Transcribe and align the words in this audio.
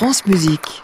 France 0.00 0.24
Musique. 0.24 0.82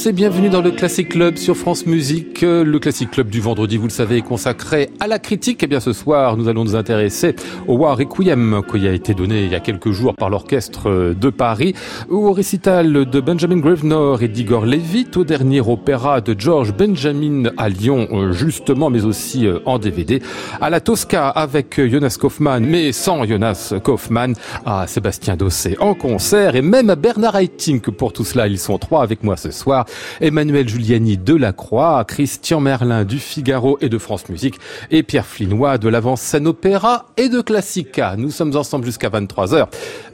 Tous 0.00 0.06
et 0.08 0.12
bienvenue 0.12 0.48
dans 0.48 0.62
le 0.62 0.70
Classic 0.70 1.08
Club 1.08 1.36
sur 1.36 1.56
France 1.56 1.84
Musique. 1.84 2.42
Le 2.42 2.78
Classic 2.78 3.10
Club 3.10 3.28
du 3.28 3.40
vendredi, 3.40 3.76
vous 3.76 3.86
le 3.86 3.92
savez, 3.92 4.18
est 4.18 4.22
consacré 4.22 4.88
à 5.00 5.06
la 5.06 5.18
critique. 5.18 5.62
Et 5.62 5.66
bien 5.66 5.80
ce 5.80 5.92
soir, 5.92 6.36
nous 6.36 6.48
allons 6.48 6.64
nous 6.64 6.76
intéresser 6.76 7.34
au 7.66 7.74
War 7.76 7.98
Requiem 7.98 8.62
qui 8.70 8.86
a 8.86 8.92
été 8.92 9.14
donné 9.14 9.44
il 9.44 9.50
y 9.50 9.54
a 9.54 9.60
quelques 9.60 9.90
jours 9.90 10.14
par 10.14 10.30
l'orchestre 10.30 11.14
de 11.14 11.30
Paris, 11.30 11.74
au 12.08 12.32
récital 12.32 13.04
de 13.04 13.20
Benjamin 13.20 13.58
Gravenor 13.58 14.22
et 14.22 14.28
d'Igor 14.28 14.64
Levit, 14.64 15.08
au 15.16 15.24
dernier 15.24 15.60
opéra 15.60 16.20
de 16.20 16.34
George 16.38 16.72
Benjamin 16.72 17.50
à 17.56 17.68
Lyon, 17.68 18.08
euh, 18.12 18.32
justement, 18.32 18.90
mais 18.90 19.04
aussi 19.04 19.46
euh, 19.46 19.58
en 19.66 19.78
DVD, 19.78 20.22
à 20.60 20.70
la 20.70 20.80
Tosca 20.80 21.28
avec 21.28 21.80
Jonas 21.80 22.16
Kaufmann, 22.18 22.64
mais 22.64 22.92
sans 22.92 23.24
Jonas 23.24 23.74
Kaufmann, 23.82 24.34
à 24.64 24.86
Sébastien 24.86 25.36
Dossé 25.36 25.76
en 25.80 25.94
concert 25.94 26.54
et 26.56 26.62
même 26.62 26.90
à 26.90 26.96
Bernard 26.96 27.36
Haitink. 27.36 27.90
Pour 27.90 28.12
tout 28.12 28.24
cela, 28.24 28.46
ils 28.46 28.58
sont 28.58 28.78
trois 28.78 29.02
avec 29.02 29.24
moi 29.24 29.36
ce 29.36 29.50
soir. 29.50 29.84
Emmanuel 30.20 30.68
Giuliani 30.68 31.16
de 31.16 31.34
la 31.34 31.52
Croix, 31.52 32.04
Christian 32.04 32.60
Merlin 32.60 33.04
du 33.04 33.18
Figaro 33.18 33.78
et 33.80 33.88
de 33.88 33.98
France 33.98 34.28
Musique 34.28 34.58
et 34.90 35.02
Pierre 35.02 35.26
Flinois 35.26 35.78
de 35.78 35.88
l'Avance 35.88 36.20
Scène 36.20 36.46
Opéra 36.46 37.06
et 37.16 37.28
de 37.28 37.40
Classica. 37.40 38.16
Nous 38.16 38.30
sommes 38.30 38.56
ensemble 38.56 38.84
jusqu'à 38.84 39.08
23h. 39.08 39.66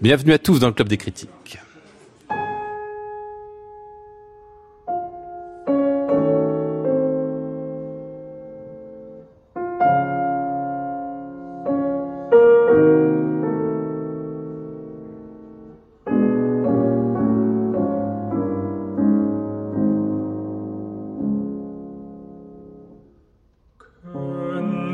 Bienvenue 0.03 0.33
à 0.33 0.39
tous 0.39 0.59
dans 0.59 0.69
le 0.69 0.73
Club 0.73 0.89
des 0.89 0.97
critiques. 0.97 1.59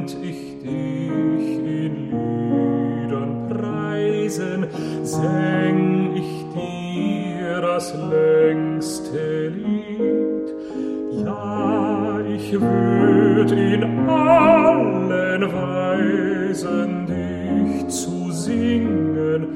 Könnt 0.03 0.17
ich 0.25 0.59
dich 0.59 1.59
in 1.59 2.11
Liedern 2.11 3.49
preisen, 3.49 4.67
säng 5.05 6.17
ich 6.17 6.45
dir 6.57 7.61
das 7.61 7.95
längste 8.11 9.49
Lied. 9.51 11.25
Ja, 11.25 12.19
ich 12.35 12.53
würd 12.61 13.53
in 13.53 14.09
allen 14.09 15.43
Weisen 15.53 17.07
dich 17.07 17.87
zu 17.87 18.33
singen 18.33 19.47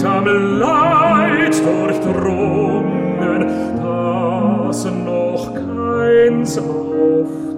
bitterem 0.00 0.58
Leid 0.58 1.54
durchdrungen, 1.64 3.46
das 3.82 4.84
noch 4.84 5.52
keins 5.54 6.58
auf 6.58 7.49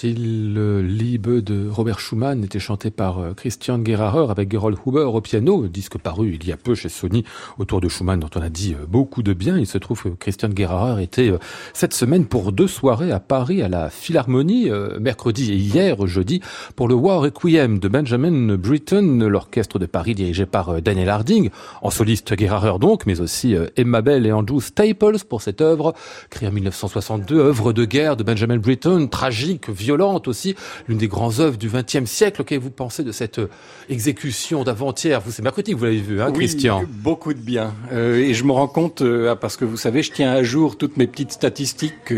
Stille 0.00 0.54
Liebe 0.82 1.44
de 1.44 1.68
Robert 1.68 2.00
Schumann 2.00 2.42
était 2.42 2.58
chanté 2.58 2.90
par 2.90 3.18
euh, 3.18 3.34
Christian 3.34 3.84
Gerhaher 3.84 4.30
avec 4.30 4.50
Gerold 4.50 4.78
Huber 4.86 5.04
au 5.12 5.20
piano, 5.20 5.68
disque 5.68 5.98
paru 5.98 6.38
il 6.40 6.48
y 6.48 6.52
a 6.52 6.56
peu 6.56 6.74
chez 6.74 6.88
Sony 6.88 7.22
autour 7.58 7.82
de 7.82 7.88
Schumann 7.90 8.18
dont 8.18 8.30
on 8.34 8.40
a 8.40 8.48
dit 8.48 8.72
euh, 8.72 8.86
beaucoup 8.88 9.22
de 9.22 9.34
bien. 9.34 9.58
Il 9.58 9.66
se 9.66 9.76
trouve 9.76 10.02
que 10.02 10.08
Christian 10.08 10.48
Gerhaher 10.56 11.02
était 11.02 11.30
euh, 11.30 11.38
cette 11.74 11.92
semaine 11.92 12.24
pour 12.24 12.50
deux 12.52 12.66
soirées 12.66 13.12
à 13.12 13.20
Paris 13.20 13.60
à 13.60 13.68
la 13.68 13.90
Philharmonie, 13.90 14.70
mercredi 14.98 15.52
et 15.52 15.56
hier 15.56 16.06
jeudi, 16.06 16.40
pour 16.76 16.88
le 16.88 16.94
War 16.94 17.20
Requiem 17.20 17.78
de 17.78 17.88
Benjamin 17.88 18.56
Britten, 18.56 19.26
l'orchestre 19.26 19.78
de 19.78 19.84
Paris 19.84 20.14
dirigé 20.14 20.46
par 20.46 20.80
Daniel 20.80 21.10
Harding, 21.10 21.50
en 21.82 21.90
soliste 21.90 22.38
Gerhaher 22.38 22.78
donc, 22.78 23.04
mais 23.04 23.20
aussi 23.20 23.54
Emma 23.76 24.00
Bell 24.00 24.24
et 24.24 24.32
Andrew 24.32 24.60
Staples 24.60 25.18
pour 25.28 25.42
cette 25.42 25.60
œuvre, 25.60 25.92
créée 26.30 26.48
en 26.48 26.52
1962, 26.52 27.38
œuvre 27.38 27.74
de 27.74 27.84
guerre 27.84 28.16
de 28.16 28.22
Benjamin 28.22 28.56
Britten, 28.56 29.10
tragique, 29.10 29.68
violente, 29.68 29.89
violente 29.90 30.28
aussi, 30.28 30.54
l'une 30.88 30.98
des 30.98 31.08
grandes 31.08 31.40
œuvres 31.40 31.56
du 31.56 31.68
XXe 31.68 32.08
siècle. 32.08 32.44
Qu'est-ce 32.44 32.60
que 32.60 32.64
vous 32.64 32.70
pensez 32.70 33.02
de 33.02 33.12
cette 33.12 33.40
exécution 33.88 34.62
d'avant-hier? 34.62 35.20
Vous, 35.20 35.32
c'est 35.32 35.42
mercredi 35.42 35.72
que 35.72 35.76
vous 35.76 35.84
l'avez 35.84 35.98
vu, 35.98 36.22
hein, 36.22 36.30
Christian? 36.32 36.84
beaucoup 36.88 37.34
de 37.34 37.40
bien. 37.40 37.74
et 37.92 38.34
je 38.34 38.44
me 38.44 38.52
rends 38.52 38.68
compte, 38.68 39.02
parce 39.40 39.56
que 39.56 39.64
vous 39.64 39.76
savez, 39.76 40.02
je 40.02 40.12
tiens 40.12 40.30
à 40.30 40.42
jour 40.42 40.76
toutes 40.76 40.96
mes 40.96 41.06
petites 41.06 41.32
statistiques, 41.32 42.12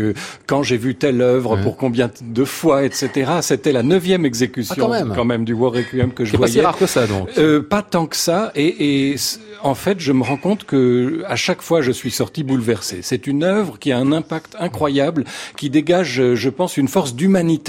quand 0.45 0.61
j'ai 0.61 0.77
vu 0.77 0.95
telle 0.95 1.21
œuvre, 1.21 1.57
pour 1.63 1.77
combien 1.77 2.11
de 2.21 2.45
fois, 2.45 2.83
etc. 2.83 3.31
C'était 3.41 3.71
la 3.71 3.83
neuvième 3.83 4.25
exécution 4.25 4.91
ah, 4.91 5.03
quand, 5.15 5.25
même. 5.25 5.45
du 5.45 5.53
War 5.53 5.71
Requiem 5.71 6.11
que 6.11 6.25
je 6.25 6.37
voyais. 6.37 6.53
C'est 6.53 6.61
pas 6.61 6.61
si 6.61 6.65
rare 6.65 6.77
que 6.77 6.85
ça, 6.85 7.07
donc. 7.07 7.29
pas 7.69 7.81
tant 7.81 8.05
que 8.05 8.15
ça. 8.15 8.51
Et, 8.55 9.11
et 9.11 9.15
en 9.63 9.75
fait, 9.75 9.99
je 9.99 10.11
me 10.11 10.23
rends 10.23 10.37
compte 10.37 10.65
que 10.65 11.23
à 11.27 11.35
chaque 11.35 11.61
fois, 11.61 11.81
je 11.81 11.91
suis 11.91 12.11
sorti 12.11 12.43
bouleversé. 12.43 12.99
C'est 13.01 13.27
une 13.27 13.43
œuvre 13.43 13.79
qui 13.79 13.91
a 13.91 13.97
un 13.97 14.11
impact 14.11 14.55
incroyable, 14.59 15.23
qui 15.57 15.69
dégage, 15.69 16.33
je 16.33 16.49
pense, 16.49 16.77
une 16.77 16.87
force 16.87 17.15
d'humanité 17.15 17.62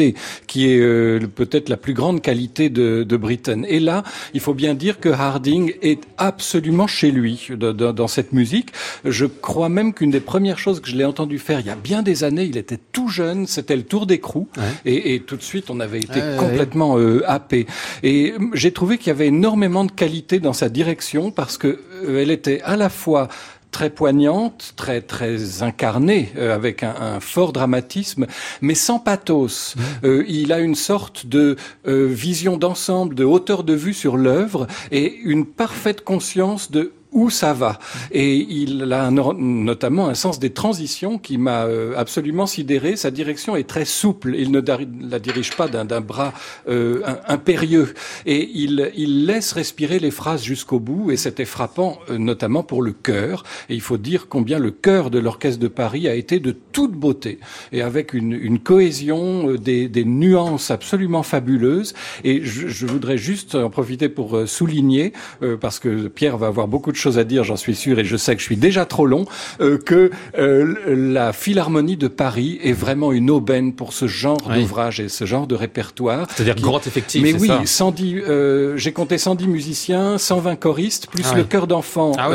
qui 0.46 0.68
est 0.68 0.80
euh, 0.80 1.20
peut-être 1.34 1.68
la 1.68 1.76
plus 1.76 1.94
grande 1.94 2.20
qualité 2.22 2.68
de, 2.68 3.02
de 3.02 3.16
Britten. 3.16 3.64
Et 3.68 3.80
là, 3.80 4.02
il 4.32 4.40
faut 4.40 4.54
bien 4.54 4.74
dire 4.74 5.00
que 5.00 5.08
Harding 5.08 5.74
est 5.82 6.02
absolument 6.18 6.86
chez 6.86 7.10
lui 7.10 7.48
dans 7.58 8.08
cette 8.08 8.32
musique. 8.32 8.70
Je 9.04 9.26
crois 9.26 9.68
même 9.68 9.94
qu'une 9.94 10.10
des 10.10 10.20
premières 10.20 10.58
choses 10.58 10.80
que 10.80 10.88
je 10.88 10.96
l'ai 10.96 11.04
entendu 11.04 11.38
faire 11.38 11.60
il 11.60 11.66
y 11.66 11.70
a 11.70 11.76
bien 11.76 12.02
des 12.02 12.24
années, 12.24 12.44
il 12.44 12.56
était 12.56 12.78
tout 12.92 13.08
jeune, 13.08 13.46
c'était 13.46 13.76
le 13.76 13.82
Tour 13.82 14.06
d'écrou, 14.06 14.48
et, 14.84 15.14
et, 15.14 15.20
tout 15.20 15.36
de 15.36 15.42
suite, 15.42 15.70
on 15.70 15.80
avait 15.80 15.98
été 15.98 16.20
complètement 16.38 16.98
euh, 16.98 17.22
happé. 17.26 17.66
Et 18.02 18.34
j'ai 18.52 18.72
trouvé 18.72 18.98
qu'il 18.98 19.08
y 19.08 19.10
avait 19.10 19.28
énormément 19.28 19.84
de 19.84 19.92
qualité 19.92 20.40
dans 20.40 20.52
sa 20.52 20.68
direction 20.68 21.30
parce 21.30 21.58
que 21.58 21.80
euh, 22.04 22.22
elle 22.22 22.30
était 22.30 22.60
à 22.62 22.76
la 22.76 22.88
fois 22.88 23.28
très 23.74 23.90
poignante, 23.90 24.72
très 24.76 25.00
très 25.00 25.64
incarnée, 25.64 26.30
euh, 26.36 26.54
avec 26.54 26.84
un, 26.84 27.18
fort 27.18 27.52
dramatisme, 27.52 28.26
mais 28.60 28.76
sans 28.76 29.00
pathos. 29.00 29.74
Mmh. 29.74 29.80
Euh, 30.06 30.24
il 30.28 30.52
a 30.52 30.60
une 30.60 30.76
sorte 30.76 31.26
de 31.26 31.56
vision 31.84 32.56
d'ensemble, 32.56 33.16
de 33.16 33.24
hauteur 33.24 33.64
de 33.64 33.74
vue 33.74 33.94
sur 33.94 34.16
l'œuvre 34.16 34.68
et 34.92 35.16
une 35.24 35.44
parfaite 35.44 36.04
conscience 36.04 36.70
de 36.70 36.92
où 37.14 37.30
ça 37.30 37.52
va. 37.52 37.78
Et 38.10 38.36
il 38.36 38.92
a 38.92 39.10
notamment 39.10 40.08
un 40.08 40.14
sens 40.14 40.38
des 40.38 40.50
transitions 40.50 41.18
qui 41.18 41.38
m'a 41.38 41.64
euh, 41.64 41.94
absolument 41.96 42.46
sidéré. 42.46 42.96
Sa 42.96 43.10
direction 43.10 43.56
est 43.56 43.68
très 43.68 43.84
souple. 43.84 44.34
Il 44.36 44.50
ne 44.50 44.60
la 45.08 45.18
dirige 45.20 45.56
pas 45.56 45.68
d'un 45.68 46.00
bras 46.00 46.34
euh, 46.68 47.02
impérieux. 47.26 47.94
Et 48.26 48.50
il, 48.54 48.90
il, 48.96 49.26
laisse 49.26 49.52
respirer 49.52 50.00
les 50.00 50.10
phrases 50.10 50.42
jusqu'au 50.42 50.80
bout. 50.80 51.12
Et 51.12 51.16
c'était 51.16 51.44
frappant, 51.44 51.98
euh, 52.10 52.18
notamment 52.18 52.64
pour 52.64 52.82
le 52.82 52.92
chœur. 52.92 53.44
Et 53.68 53.74
il 53.74 53.80
faut 53.80 53.96
dire 53.96 54.26
combien 54.28 54.58
le 54.58 54.72
chœur 54.72 55.10
de 55.10 55.20
l'Orchestre 55.20 55.60
de 55.60 55.68
Paris 55.68 56.08
a 56.08 56.14
été 56.14 56.40
de 56.40 56.50
toute 56.50 56.92
beauté. 56.92 57.38
Et 57.72 57.80
avec 57.80 58.12
une, 58.12 58.32
une 58.32 58.58
cohésion, 58.58 59.54
des, 59.54 59.88
des, 59.88 60.04
nuances 60.04 60.72
absolument 60.72 61.22
fabuleuses. 61.22 61.94
Et 62.24 62.44
je, 62.44 62.66
je, 62.66 62.86
voudrais 62.86 63.18
juste 63.18 63.54
en 63.54 63.70
profiter 63.70 64.08
pour 64.08 64.46
souligner, 64.46 65.12
parce 65.60 65.78
que 65.78 66.08
Pierre 66.08 66.36
va 66.38 66.48
avoir 66.48 66.68
beaucoup 66.68 66.92
de 66.92 66.96
choses 67.04 67.18
à 67.18 67.24
dire, 67.24 67.44
j'en 67.44 67.56
suis 67.56 67.74
sûr, 67.74 67.98
et 67.98 68.04
je 68.04 68.16
sais 68.16 68.34
que 68.34 68.40
je 68.40 68.46
suis 68.46 68.56
déjà 68.56 68.86
trop 68.86 69.06
long, 69.06 69.26
euh, 69.60 69.76
que 69.76 70.10
euh, 70.38 70.74
la 70.86 71.34
Philharmonie 71.34 71.98
de 71.98 72.08
Paris 72.08 72.58
est 72.62 72.72
vraiment 72.72 73.12
une 73.12 73.30
aubaine 73.30 73.74
pour 73.74 73.92
ce 73.92 74.06
genre 74.06 74.38
d'ouvrage 74.38 75.00
et 75.00 75.10
ce 75.10 75.26
genre 75.26 75.46
de 75.46 75.54
répertoire. 75.54 76.26
C'est-à-dire 76.34 76.54
grand 76.54 76.86
effectif. 76.86 77.22
Mais 77.22 77.34
oui, 77.34 77.50
110, 77.64 78.22
euh, 78.26 78.76
j'ai 78.78 78.92
compté 78.92 79.18
110 79.18 79.48
musiciens, 79.48 80.16
120 80.16 80.56
choristes, 80.56 81.08
plus 81.08 81.24
ah 81.30 81.36
le 81.36 81.44
chœur 81.44 81.66
d'enfants 81.66 82.12
ah 82.16 82.30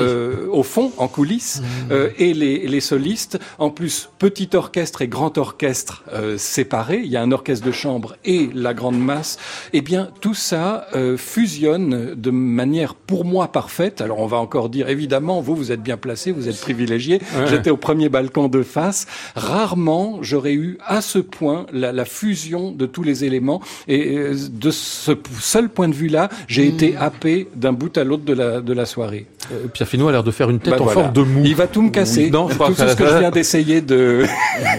au 0.51 0.62
fond, 0.62 0.92
en 0.98 1.07
coulisses, 1.07 1.62
mmh. 1.62 1.94
et 2.19 2.33
les, 2.33 2.68
les, 2.68 2.80
solistes. 2.80 3.39
En 3.57 3.71
plus, 3.71 4.10
petit 4.19 4.50
orchestre 4.54 5.01
et 5.01 5.07
grand 5.07 5.38
orchestre 5.38 6.04
séparés. 6.38 7.01
Il 7.04 7.12
y 7.12 7.18
a 7.18 7.21
un 7.21 7.31
orchestre 7.31 7.66
de 7.66 7.71
chambre 7.71 8.16
et 8.24 8.50
la 8.54 8.74
grande 8.75 9.00
masse. 9.00 9.38
Eh 9.74 9.81
bien, 9.81 10.10
tout 10.21 10.36
ça 10.36 10.88
fusionne 11.18 12.13
de 12.16 12.31
manière 12.31 12.94
pour 12.94 13.25
moi 13.25 13.51
parfaite. 13.51 14.01
Alors, 14.01 14.19
on 14.19 14.27
va 14.27 14.38
encore 14.38 14.58
dire, 14.67 14.89
évidemment, 14.89 15.39
vous, 15.39 15.56
vous 15.56 15.71
êtes 15.71 15.81
bien 15.81 15.95
placé, 15.95 16.31
vous 16.31 16.50
êtes 16.50 16.59
privilégié. 16.59 17.21
J'étais 17.47 17.69
au 17.69 17.77
premier 17.77 18.09
balcon 18.09 18.50
de 18.50 18.63
face. 18.63 19.07
Rarement, 19.35 20.19
j'aurais 20.21 20.53
eu 20.53 20.77
à 20.85 21.01
ce 21.01 21.19
point 21.19 21.65
la, 21.71 21.94
la, 21.94 22.06
fusion 22.06 22.71
de 22.71 22.85
tous 22.85 23.03
les 23.03 23.23
éléments. 23.23 23.61
Et 23.88 24.17
euh, 24.17 24.35
de 24.51 24.71
ce 24.71 25.13
seul 25.39 25.69
point 25.69 25.88
de 25.88 25.94
vue-là, 25.94 26.29
j'ai 26.47 26.65
hmm. 26.65 26.73
été 26.73 26.97
happé 26.97 27.47
d'un 27.56 27.71
bout 27.71 27.95
à 27.97 28.03
l'autre 28.03 28.25
de 28.25 28.33
la, 28.33 28.61
de 28.61 28.73
la 28.73 28.85
soirée. 28.85 29.27
Euh, 29.51 29.67
Pierre 29.71 29.88
Finot 29.88 30.07
a 30.07 30.11
l'air 30.11 30.23
de 30.23 30.31
faire 30.31 30.50
une 30.50 30.59
tête 30.59 30.75
bah 30.77 30.83
en 30.83 30.88
forme 30.88 31.13
de 31.13 31.21
mou. 31.21 31.41
Il 31.45 31.56
va 31.56 31.67
tout 31.67 31.81
me 31.81 31.89
casser. 31.89 32.29
Non, 32.29 32.47
tout 32.47 32.75
ce 32.75 32.95
que 32.95 33.07
je 33.07 33.17
viens 33.17 33.31
d'essayer 33.39 33.81
de... 33.81 34.25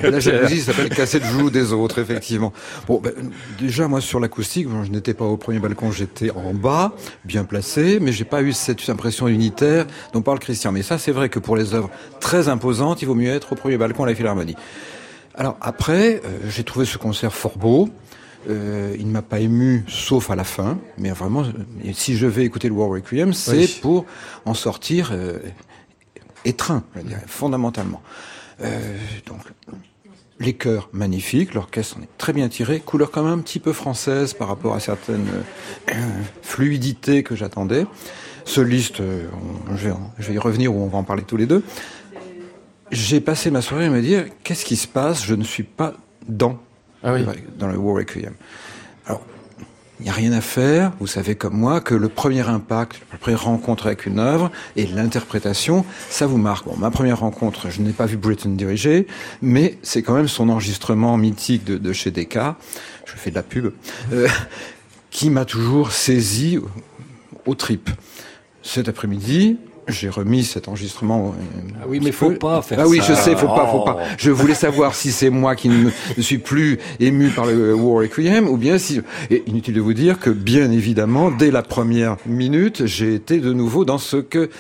la 0.03 0.21
jalousie 0.21 0.61
s'appelle 0.61 0.88
casser 0.91 1.21
le 1.21 1.27
joue 1.27 1.50
des 1.50 1.73
autres, 1.73 1.99
effectivement. 1.99 2.53
Bon, 2.87 3.00
ben, 3.03 3.12
déjà, 3.59 3.88
moi, 3.88 4.00
sur 4.00 4.21
l'acoustique, 4.21 4.69
je 4.85 4.91
n'étais 4.91 5.15
pas 5.15 5.25
au 5.25 5.37
premier 5.37 5.59
balcon, 5.59 5.91
j'étais 5.91 6.31
en 6.31 6.55
bas, 6.55 6.93
bien 7.25 7.44
placé, 7.44 7.99
mais 8.00 8.12
j'ai 8.12 8.25
pas 8.25 8.43
eu 8.43 8.53
cette 8.53 8.88
impression 8.88 9.29
unitaire 9.29 9.69
dont 10.12 10.22
parle 10.22 10.38
Christian. 10.38 10.72
Mais 10.72 10.82
ça, 10.82 10.99
c'est 10.99 11.12
vrai 11.12 11.28
que 11.28 11.38
pour 11.38 11.56
les 11.56 11.75
œuvres 11.75 11.90
très 12.20 12.49
imposantes, 12.49 13.02
il 13.02 13.06
vaut 13.06 13.14
mieux 13.14 13.31
être 13.31 13.52
au 13.52 13.56
premier 13.56 13.76
balcon 13.76 14.05
à 14.05 14.06
la 14.06 14.14
Philharmonie. 14.14 14.56
Alors 15.34 15.56
après, 15.61 16.20
euh, 16.25 16.38
j'ai 16.49 16.64
trouvé 16.64 16.84
ce 16.84 16.99
concert 16.99 17.32
fort 17.32 17.56
beau. 17.56 17.88
Euh, 18.49 18.96
il 18.99 19.06
ne 19.06 19.12
m'a 19.12 19.22
pas 19.22 19.40
ému, 19.40 19.84
sauf 19.88 20.31
à 20.31 20.37
la 20.37 20.44
fin. 20.44 20.78
Mais 20.99 21.11
vraiment, 21.11 21.43
euh, 21.43 21.93
si 21.93 22.17
je 22.17 22.26
vais 22.26 22.44
écouter 22.44 22.69
le 22.69 22.75
War 22.75 22.88
Requiem, 22.88 23.32
c'est 23.32 23.81
pour 23.81 24.06
en 24.44 24.55
sortir 24.55 25.12
étreint, 26.44 26.84
fondamentalement. 27.26 28.02
donc, 29.26 29.40
les 30.40 30.55
chœurs 30.55 30.88
magnifiques, 30.93 31.52
l'orchestre 31.52 31.99
en 31.99 32.02
est 32.02 32.08
très 32.17 32.32
bien 32.32 32.49
tiré, 32.49 32.81
couleur 32.81 33.11
quand 33.11 33.22
même 33.22 33.38
un 33.38 33.43
petit 33.43 33.61
peu 33.61 33.75
française 33.75 34.32
par 34.32 34.49
rapport 34.49 34.75
à 34.75 34.81
certaines 34.81 35.28
fluidités 36.43 37.22
que 37.22 37.37
j'attendais. 37.37 37.87
Soliste, 38.45 39.01
euh, 39.01 39.27
je, 39.77 39.89
vais, 39.89 39.95
je 40.19 40.29
vais 40.29 40.35
y 40.35 40.39
revenir 40.39 40.75
où 40.75 40.81
on 40.81 40.89
va 40.89 40.99
en 40.99 41.05
parler 41.05 41.23
tous 41.23 41.37
les 41.37 41.47
deux. 41.47 41.63
J'ai 42.91 43.21
passé 43.21 43.51
ma 43.51 43.63
soirée 43.63 43.87
à 43.87 43.91
me 43.91 44.03
dire 44.03 44.27
qu'est-ce 44.43 44.65
qui 44.65 44.77
se 44.77 44.89
passe? 44.89 45.25
Je 45.25 45.35
ne 45.35 45.45
suis 45.45 45.63
pas 45.63 45.95
dans, 46.29 46.59
ah 47.05 47.15
dans 47.59 47.69
le 47.69 47.79
War 47.79 47.97
Requiem. 47.97 48.35
Alors, 49.07 49.23
il 50.01 50.05
n'y 50.05 50.11
a 50.11 50.13
rien 50.13 50.33
à 50.33 50.41
faire. 50.41 50.93
Vous 50.99 51.07
savez 51.07 51.35
comme 51.37 51.57
moi 51.57 51.81
que 51.81 51.95
le 51.95 52.09
premier 52.09 52.41
impact, 52.41 53.01
la 53.13 53.19
première 53.19 53.45
rencontre 53.45 53.87
avec 53.87 54.07
une 54.07 54.19
œuvre 54.19 54.51
et 54.75 54.87
l'interprétation, 54.87 55.85
ça 56.09 56.27
vous 56.27 56.39
marque. 56.39 56.67
Bon, 56.67 56.77
ma 56.77 56.91
première 56.91 57.21
rencontre, 57.21 57.71
je 57.71 57.81
n'ai 57.81 57.93
pas 57.93 58.07
vu 58.07 58.17
Britton 58.17 58.51
diriger, 58.51 59.07
mais 59.41 59.79
c'est 59.83 60.03
quand 60.03 60.15
même 60.15 60.29
son 60.29 60.49
enregistrement 60.49 61.17
mythique 61.17 61.65
de, 61.65 61.79
de 61.79 61.93
chez 61.93 62.11
Decca. 62.11 62.57
Je 63.05 63.13
fais 63.13 63.31
de 63.31 63.37
la 63.37 63.43
pub. 63.43 63.73
Euh, 64.13 64.27
qui 65.11 65.29
m'a 65.31 65.45
toujours 65.45 65.93
saisi 65.93 66.59
aux 67.47 67.55
tripes. 67.55 67.91
Cet 68.62 68.89
après-midi, 68.89 69.57
j'ai 69.89 70.09
remis 70.09 70.45
cet 70.45 70.69
enregistrement. 70.69 71.35
Ah 71.81 71.87
oui, 71.89 72.01
mais 72.03 72.12
faut 72.12 72.33
pas 72.33 72.62
faire 72.62 72.79
ça. 72.79 72.85
Ah 72.85 72.89
oui, 72.89 73.01
je 73.07 73.15
sais, 73.15 73.35
faut 73.35 73.47
pas, 73.47 73.67
faut 73.67 73.81
pas. 73.81 73.99
Oh. 73.99 74.15
Je 74.19 74.31
voulais 74.31 74.55
savoir 74.55 74.94
si 74.94 75.13
c'est 75.13 75.31
moi 75.31 75.56
qui 75.56 75.69
ne, 75.69 75.91
suis 76.20 76.39
plus 76.39 76.79
ému 77.01 77.31
par 77.31 77.46
le 77.46 77.75
War 77.75 78.03
Requiem 78.03 78.49
ou 78.49 78.56
bien 78.56 78.79
si. 78.79 79.01
Et 79.31 79.43
inutile 79.46 79.75
de 79.75 79.81
vous 79.81 79.94
dire 79.94 80.19
que, 80.19 80.31
bien 80.31 80.70
évidemment, 80.70 81.31
dès 81.31 81.51
la 81.51 81.63
première 81.63 82.17
minute, 82.27 82.87
j'ai 82.87 83.15
été 83.15 83.41
de 83.41 83.53
nouveau 83.53 83.84
dans 83.84 83.99
ce 83.99 84.19
que, 84.19 84.51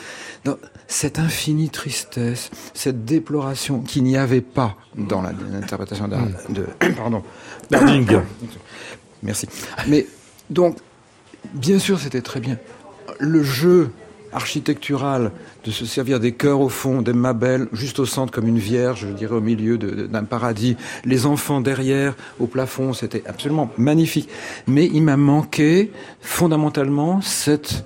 dans 0.44 0.56
cette 0.88 1.18
infinie 1.18 1.68
tristesse, 1.68 2.50
cette 2.74 3.04
déploration 3.04 3.80
qu'il 3.80 4.04
n'y 4.04 4.16
avait 4.16 4.40
pas 4.40 4.76
dans 4.96 5.22
l'interprétation 5.22 6.08
de, 6.08 6.16
de, 6.48 6.66
pardon, 6.96 7.22
Merci. 9.22 9.46
Mais 9.86 10.06
donc, 10.48 10.78
bien 11.52 11.78
sûr, 11.78 12.00
c'était 12.00 12.22
très 12.22 12.40
bien 12.40 12.56
le 13.20 13.42
jeu 13.42 13.90
architectural 14.32 15.32
de 15.64 15.70
se 15.70 15.84
servir 15.84 16.20
des 16.20 16.32
cœurs 16.32 16.60
au 16.60 16.68
fond, 16.68 17.02
des 17.02 17.12
mabelles 17.12 17.68
juste 17.72 17.98
au 17.98 18.06
centre 18.06 18.32
comme 18.32 18.48
une 18.48 18.58
vierge, 18.58 19.06
je 19.08 19.12
dirais 19.12 19.34
au 19.34 19.40
milieu 19.40 19.78
d'un 19.78 20.24
paradis, 20.24 20.76
les 21.04 21.26
enfants 21.26 21.60
derrière 21.60 22.14
au 22.38 22.46
plafond, 22.46 22.92
c'était 22.92 23.22
absolument 23.26 23.70
magnifique. 23.76 24.28
Mais 24.66 24.86
il 24.86 25.02
m'a 25.02 25.16
manqué 25.16 25.92
fondamentalement 26.20 27.20
cette 27.20 27.84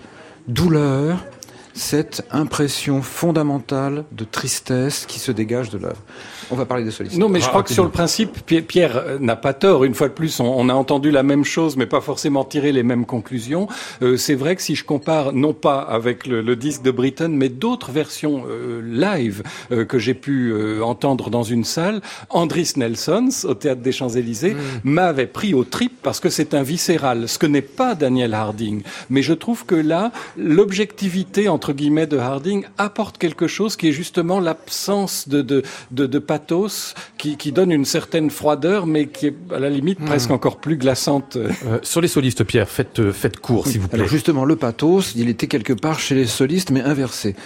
douleur, 0.49 1.25
cette 1.73 2.25
impression 2.31 3.03
fondamentale 3.03 4.05
de 4.13 4.25
tristesse 4.25 5.07
qui 5.07 5.19
se 5.19 5.33
dégage 5.33 5.71
de 5.71 5.79
l'œuvre. 5.79 6.03
On 6.51 6.57
va 6.57 6.65
parler 6.65 6.85
des 6.85 6.91
solistes. 6.91 7.19
Non, 7.19 7.29
mais 7.29 7.41
je 7.41 7.49
crois 7.49 7.63
que 7.63 7.73
sur 7.73 7.85
le 7.85 7.91
principe, 7.91 8.39
Pierre 8.47 8.97
euh, 8.97 9.19
n'a 9.19 9.37
pas 9.37 9.53
tort. 9.53 9.85
Une 9.85 9.95
fois 9.95 10.09
de 10.09 10.13
plus, 10.13 10.41
on, 10.41 10.69
a 10.69 10.75
entendu 10.75 11.11
la 11.11 11.23
même 11.23 11.45
chose, 11.45 11.77
mais 11.77 11.87
pas 11.87 12.01
forcément 12.01 12.45
tiré 12.45 12.73
les 12.73 12.83
mêmes 12.83 13.07
conclusions. 13.07 13.67
Euh, 14.03 14.17
c'est 14.17 14.35
vrai 14.35 14.55
que 14.57 14.63
si 14.63 14.75
je 14.75 14.85
compare, 14.85 15.33
non 15.33 15.53
pas 15.53 15.81
avec 15.81 16.27
le, 16.27 16.55
disque 16.55 16.83
de 16.83 16.93
Britton, 16.93 17.31
mais 17.33 17.49
d'autres 17.49 17.91
versions 17.91 18.45
euh, 18.49 18.81
live 18.81 19.43
que 19.89 19.99
j'ai 19.99 20.15
pu 20.15 20.55
entendre 20.81 21.31
dans 21.31 21.43
une 21.43 21.65
salle, 21.65 22.01
Andris 22.31 22.75
Nelsons, 22.77 23.45
au 23.45 23.55
Théâtre 23.55 23.81
des 23.81 23.91
Champs-Élysées, 23.91 24.55
mm. 24.55 24.59
m'avait 24.85 25.27
pris 25.27 25.53
au 25.53 25.65
trip 25.65 25.93
parce 26.03 26.21
que 26.21 26.29
c'est 26.29 26.55
un 26.55 26.63
viscéral, 26.63 27.29
ce 27.29 27.39
que 27.39 27.47
n'est 27.47 27.61
pas 27.61 27.97
Daniel 27.97 28.35
Harding. 28.35 28.83
Mais 29.11 29.23
je 29.23 29.33
trouve 29.33 29.67
que 29.67 29.75
là, 29.75 30.13
l'objectivité 30.37 31.49
entre 31.49 31.65
entre 31.65 31.73
guillemets 31.73 32.07
de 32.07 32.19
Harding 32.19 32.67
apporte 32.77 33.17
quelque 33.17 33.47
chose 33.47 33.77
qui 33.77 33.89
est 33.89 33.93
justement 33.93 34.39
l'absence 34.39 35.31
de, 35.31 35.41
de, 35.41 35.63
de, 35.93 36.05
de 36.05 36.19
pathos 36.35 36.95
qui, 37.17 37.37
qui, 37.37 37.53
donne 37.53 37.71
une 37.71 37.85
certaine 37.85 38.29
froideur, 38.29 38.87
mais 38.87 39.07
qui 39.07 39.29
est 39.29 39.37
à 39.55 39.61
la 39.61 39.71
limite 39.71 40.01
mmh. 40.01 40.05
presque 40.05 40.31
encore 40.33 40.57
plus 40.57 40.77
glaçante. 40.77 41.37
Euh, 41.37 41.79
sur 41.83 42.01
les 42.01 42.09
solistes, 42.09 42.43
Pierre, 42.43 42.69
faites, 42.69 42.99
euh, 42.99 43.13
faites 43.13 43.39
court, 43.39 43.69
s'il 43.69 43.81
vous 43.81 43.89
plaît. 43.89 44.01
Alors 44.01 44.09
justement, 44.09 44.45
le 44.45 44.57
pathos, 44.57 45.15
il 45.15 45.29
était 45.29 45.47
quelque 45.47 45.73
part 45.73 46.01
chez 46.01 46.17
les 46.17 46.27
solistes, 46.27 46.71
mais 46.71 46.81
inversé. 46.81 47.37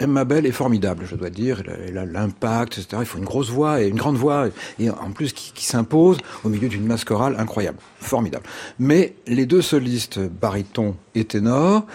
Emma 0.00 0.24
Bell 0.24 0.46
est 0.46 0.52
formidable, 0.52 1.04
je 1.08 1.14
dois 1.14 1.30
dire. 1.30 1.62
Elle 1.86 1.98
a 1.98 2.06
l'impact, 2.06 2.78
etc. 2.78 2.96
Il 3.00 3.06
faut 3.06 3.18
une 3.18 3.24
grosse 3.24 3.50
voix 3.50 3.80
et 3.80 3.86
une 3.86 3.96
grande 3.96 4.16
voix, 4.16 4.48
et 4.80 4.90
en 4.90 5.12
plus 5.12 5.32
qui, 5.32 5.52
qui 5.54 5.64
s'impose 5.64 6.18
au 6.42 6.48
milieu 6.48 6.68
d'une 6.68 6.84
masse 6.84 7.04
chorale 7.04 7.36
incroyable, 7.38 7.78
formidable. 8.00 8.46
Mais 8.80 9.14
les 9.28 9.46
deux 9.46 9.62
solistes, 9.62 10.18
baryton 10.18 10.96
et 11.14 11.24
ténor, 11.24 11.86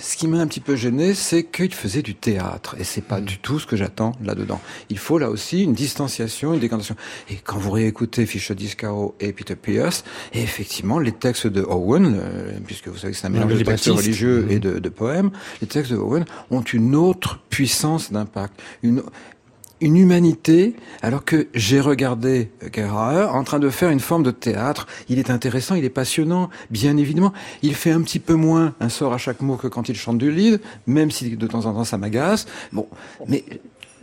ce 0.00 0.16
qui 0.16 0.28
m'a 0.28 0.38
un 0.38 0.46
petit 0.46 0.60
peu 0.60 0.76
gêné, 0.76 1.14
c'est 1.14 1.44
qu'il 1.44 1.72
faisait 1.74 2.02
du 2.02 2.14
théâtre, 2.14 2.76
et 2.78 2.84
c'est 2.84 3.02
pas 3.02 3.20
mm. 3.20 3.24
du 3.24 3.38
tout 3.38 3.58
ce 3.58 3.66
que 3.66 3.76
j'attends 3.76 4.12
là-dedans. 4.22 4.60
Il 4.90 4.98
faut 4.98 5.18
là 5.18 5.30
aussi 5.30 5.62
une 5.62 5.74
distanciation, 5.74 6.54
une 6.54 6.60
décantation. 6.60 6.96
Et 7.30 7.36
quand 7.36 7.58
vous 7.58 7.70
réécoutez 7.70 8.26
Fischer 8.26 8.54
Discaro 8.54 9.14
et 9.20 9.32
Peter 9.32 9.56
Pierce, 9.56 10.04
et 10.32 10.42
effectivement, 10.42 10.98
les 10.98 11.12
textes 11.12 11.46
de 11.46 11.62
Owen, 11.62 12.16
euh, 12.18 12.58
puisque 12.66 12.88
vous 12.88 12.98
savez 12.98 13.12
que 13.12 13.18
c'est 13.18 13.26
un 13.26 13.30
mélange 13.30 13.54
de 13.54 13.64
textes 13.64 13.86
religieux 13.86 14.46
et 14.50 14.56
mm. 14.56 14.60
de, 14.60 14.78
de, 14.78 14.88
poèmes, 14.88 15.30
les 15.60 15.66
textes 15.66 15.92
de 15.92 15.96
Owen 15.96 16.24
ont 16.50 16.62
une 16.62 16.94
autre 16.94 17.40
puissance 17.50 18.12
d'impact, 18.12 18.60
une 18.82 19.02
une 19.84 19.98
humanité, 19.98 20.74
alors 21.02 21.26
que 21.26 21.48
j'ai 21.52 21.78
regardé 21.78 22.50
Gerhard 22.72 23.36
en 23.36 23.44
train 23.44 23.58
de 23.58 23.68
faire 23.68 23.90
une 23.90 24.00
forme 24.00 24.22
de 24.22 24.30
théâtre. 24.30 24.86
Il 25.10 25.18
est 25.18 25.28
intéressant, 25.28 25.74
il 25.74 25.84
est 25.84 25.90
passionnant, 25.90 26.48
bien 26.70 26.96
évidemment. 26.96 27.34
Il 27.60 27.74
fait 27.74 27.90
un 27.90 28.00
petit 28.00 28.18
peu 28.18 28.32
moins 28.32 28.74
un 28.80 28.88
sort 28.88 29.12
à 29.12 29.18
chaque 29.18 29.42
mot 29.42 29.56
que 29.56 29.68
quand 29.68 29.90
il 29.90 29.94
chante 29.94 30.16
du 30.16 30.30
lead, 30.30 30.58
même 30.86 31.10
si 31.10 31.36
de 31.36 31.46
temps 31.46 31.66
en 31.66 31.74
temps 31.74 31.84
ça 31.84 31.98
m'agace. 31.98 32.46
Bon, 32.72 32.88
mais 33.28 33.44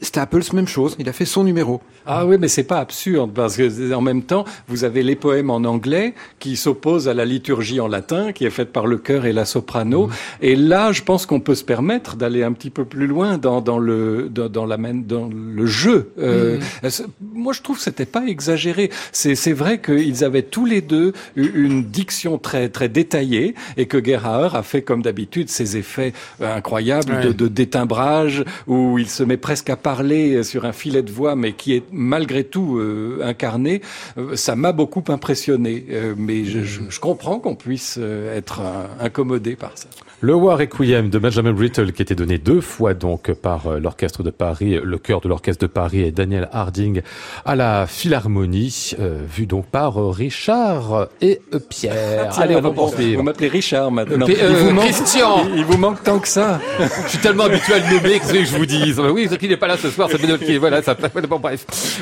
Staples, 0.02 0.42
même 0.54 0.68
chose. 0.68 0.96
Il 1.00 1.08
a 1.10 1.14
fait 1.14 1.26
son 1.26 1.44
numéro. 1.44 1.82
Ah 2.08 2.26
oui, 2.26 2.38
mais 2.40 2.48
c'est 2.48 2.64
pas 2.64 2.80
absurde 2.80 3.32
parce 3.34 3.56
que 3.56 3.94
en 3.94 4.02
même 4.02 4.24
temps, 4.24 4.46
vous 4.68 4.84
avez 4.84 5.04
les 5.04 5.16
poèmes 5.16 5.52
en 5.52 5.58
anglais 5.58 6.16
qui 6.40 6.58
s'opposent 6.58 7.08
à 7.08 7.14
la 7.14 7.26
liturgie 7.26 7.80
en 7.80 7.88
latin 7.88 8.32
qui 8.32 8.46
est 8.46 8.50
faite 8.50 8.72
par 8.72 8.88
le 8.88 8.98
chœur 8.98 9.26
et 9.26 9.34
la 9.34 9.46
soprano. 9.46 10.08
Mmh. 10.08 10.12
Et 10.42 10.56
là, 10.56 10.92
je 10.92 11.04
pense 11.04 11.28
qu'on 11.28 11.40
peut 11.40 11.54
se 11.54 11.64
permettre 11.64 12.16
d'aller 12.16 12.44
un 12.44 12.54
petit 12.54 12.72
peu 12.72 12.86
plus 12.86 13.06
loin 13.06 13.38
dans, 13.38 13.62
dans 13.62 13.78
le 13.78 14.30
dans, 14.30 14.50
dans, 14.50 14.66
la 14.66 14.78
dans 14.78 15.30
le 15.32 15.66
jeu. 15.68 16.12
Euh, 16.18 16.60
mmh. 16.82 16.88
Moi, 17.34 17.54
je 17.54 17.62
trouve 17.62 17.78
que 17.78 17.84
c'était 17.84 18.06
pas 18.06 18.26
exagéré. 18.26 18.90
C'est 19.12 19.36
c'est 19.36 19.54
vrai 19.54 19.80
qu'ils 19.80 20.24
avaient 20.24 20.42
tous 20.42 20.66
les 20.66 20.82
deux 20.82 21.14
une 21.36 21.84
diction 21.84 22.40
très 22.40 22.70
très 22.70 22.90
détaillée 22.90 23.54
et 23.78 23.86
que 23.86 24.04
Gerhard 24.04 24.56
a 24.56 24.64
fait 24.64 24.82
comme 24.82 25.04
d'habitude 25.04 25.50
ses 25.50 25.78
effets 25.78 26.14
incroyables 26.42 27.14
ouais. 27.14 27.26
de, 27.28 27.32
de 27.32 27.48
détimbrage 27.48 28.44
où 28.66 28.98
il 28.98 29.08
se 29.08 29.24
met 29.24 29.38
presque 29.38 29.70
à 29.70 29.76
parler 29.92 30.44
sur 30.44 30.64
un 30.64 30.72
filet 30.72 31.04
de 31.04 31.12
voix, 31.12 31.36
mais 31.36 31.52
qui 31.52 31.74
est 31.74 31.84
malgré 31.92 32.46
tout 32.46 32.78
euh, 32.78 33.20
incarné, 33.24 33.82
euh, 34.18 34.38
ça 34.38 34.56
m'a 34.56 34.72
beaucoup 34.72 35.04
impressionné. 35.10 35.86
Euh, 35.90 36.16
mais 36.18 36.46
je, 36.46 36.64
je, 36.64 36.80
je 36.88 37.00
comprends 37.02 37.40
qu'on 37.40 37.56
puisse 37.56 37.98
euh, 38.00 38.38
être 38.38 38.62
incommodé 39.02 39.58
par 39.58 39.74
ça. 39.76 39.90
Le 40.24 40.36
War 40.36 40.60
Requiem 40.60 41.10
de 41.10 41.18
Benjamin 41.18 41.52
Brittle 41.52 41.94
qui 41.94 42.04
était 42.04 42.14
donné 42.14 42.38
deux 42.38 42.62
fois 42.62 42.94
donc 42.94 43.34
par 43.34 43.66
euh, 43.66 43.80
l'orchestre 43.80 44.22
de 44.22 44.30
Paris, 44.30 44.80
le 44.84 45.00
chœur 45.00 45.20
de 45.20 45.28
l'orchestre 45.28 45.64
de 45.64 45.68
Paris 45.68 46.02
et 46.02 46.12
Daniel 46.12 46.48
Harding 46.52 47.02
à 47.44 47.56
la 47.56 47.88
Philharmonie, 47.88 48.92
euh, 49.00 49.24
vu 49.28 49.48
donc 49.48 49.66
par 49.66 49.96
Richard 50.14 51.08
et 51.22 51.42
Pierre. 51.70 52.40
Allez, 52.40 52.56
on 52.56 52.62
va 52.62 52.70
poursuivre. 52.70 53.18
Vous 53.18 53.24
m'appelez 53.24 53.48
Richard 53.48 53.90
maintenant. 53.90 54.28
Euh, 54.30 54.50
il, 54.52 54.56
vous 54.58 54.72
manque, 54.72 54.86
Christian 54.86 55.48
il, 55.54 55.58
il, 55.58 55.66
vous 55.66 55.80
manque 55.80 56.04
tant 56.04 56.20
que 56.20 56.28
ça. 56.28 56.62
je 56.80 57.10
suis 57.10 57.18
tellement 57.18 57.46
habitué 57.46 57.74
à 57.74 57.80
le 57.80 57.96
nommer 57.96 58.20
que 58.20 58.46
je 58.46 58.56
vous 58.56 58.68
dis. 58.68 58.94
Oui, 59.12 59.28
qui 59.40 59.48
n'est 59.48 59.58
pas 59.58 59.68
là 59.68 59.78
ce 59.82 59.90
soir, 59.90 60.10
fait 60.10 60.58
voilà, 60.58 60.82
ça. 60.82 60.96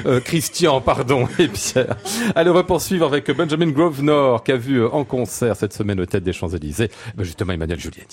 Euh, 0.05 0.19
Christian, 0.19 0.81
pardon, 0.81 1.27
et 1.39 1.47
Pierre. 1.47 1.95
Allez, 2.35 2.49
on 2.49 2.53
va 2.53 2.63
poursuivre 2.63 3.05
avec 3.05 3.29
Benjamin 3.31 3.71
Grosvenor 3.71 4.43
qui 4.43 4.51
a 4.51 4.57
vu 4.57 4.85
en 4.85 5.03
concert 5.03 5.55
cette 5.55 5.73
semaine 5.73 5.99
au 5.99 6.05
Tête 6.05 6.23
des 6.23 6.33
Champs-Élysées, 6.33 6.89
ben, 7.15 7.23
justement 7.23 7.53
Emmanuel 7.53 7.79
Julien. 7.79 8.03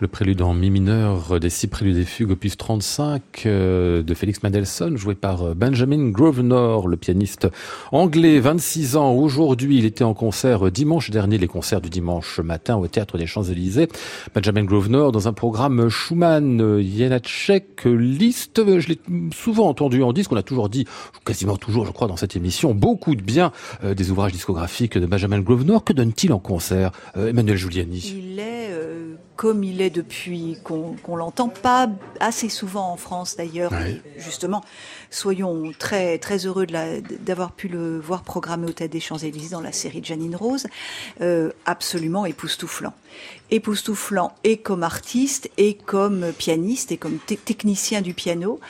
Le 0.00 0.08
prélude 0.08 0.40
en 0.40 0.54
mi 0.54 0.70
mineur 0.70 1.38
des 1.40 1.50
six 1.50 1.66
préludes 1.66 1.98
et 1.98 2.06
fugues 2.06 2.30
opus 2.30 2.56
35 2.56 3.42
euh, 3.44 4.02
de 4.02 4.14
Félix 4.14 4.42
Mendelssohn, 4.42 4.96
joué 4.96 5.14
par 5.14 5.42
euh, 5.42 5.54
Benjamin 5.54 6.08
Grosvenor, 6.08 6.88
le 6.88 6.96
pianiste 6.96 7.48
anglais, 7.92 8.40
26 8.40 8.96
ans. 8.96 9.12
Aujourd'hui, 9.12 9.76
il 9.76 9.84
était 9.84 10.02
en 10.02 10.14
concert 10.14 10.68
euh, 10.68 10.70
dimanche 10.70 11.10
dernier, 11.10 11.36
les 11.36 11.48
concerts 11.48 11.82
du 11.82 11.90
dimanche 11.90 12.40
matin 12.40 12.78
au 12.78 12.86
Théâtre 12.86 13.18
des 13.18 13.26
Champs-Élysées. 13.26 13.88
Benjamin 14.34 14.64
Grosvenor 14.64 15.12
dans 15.12 15.28
un 15.28 15.34
programme 15.34 15.90
Schumann, 15.90 16.80
Janacek, 16.80 17.84
Liszt. 17.84 18.62
Je 18.64 18.88
l'ai 18.88 19.00
souvent 19.34 19.68
entendu 19.68 20.02
en 20.02 20.14
disque. 20.14 20.32
On 20.32 20.36
a 20.36 20.42
toujours 20.42 20.70
dit, 20.70 20.86
quasiment 21.26 21.58
toujours, 21.58 21.84
je 21.84 21.92
crois, 21.92 22.08
dans 22.08 22.16
cette 22.16 22.36
émission, 22.36 22.72
beaucoup 22.74 23.14
de 23.14 23.22
bien 23.22 23.52
des 23.84 24.10
ouvrages 24.10 24.32
discographiques 24.32 24.96
de 24.96 25.04
Benjamin 25.04 25.40
Grosvenor. 25.40 25.84
Que 25.84 25.92
donne-t-il 25.92 26.32
en 26.32 26.38
concert, 26.38 26.90
Emmanuel 27.16 27.58
Giuliani? 27.58 28.14
Comme 29.40 29.64
il 29.64 29.80
est 29.80 29.88
depuis 29.88 30.58
qu'on 30.62 31.16
l'entend, 31.16 31.48
pas 31.48 31.88
assez 32.20 32.50
souvent 32.50 32.92
en 32.92 32.98
France 32.98 33.38
d'ailleurs. 33.38 33.72
Justement, 34.18 34.62
soyons 35.08 35.72
très 35.78 36.18
très 36.18 36.44
heureux 36.44 36.66
d'avoir 36.66 37.52
pu 37.52 37.68
le 37.68 37.98
voir 37.98 38.22
programmé 38.22 38.66
au 38.66 38.72
Théâtre 38.72 38.92
des 38.92 39.00
Champs-Élysées 39.00 39.52
dans 39.52 39.62
la 39.62 39.72
série 39.72 40.02
de 40.02 40.04
Janine 40.04 40.36
Rose, 40.36 40.66
euh, 41.22 41.52
absolument 41.64 42.26
époustouflant. 42.26 42.92
Époustouflant 43.50 44.34
et 44.44 44.58
comme 44.58 44.82
artiste, 44.82 45.48
et 45.56 45.72
comme 45.72 46.32
pianiste, 46.36 46.92
et 46.92 46.98
comme 46.98 47.16
technicien 47.18 48.02
du 48.02 48.12
piano. 48.12 48.60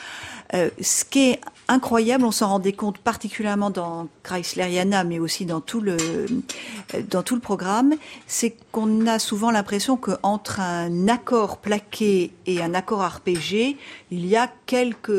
Euh, 0.54 0.70
ce 0.80 1.04
qui 1.04 1.30
est 1.30 1.40
incroyable, 1.68 2.24
on 2.24 2.32
s'en 2.32 2.48
rendait 2.48 2.72
compte 2.72 2.98
particulièrement 2.98 3.70
dans 3.70 4.08
Chrysleriana, 4.22 5.04
mais 5.04 5.18
aussi 5.18 5.46
dans 5.46 5.60
tout 5.60 5.80
le 5.80 5.96
euh, 5.96 6.26
dans 7.08 7.22
tout 7.22 7.36
le 7.36 7.40
programme, 7.40 7.94
c'est 8.26 8.56
qu'on 8.72 9.06
a 9.06 9.18
souvent 9.18 9.50
l'impression 9.50 9.96
qu'entre 9.96 10.60
un 10.60 11.08
accord 11.08 11.58
plaqué 11.58 12.32
et 12.46 12.60
un 12.60 12.74
accord 12.74 13.02
arpégé, 13.02 13.76
il 14.10 14.26
y 14.26 14.36
a 14.36 14.50
quelques 14.66 15.12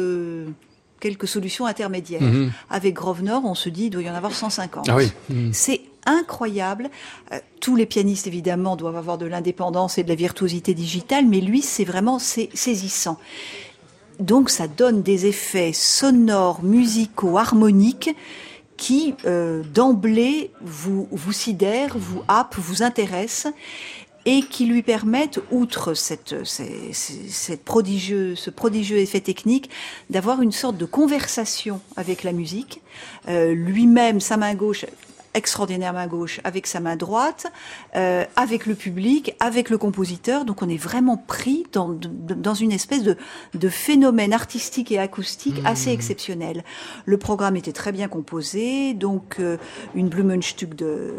quelques 0.99 1.27
solutions 1.27 1.65
intermédiaires. 1.65 2.21
Mhm. 2.21 2.51
Avec 2.69 2.93
Grosvenor, 2.93 3.43
on 3.45 3.55
se 3.55 3.69
dit 3.69 3.85
il 3.85 3.89
doit 3.89 4.03
y 4.03 4.09
en 4.09 4.15
avoir 4.15 4.33
150. 4.33 4.89
Ah 4.89 4.95
oui. 4.95 5.11
Mhm. 5.29 5.51
C'est 5.53 5.81
incroyable. 6.05 6.89
Euh, 7.31 7.39
tous 7.59 7.75
les 7.75 7.85
pianistes, 7.85 8.27
évidemment, 8.27 8.75
doivent 8.75 8.97
avoir 8.97 9.17
de 9.17 9.25
l'indépendance 9.25 9.97
et 9.97 10.03
de 10.03 10.09
la 10.09 10.15
virtuosité 10.15 10.73
digitale, 10.73 11.25
mais 11.25 11.41
lui, 11.41 11.61
c'est 11.61 11.83
vraiment 11.83 12.19
saisissant. 12.19 13.17
Donc 14.21 14.49
ça 14.51 14.67
donne 14.67 15.01
des 15.01 15.25
effets 15.25 15.73
sonores, 15.73 16.63
musicaux, 16.63 17.39
harmoniques 17.39 18.15
qui 18.77 19.15
euh, 19.25 19.63
d'emblée 19.73 20.51
vous, 20.61 21.07
vous 21.11 21.31
sidèrent, 21.31 21.97
vous 21.97 22.21
happent, 22.27 22.55
vous 22.57 22.83
intéressent 22.83 23.51
et 24.25 24.43
qui 24.43 24.67
lui 24.67 24.83
permettent, 24.83 25.39
outre 25.49 25.95
ce 25.95 27.55
prodigieux 27.55 28.97
effet 28.97 29.21
technique, 29.21 29.71
d'avoir 30.11 30.43
une 30.43 30.51
sorte 30.51 30.77
de 30.77 30.85
conversation 30.85 31.81
avec 31.95 32.21
la 32.21 32.31
musique. 32.31 32.81
Euh, 33.27 33.55
lui-même, 33.55 34.19
sa 34.19 34.37
main 34.37 34.53
gauche, 34.53 34.85
extraordinaire 35.33 35.93
main 35.93 36.07
gauche 36.07 36.41
avec 36.43 36.67
sa 36.67 36.79
main 36.79 36.95
droite, 36.95 37.47
euh, 37.95 38.25
avec 38.35 38.65
le 38.65 38.75
public, 38.75 39.35
avec 39.39 39.69
le 39.69 39.77
compositeur. 39.77 40.45
Donc 40.45 40.61
on 40.61 40.69
est 40.69 40.77
vraiment 40.77 41.17
pris 41.17 41.65
dans, 41.71 41.89
dans 41.89 42.53
une 42.53 42.71
espèce 42.71 43.03
de, 43.03 43.17
de 43.53 43.69
phénomène 43.69 44.33
artistique 44.33 44.91
et 44.91 44.99
acoustique 44.99 45.61
mmh. 45.61 45.65
assez 45.65 45.91
exceptionnel. 45.91 46.63
Le 47.05 47.17
programme 47.17 47.55
était 47.55 47.71
très 47.71 47.91
bien 47.91 48.07
composé, 48.07 48.93
donc 48.93 49.37
euh, 49.39 49.57
une 49.95 50.09
Blumenstück 50.09 50.75
de, 50.75 51.13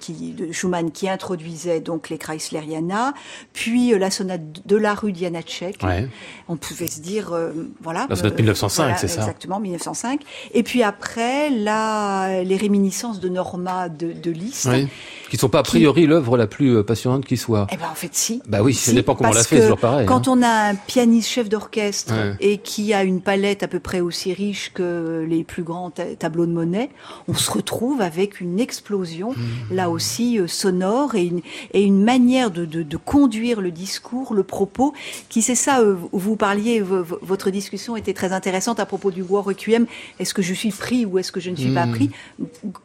qui, 0.00 0.32
de 0.32 0.52
Schumann 0.52 0.90
qui 0.90 1.08
introduisait 1.08 1.80
donc 1.80 2.08
les 2.08 2.18
Chrysleriana, 2.18 3.12
puis 3.52 3.92
euh, 3.92 3.98
la 3.98 4.10
sonate 4.10 4.66
de 4.66 4.76
la 4.76 4.94
rue 4.94 5.12
Dianacek. 5.12 5.82
Ouais. 5.82 6.08
On 6.48 6.56
pouvait 6.56 6.86
se 6.86 7.00
dire, 7.00 7.34
voilà. 7.80 8.06
La 8.08 8.16
sonate 8.16 8.36
1905, 8.36 8.98
c'est 8.98 9.08
ça? 9.08 9.20
Exactement, 9.20 9.60
1905. 9.60 10.22
Et 10.54 10.62
puis 10.62 10.82
après, 10.82 11.50
là, 11.50 12.42
les 12.42 12.56
réminiscences 12.56 13.20
de 13.20 13.28
Norma 13.42 13.88
de, 13.88 14.12
de 14.12 14.30
Liszt. 14.30 14.68
Oui. 14.70 14.86
Qui 15.28 15.36
sont 15.36 15.48
pas 15.48 15.60
a 15.60 15.62
priori 15.62 16.06
l'œuvre 16.06 16.36
la 16.36 16.46
plus 16.46 16.76
euh, 16.76 16.82
passionnante 16.82 17.24
qui 17.24 17.36
soit. 17.36 17.66
Eh 17.72 17.76
ben 17.76 17.86
en 17.90 17.94
fait 17.94 18.14
si. 18.14 18.42
Bah 18.46 18.62
oui, 18.62 18.74
ça 18.74 18.92
dépend 18.92 19.14
comment 19.14 19.30
on 19.30 19.32
l'a 19.32 19.42
fait, 19.42 19.62
toujours 19.62 19.78
pareil. 19.78 20.06
Quand 20.06 20.28
hein. 20.28 20.34
on 20.38 20.42
a 20.42 20.70
un 20.70 20.74
pianiste 20.74 21.28
chef 21.28 21.48
d'orchestre 21.48 22.12
et 22.38 22.58
qui 22.58 22.92
a 22.92 23.02
une 23.02 23.20
palette 23.20 23.62
à 23.62 23.68
peu 23.68 23.80
près 23.80 24.00
aussi 24.00 24.32
riche 24.32 24.72
que 24.74 25.26
les 25.28 25.42
plus 25.42 25.62
grands 25.62 25.90
tableaux 25.90 26.46
de 26.46 26.52
Monet, 26.52 26.90
on 27.28 27.34
se 27.34 27.50
retrouve 27.50 28.00
avec 28.02 28.40
une 28.40 28.60
explosion, 28.60 29.32
mmh. 29.32 29.74
là 29.74 29.90
aussi 29.90 30.38
euh, 30.38 30.46
sonore 30.46 31.14
et 31.14 31.24
une, 31.24 31.40
et 31.72 31.82
une 31.82 32.04
manière 32.04 32.50
de, 32.50 32.64
de, 32.64 32.82
de, 32.82 32.96
conduire 32.98 33.60
le 33.60 33.70
discours, 33.70 34.34
le 34.34 34.42
propos, 34.42 34.92
qui 35.30 35.42
c'est 35.42 35.54
ça. 35.54 35.80
Euh, 35.80 35.96
vous 36.12 36.36
parliez, 36.36 36.82
votre 36.82 37.50
discussion 37.50 37.96
était 37.96 38.14
très 38.14 38.32
intéressante 38.32 38.80
à 38.80 38.86
propos 38.86 39.10
du 39.10 39.22
War 39.22 39.44
Requiem. 39.44 39.86
Est-ce 40.20 40.34
que 40.34 40.42
je 40.42 40.52
suis 40.52 40.70
pris 40.70 41.06
ou 41.06 41.18
est-ce 41.18 41.32
que 41.32 41.40
je 41.40 41.50
ne 41.50 41.56
suis 41.56 41.72
pas 41.72 41.86
mmh. 41.86 41.92
pris? 41.92 42.10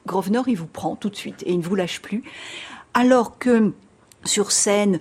Grosvenor, 0.06 0.47
il 0.50 0.58
vous 0.58 0.68
prend 0.68 0.96
tout 0.96 1.10
de 1.10 1.16
suite 1.16 1.44
et 1.46 1.52
il 1.52 1.60
ne 1.60 1.64
vous 1.64 1.76
lâche 1.76 2.02
plus. 2.02 2.24
Alors 2.94 3.38
que 3.38 3.74
sur 4.28 4.52
scène, 4.52 5.00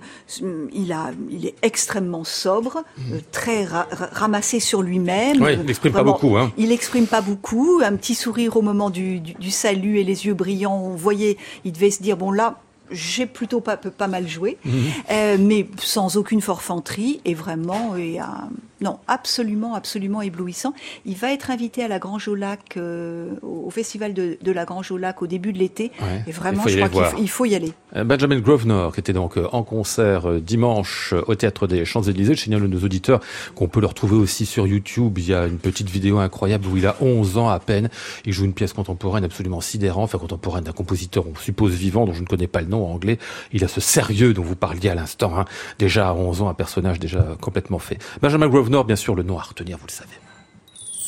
il, 0.73 0.91
a, 0.91 1.11
il 1.29 1.45
est 1.45 1.55
extrêmement 1.61 2.23
sobre, 2.23 2.83
mmh. 2.97 3.13
euh, 3.13 3.19
très 3.31 3.65
ramassé 3.65 4.59
sur 4.59 4.81
lui-même. 4.81 5.41
Oui, 5.41 5.53
il 5.53 5.65
n'exprime 5.65 5.93
pas 5.93 6.03
beaucoup. 6.03 6.37
Hein. 6.37 6.51
Il 6.57 6.69
n'exprime 6.69 7.07
pas 7.07 7.21
beaucoup. 7.21 7.81
Un 7.83 7.95
petit 7.95 8.15
sourire 8.15 8.57
au 8.57 8.61
moment 8.61 8.89
du, 8.89 9.19
du, 9.19 9.51
salut 9.51 9.99
et 9.99 10.03
les 10.03 10.25
yeux 10.25 10.33
brillants. 10.33 10.79
On 10.81 10.95
voyait, 10.95 11.37
il 11.65 11.73
devait 11.73 11.91
se 11.91 12.01
dire 12.01 12.17
bon 12.17 12.31
là, 12.31 12.59
j'ai 12.89 13.25
plutôt 13.25 13.59
pas, 13.59 13.77
pas 13.77 14.07
mal 14.07 14.27
joué, 14.27 14.57
mmh. 14.63 14.71
euh, 15.11 15.37
mais 15.39 15.67
sans 15.77 16.17
aucune 16.17 16.41
forfanterie 16.41 17.19
et 17.25 17.33
vraiment 17.33 17.95
et 17.97 18.19
un, 18.19 18.49
non, 18.81 18.99
absolument, 19.07 19.73
absolument 19.73 20.21
éblouissant. 20.21 20.73
Il 21.05 21.15
va 21.15 21.33
être 21.33 21.49
invité 21.49 21.83
à 21.83 21.87
la 21.87 21.97
Grange 21.97 22.27
au 22.27 22.35
Lac, 22.35 22.77
euh, 22.77 23.31
au 23.41 23.71
festival 23.71 24.13
de, 24.13 24.37
de, 24.39 24.51
la 24.51 24.65
Grange 24.65 24.91
au 24.91 24.97
Lac 24.97 25.21
au 25.21 25.27
début 25.27 25.51
de 25.51 25.57
l'été. 25.57 25.91
et 26.27 26.31
vraiment, 26.31 26.63
je 26.67 26.77
crois 26.85 27.11
qu'il 27.11 27.29
faut, 27.29 27.45
y 27.45 27.55
aller. 27.55 27.73
Euh, 27.95 28.03
Benjamin 28.03 28.39
Grosvenor, 28.39 28.93
qui 28.93 28.99
était 28.99 29.13
donc 29.13 29.37
euh, 29.37 29.47
en 29.51 29.63
concert 29.63 30.31
dimanche 30.41 31.13
au 31.27 31.33
Théâtre 31.33 31.65
des 31.65 31.85
Champs-Élysées. 31.85 32.35
Je 32.35 32.41
signale 32.41 32.63
à 32.63 32.67
nos 32.67 32.79
auditeurs 32.79 33.19
qu'on 33.55 33.67
peut 33.67 33.81
le 33.81 33.87
retrouver 33.87 34.15
aussi 34.15 34.45
sur 34.45 34.67
YouTube. 34.67 35.17
Il 35.17 35.27
y 35.27 35.33
a 35.33 35.47
une 35.47 35.57
petite 35.57 35.89
vidéo 35.89 36.19
incroyable 36.19 36.67
où 36.67 36.77
il 36.77 36.85
a 36.85 36.95
11 37.01 37.37
ans 37.37 37.49
à 37.49 37.59
peine. 37.59 37.89
Il 38.25 38.33
joue 38.33 38.45
une 38.45 38.53
pièce 38.53 38.73
contemporaine 38.73 39.23
absolument 39.23 39.59
sidérante, 39.59 40.05
enfin 40.05 40.19
contemporaine 40.19 40.63
d'un 40.63 40.71
compositeur, 40.71 41.25
on 41.27 41.35
suppose 41.35 41.73
vivant, 41.73 42.05
dont 42.05 42.13
je 42.13 42.21
ne 42.21 42.27
connais 42.27 42.47
pas 42.47 42.61
le 42.61 42.67
nom 42.67 42.85
en 42.85 42.93
anglais. 42.93 43.17
Il 43.53 43.63
a 43.63 43.67
ce 43.67 43.81
sérieux 43.81 44.33
dont 44.33 44.43
vous 44.43 44.55
parliez 44.55 44.89
à 44.89 44.95
l'instant. 44.95 45.33
Hein. 45.37 45.45
Déjà 45.79 46.09
à 46.09 46.13
11 46.13 46.43
ans, 46.43 46.49
un 46.49 46.53
personnage 46.53 46.99
déjà 46.99 47.25
complètement 47.41 47.79
fait. 47.79 47.97
Benjamin 48.21 48.47
Grosvenor 48.47 48.66
Nord, 48.69 48.85
bien 48.85 48.95
sûr, 48.95 49.15
le 49.15 49.23
nom 49.23 49.37
à 49.39 49.43
retenir, 49.43 49.77
vous 49.77 49.87
le 49.87 49.91
savez. 49.91 50.09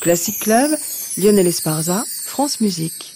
Classic 0.00 0.38
Club, 0.38 0.70
Lionel 1.18 1.46
Esparza, 1.46 2.04
France 2.26 2.60
Musique. 2.60 3.14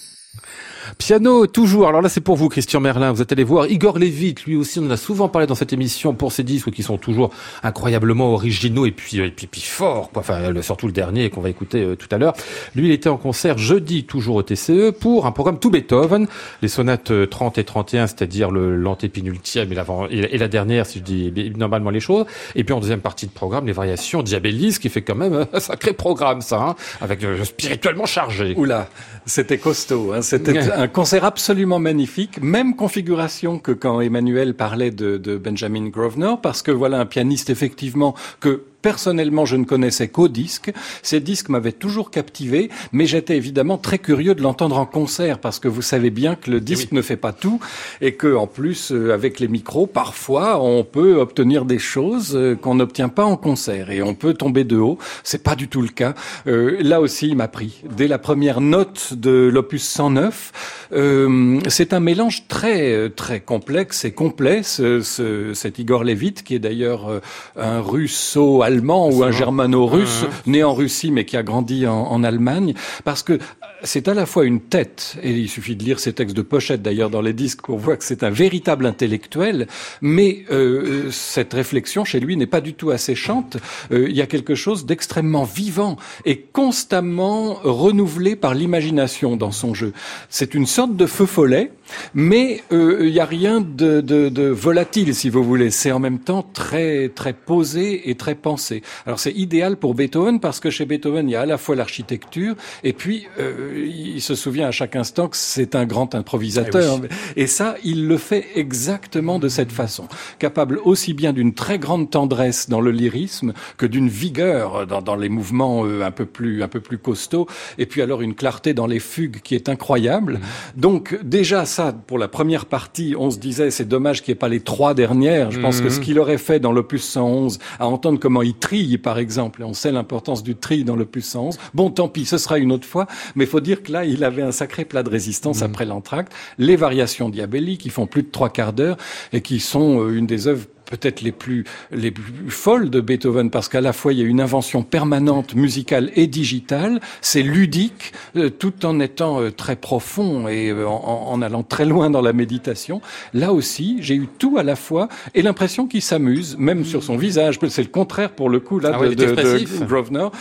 Piano, 0.99 1.47
toujours. 1.47 1.88
Alors 1.88 2.03
là, 2.03 2.09
c'est 2.09 2.20
pour 2.20 2.37
vous, 2.37 2.49
Christian 2.49 2.81
Merlin. 2.81 3.12
Vous 3.12 3.23
êtes 3.23 3.33
allé 3.33 3.44
voir 3.44 3.66
Igor 3.68 3.99
Levit. 3.99 4.35
Lui 4.47 4.57
aussi, 4.57 4.79
on 4.79 4.87
en 4.87 4.90
a 4.90 4.97
souvent 4.97 5.29
parlé 5.29 5.47
dans 5.47 5.55
cette 5.55 5.73
émission 5.73 6.14
pour 6.14 6.33
ses 6.33 6.42
disques 6.42 6.70
qui 6.70 6.83
sont 6.83 6.99
toujours 6.99 7.31
incroyablement 7.62 8.33
originaux 8.33 8.87
et 8.87 8.90
puis, 8.90 9.18
et 9.18 9.31
puis, 9.31 9.47
puis 9.47 9.61
forts. 9.61 10.11
Quoi. 10.12 10.20
Enfin, 10.20 10.53
surtout 10.62 10.87
le 10.87 10.92
dernier 10.92 11.31
qu'on 11.31 11.40
va 11.40 11.51
écouter 11.51 11.83
euh, 11.83 11.97
tout 11.97 12.09
à 12.11 12.18
l'heure. 12.18 12.35
Lui, 12.75 12.88
il 12.88 12.92
était 12.92 13.09
en 13.09 13.16
concert 13.16 13.59
jeudi, 13.59 14.05
toujours 14.05 14.37
au 14.37 14.42
TCE, 14.42 14.92
pour 14.99 15.27
un 15.27 15.33
programme 15.33 15.59
tout 15.59 15.70
Beethoven. 15.70 16.27
Les 16.62 16.68
sonates 16.68 17.12
30 17.31 17.59
euh, 17.59 17.61
et 17.61 17.64
31, 17.64 18.07
c'est-à-dire 18.07 18.51
le 18.51 18.77
l'antépinultième 18.77 19.70
et, 19.73 19.75
l'avant, 19.75 20.07
et 20.09 20.37
la 20.37 20.49
dernière, 20.49 20.87
si 20.87 20.99
je 20.99 21.05
dis 21.05 21.53
normalement 21.57 21.90
les 21.90 22.01
choses. 22.01 22.27
Et 22.55 22.64
puis 22.64 22.75
en 22.75 22.81
deuxième 22.81 23.01
partie 23.01 23.27
de 23.27 23.33
programme, 23.33 23.66
les 23.66 23.73
variations 23.73 24.23
Diabellis, 24.23 24.79
qui 24.81 24.88
fait 24.88 25.03
quand 25.03 25.14
même 25.14 25.35
euh, 25.35 25.44
un 25.53 25.61
sacré 25.61 25.92
programme, 25.92 26.40
ça, 26.40 26.61
hein, 26.61 26.77
avec 27.01 27.20
spirituellement 27.44 28.07
chargé. 28.07 28.55
Oula, 28.57 28.88
c'était 29.27 29.59
costaud. 29.59 30.12
Hein, 30.12 30.23
c'était 30.23 30.55
un 30.74 30.88
concert 30.88 31.24
absolument 31.24 31.78
magnifique, 31.78 32.42
même 32.42 32.76
configuration 32.76 33.58
que 33.58 33.72
quand 33.72 34.00
Emmanuel 34.00 34.54
parlait 34.54 34.90
de, 34.90 35.37
Benjamin 35.37 35.88
Grosvenor, 35.88 36.40
parce 36.40 36.62
que 36.62 36.70
voilà 36.70 37.00
un 37.00 37.06
pianiste 37.06 37.50
effectivement 37.50 38.14
que 38.40 38.64
Personnellement, 38.85 39.47
je 39.47 39.57
ne 39.57 39.64
connaissais 39.64 40.09
qu'au 40.09 40.29
disque. 40.29 40.70
Ces 41.01 41.20
disques 41.20 41.49
m'avaient 41.49 41.73
toujours 41.73 42.11
captivé, 42.11 42.68
mais 42.92 43.07
j'étais 43.07 43.35
évidemment 43.35 43.79
très 43.79 43.99
curieux 43.99 44.35
de 44.35 44.42
l'entendre 44.42 44.77
en 44.77 44.85
concert 44.85 45.38
parce 45.38 45.59
que 45.59 45.68
vous 45.68 45.81
savez 45.81 46.11
bien 46.11 46.35
que 46.35 46.51
le 46.51 46.59
eh 46.59 46.61
disque 46.61 46.92
ne 46.92 47.01
fait 47.01 47.16
pas 47.16 47.33
tout 47.33 47.61
et 48.03 48.12
que 48.12 48.37
en 48.37 48.47
plus 48.47 48.92
euh, 48.92 49.14
avec 49.14 49.40
les 49.40 49.49
micros, 49.49 49.87
parfois 49.87 50.62
on 50.62 50.85
peut 50.85 51.14
obtenir 51.14 51.64
des 51.64 51.79
choses 51.79 52.37
euh, 52.37 52.57
qu'on 52.57 52.75
n'obtient 52.75 53.09
pas 53.09 53.25
en 53.25 53.38
concert 53.38 53.90
et 53.90 54.03
on 54.03 54.14
peut 54.14 54.35
tomber 54.35 54.64
de 54.64 54.77
haut. 54.77 54.99
C'est 55.23 55.42
pas 55.42 55.57
du 55.57 55.68
tout 55.68 55.81
le 55.81 55.88
cas. 55.88 56.12
Euh, 56.47 56.77
là 56.83 57.01
aussi, 57.01 57.29
il 57.29 57.37
m'a 57.37 57.49
pris 57.49 57.83
dès 57.97 58.07
la 58.07 58.18
première 58.18 58.61
note 58.61 59.14
de 59.14 59.49
l'opus 59.51 59.83
109. 59.83 60.88
Euh, 60.92 61.59
c'est 61.68 61.94
un 61.94 62.01
mélange 62.01 62.49
très 62.49 63.09
très 63.09 63.40
complexe 63.40 64.05
et 64.05 64.12
complet. 64.12 64.62
Ce, 64.62 65.01
ce, 65.01 65.55
cet 65.55 65.79
Igor 65.79 66.05
Levit, 66.05 66.35
qui 66.35 66.55
est 66.55 66.59
d'ailleurs 66.59 67.23
un 67.57 67.81
russo 67.81 68.62
allemand 68.74 69.08
ou 69.10 69.22
un 69.22 69.30
germano-russe 69.30 70.26
né 70.46 70.64
en 70.64 70.74
Russie 70.74 71.10
mais 71.10 71.24
qui 71.24 71.37
a 71.37 71.42
grandi 71.42 71.87
en, 71.87 71.94
en 71.94 72.24
Allemagne, 72.24 72.74
parce 73.04 73.22
que 73.22 73.38
c'est 73.84 74.08
à 74.08 74.14
la 74.14 74.26
fois 74.26 74.44
une 74.46 74.60
tête, 74.60 75.16
et 75.22 75.30
il 75.30 75.48
suffit 75.48 75.76
de 75.76 75.84
lire 75.84 76.00
ses 76.00 76.12
textes 76.14 76.37
de 76.37 76.42
pochette 76.42 76.82
d'ailleurs 76.82 77.10
dans 77.10 77.20
les 77.20 77.34
disques 77.34 77.62
pour 77.62 77.78
voir 77.78 77.98
que 77.98 78.04
c'est 78.04 78.22
un 78.22 78.30
véritable 78.30 78.87
intellectuel, 78.87 79.68
mais 80.00 80.44
euh, 80.50 81.10
cette 81.10 81.52
réflexion 81.52 82.04
chez 82.04 82.18
lui 82.18 82.37
n'est 82.37 82.46
pas 82.46 82.62
du 82.62 82.74
tout 82.74 82.90
asséchante. 82.90 83.58
Euh, 83.92 84.06
il 84.08 84.16
y 84.16 84.22
a 84.22 84.26
quelque 84.26 84.54
chose 84.54 84.87
d'extrêmement 84.87 85.44
vivant 85.44 85.96
et 86.24 86.38
constamment 86.40 87.54
renouvelé 87.62 88.37
par 88.37 88.54
l'imagination 88.54 89.37
dans 89.37 89.52
son 89.52 89.74
jeu. 89.74 89.92
C'est 90.30 90.54
une 90.54 90.66
sorte 90.66 90.96
de 90.96 91.06
feu 91.06 91.26
follet, 91.26 91.70
mais 92.14 92.62
euh, 92.72 93.00
il 93.02 93.12
n'y 93.12 93.20
a 93.20 93.26
rien 93.26 93.60
de, 93.60 94.00
de, 94.00 94.30
de, 94.30 94.48
volatile, 94.48 95.14
si 95.14 95.28
vous 95.28 95.44
voulez. 95.44 95.70
C'est 95.70 95.92
en 95.92 96.00
même 96.00 96.18
temps 96.18 96.44
très 96.54 97.10
très 97.10 97.34
posé 97.34 98.08
et 98.08 98.14
très 98.14 98.34
pensé. 98.34 98.63
Alors 99.07 99.18
c'est 99.18 99.33
idéal 99.33 99.77
pour 99.77 99.94
Beethoven 99.94 100.40
parce 100.40 100.61
que 100.61 100.70
chez 100.70 100.85
Beethoven 100.85 101.29
il 101.29 101.33
y 101.33 101.37
a 101.37 101.42
à 101.42 101.46
la 101.46 101.59
fois 101.59 101.77
l'architecture 101.77 102.55
et 102.83 102.92
puis 102.92 103.27
euh, 103.38 103.87
il 103.87 104.20
se 104.20 104.35
souvient 104.35 104.68
à 104.68 104.70
chaque 104.70 104.96
instant 104.96 105.29
que 105.29 105.37
c'est 105.37 105.74
un 105.74 105.85
grand 105.85 106.14
improvisateur. 106.14 106.98
Eh 106.98 107.03
oui. 107.03 107.09
Et 107.37 107.46
ça, 107.46 107.77
il 107.85 108.07
le 108.07 108.16
fait 108.16 108.46
exactement 108.55 109.38
de 109.38 109.48
cette 109.48 109.72
façon, 109.72 110.09
capable 110.38 110.81
aussi 110.85 111.14
bien 111.14 111.33
d'une 111.33 111.55
très 111.55 111.79
grande 111.79 112.11
tendresse 112.11 112.68
dans 112.68 112.81
le 112.81 112.90
lyrisme 112.90 113.53
que 113.77 113.87
d'une 113.87 114.09
vigueur 114.09 114.87
dans, 114.87 115.03
dans 115.03 115.16
les 115.16 115.29
mouvements 115.29 115.85
euh, 115.85 116.03
un 116.03 116.11
peu 116.11 116.27
plus 116.27 116.62
un 116.62 116.68
peu 116.68 116.81
plus 116.81 116.98
costauds. 116.98 117.46
Et 117.79 117.87
puis 117.87 118.03
alors 118.03 118.22
une 118.22 118.35
clarté 118.35 118.74
dans 118.74 118.87
les 118.87 119.00
fugues 119.00 119.40
qui 119.42 119.55
est 119.55 119.68
incroyable. 119.68 120.40
Donc 120.77 121.18
déjà 121.22 121.64
ça, 121.66 121.92
pour 121.92 122.18
la 122.18 122.29
première 122.29 122.66
partie, 122.66 123.14
on 123.18 123.31
se 123.31 123.38
disait 123.38 123.70
c'est 123.70 123.88
dommage 123.88 124.22
qu'il 124.22 124.33
n'y 124.33 124.37
ait 124.37 124.38
pas 124.38 124.48
les 124.48 124.61
trois 124.61 124.94
dernières. 124.94 125.50
Je 125.50 125.61
pense 125.61 125.81
que 125.81 125.88
ce 125.88 126.00
qu'il 126.00 126.18
aurait 126.18 126.38
fait 126.38 126.61
dans 126.61 126.72
l'opus 126.72 127.05
111, 127.05 127.59
à 127.79 127.87
entendre 127.87 128.18
comment 128.18 128.42
il 128.44 128.54
trille 128.54 128.98
par 128.98 129.18
exemple, 129.18 129.62
et 129.62 129.64
on 129.64 129.74
sait 129.74 129.92
l'importance 129.92 130.42
du 130.42 130.54
tri 130.54 130.85
dans 130.85 130.96
l'opus 130.96 131.24
111. 131.24 131.59
Bon, 131.74 131.90
tant 131.90 132.09
pis, 132.09 132.24
ce 132.24 132.38
sera 132.38 132.59
une 132.59 132.72
autre 132.72 132.87
fois. 132.87 133.07
Mais 133.35 133.44
il 133.44 133.50
faut 133.50 133.61
dire 133.61 133.83
que 133.83 133.92
là, 133.92 134.04
il 134.04 134.24
avait 134.24 134.42
un 134.42 134.52
sacré 134.52 134.85
plat 134.85 135.02
de 135.02 135.11
résistance 135.11 135.62
après 135.62 135.85
l'entracte. 135.85 136.33
Les 136.59 136.76
variations 136.76 137.28
diabelliques 137.28 137.80
qui 137.80 137.90
font 137.90 138.07
plus 138.07 138.22
de 138.22 138.30
trois 138.30 138.50
quarts 138.50 138.72
d'heure 138.72 138.96
et 139.33 139.40
qui 139.40 139.61
sont 139.61 140.00
euh, 140.00 140.16
une 140.16 140.26
des 140.26 140.46
œuvres 140.46 140.66
peut-être 140.87 141.23
les 141.23 141.33
plus 141.33 141.64
les 141.92 142.11
plus 142.11 142.51
folles 142.51 142.90
de 142.90 143.01
Beethoven 143.01 143.51
parce 143.51 143.68
qu'à 143.68 143.81
la 143.81 143.92
fois 143.92 144.12
il 144.12 144.18
y 144.18 144.23
a 144.23 144.27
une 144.27 144.40
invention 144.40 144.83
permanente 144.83 145.55
musicale 145.55 146.11
et 146.14 146.27
digitale, 146.27 147.01
c'est 147.20 147.42
ludique 147.42 148.12
euh, 148.37 148.51
tout 148.51 148.85
en 148.87 149.01
étant 149.01 149.40
euh, 149.40 149.51
très 149.51 149.77
profond 149.77 150.49
et 150.49 150.70
euh, 150.70 150.87
en, 150.87 151.29
en, 151.31 151.42
allant 151.42 151.62
très 151.62 151.85
loin 151.85 152.11
dans 152.11 152.20
la 152.23 152.33
méditation. 152.33 153.01
Là 153.33 153.53
aussi, 153.53 153.97
j'ai 154.01 154.14
eu 154.14 154.29
tout 154.38 154.57
à 154.59 154.62
la 154.62 154.77
fois 154.77 155.09
et 155.35 155.42
l'impression 155.42 155.87
qu'il 155.87 156.03
s'amuse, 156.03 156.57
même 156.59 156.85
sur 156.85 157.03
son 157.03 157.16
visage. 157.16 157.59
C'est 157.68 157.83
le 157.83 157.88
contraire 157.88 158.31
pour 158.31 158.49
le 158.51 158.61
coup 158.61 158.79
là 158.79 158.92
Ah 158.94 158.99
de, 159.01 159.07
il 159.07 159.12
est 159.12 159.16
de- 159.27 159.81
de 159.81 159.85
Grosvenor. 159.87 160.33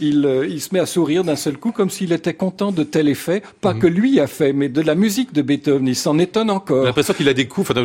Il, 0.00 0.46
il 0.48 0.60
se 0.60 0.68
met 0.72 0.80
à 0.80 0.86
sourire 0.86 1.24
d'un 1.24 1.36
seul 1.36 1.56
coup 1.58 1.72
comme 1.72 1.90
s'il 1.90 2.12
était 2.12 2.34
content 2.34 2.72
de 2.72 2.82
tel 2.82 3.08
effet, 3.08 3.42
pas 3.60 3.74
Mhm. 3.74 3.80
que 3.80 3.86
lui 3.86 4.20
a 4.20 4.26
fait, 4.26 4.52
mais 4.52 4.68
de 4.68 4.80
la 4.80 4.94
musique 4.94 5.32
de 5.32 5.42
Beethoven. 5.42 5.86
Il 5.86 5.96
s'en 5.96 6.18
étonne 6.18 6.50
encore. 6.50 6.84
L'impression 6.84 7.14
qu'il 7.14 7.28
a 7.28 7.34
des 7.34 7.46
coups, 7.46 7.70
enfin, 7.70 7.80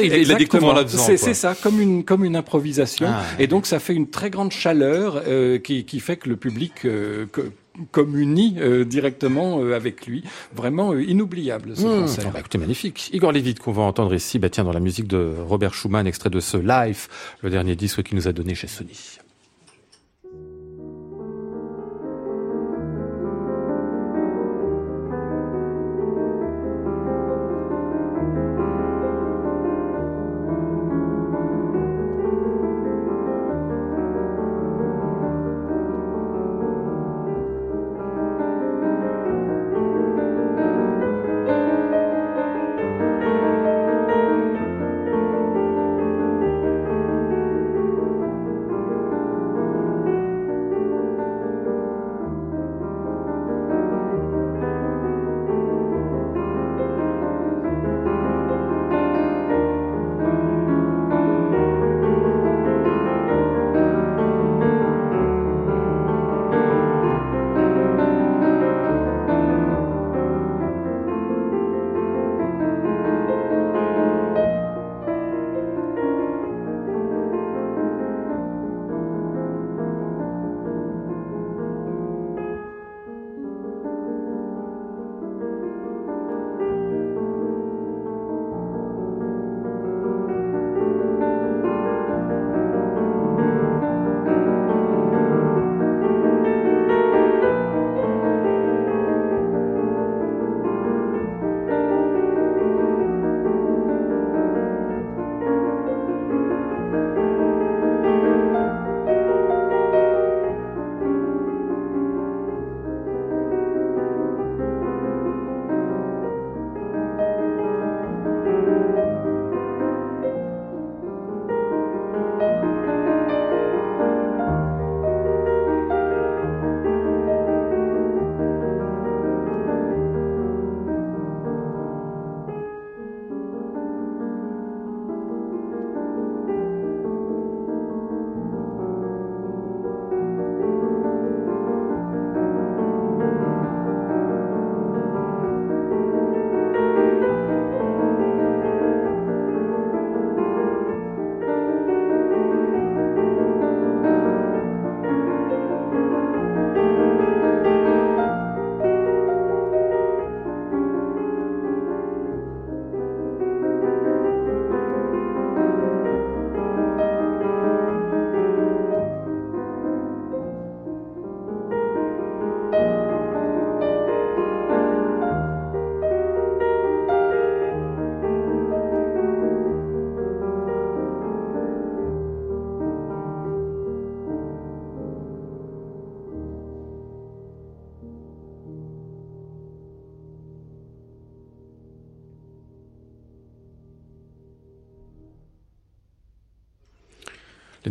il, 0.00 0.12
il 0.14 0.32
a 0.32 0.34
des 0.36 0.46
coups 0.46 0.62
en 0.62 0.72
la. 0.72 0.84
C'est 0.98 1.34
ça, 1.34 1.54
comme 1.54 1.80
une 1.80 2.04
comme 2.04 2.24
une 2.24 2.36
improvisation. 2.36 3.06
Ah, 3.10 3.22
et 3.38 3.46
donc 3.46 3.66
ça 3.66 3.78
fait 3.78 3.94
une 3.94 4.08
très 4.08 4.30
grande 4.30 4.52
chaleur 4.52 5.22
euh, 5.26 5.58
qui, 5.58 5.84
qui 5.84 6.00
fait 6.00 6.16
que 6.16 6.28
le 6.28 6.36
public 6.36 6.72
euh, 6.84 7.26
co- 7.32 7.42
communie 7.90 8.56
euh, 8.60 8.84
directement 8.84 9.60
euh, 9.60 9.74
avec 9.74 10.06
lui. 10.06 10.22
Vraiment 10.54 10.92
euh, 10.92 11.02
inoubliable 11.02 11.76
ce 11.76 11.82
Mmh. 11.86 12.00
concert. 12.02 12.24
Ah 12.28 12.30
bah, 12.32 12.40
écoutez, 12.40 12.58
magnifique. 12.58 13.10
Igor 13.12 13.32
Levit 13.32 13.54
qu'on 13.56 13.72
va 13.72 13.82
entendre 13.82 14.14
ici, 14.14 14.38
bah 14.38 14.48
tiens, 14.48 14.64
dans 14.64 14.72
la 14.72 14.80
musique 14.80 15.06
de 15.08 15.32
Robert 15.46 15.74
Schumann, 15.74 16.06
extrait 16.06 16.30
de 16.30 16.40
ce 16.40 16.56
Life, 16.56 17.08
le 17.42 17.50
dernier 17.50 17.74
disque 17.76 18.02
qu'il 18.02 18.16
nous 18.16 18.28
a 18.28 18.32
donné 18.32 18.54
chez 18.54 18.68
Sony. 18.68 18.90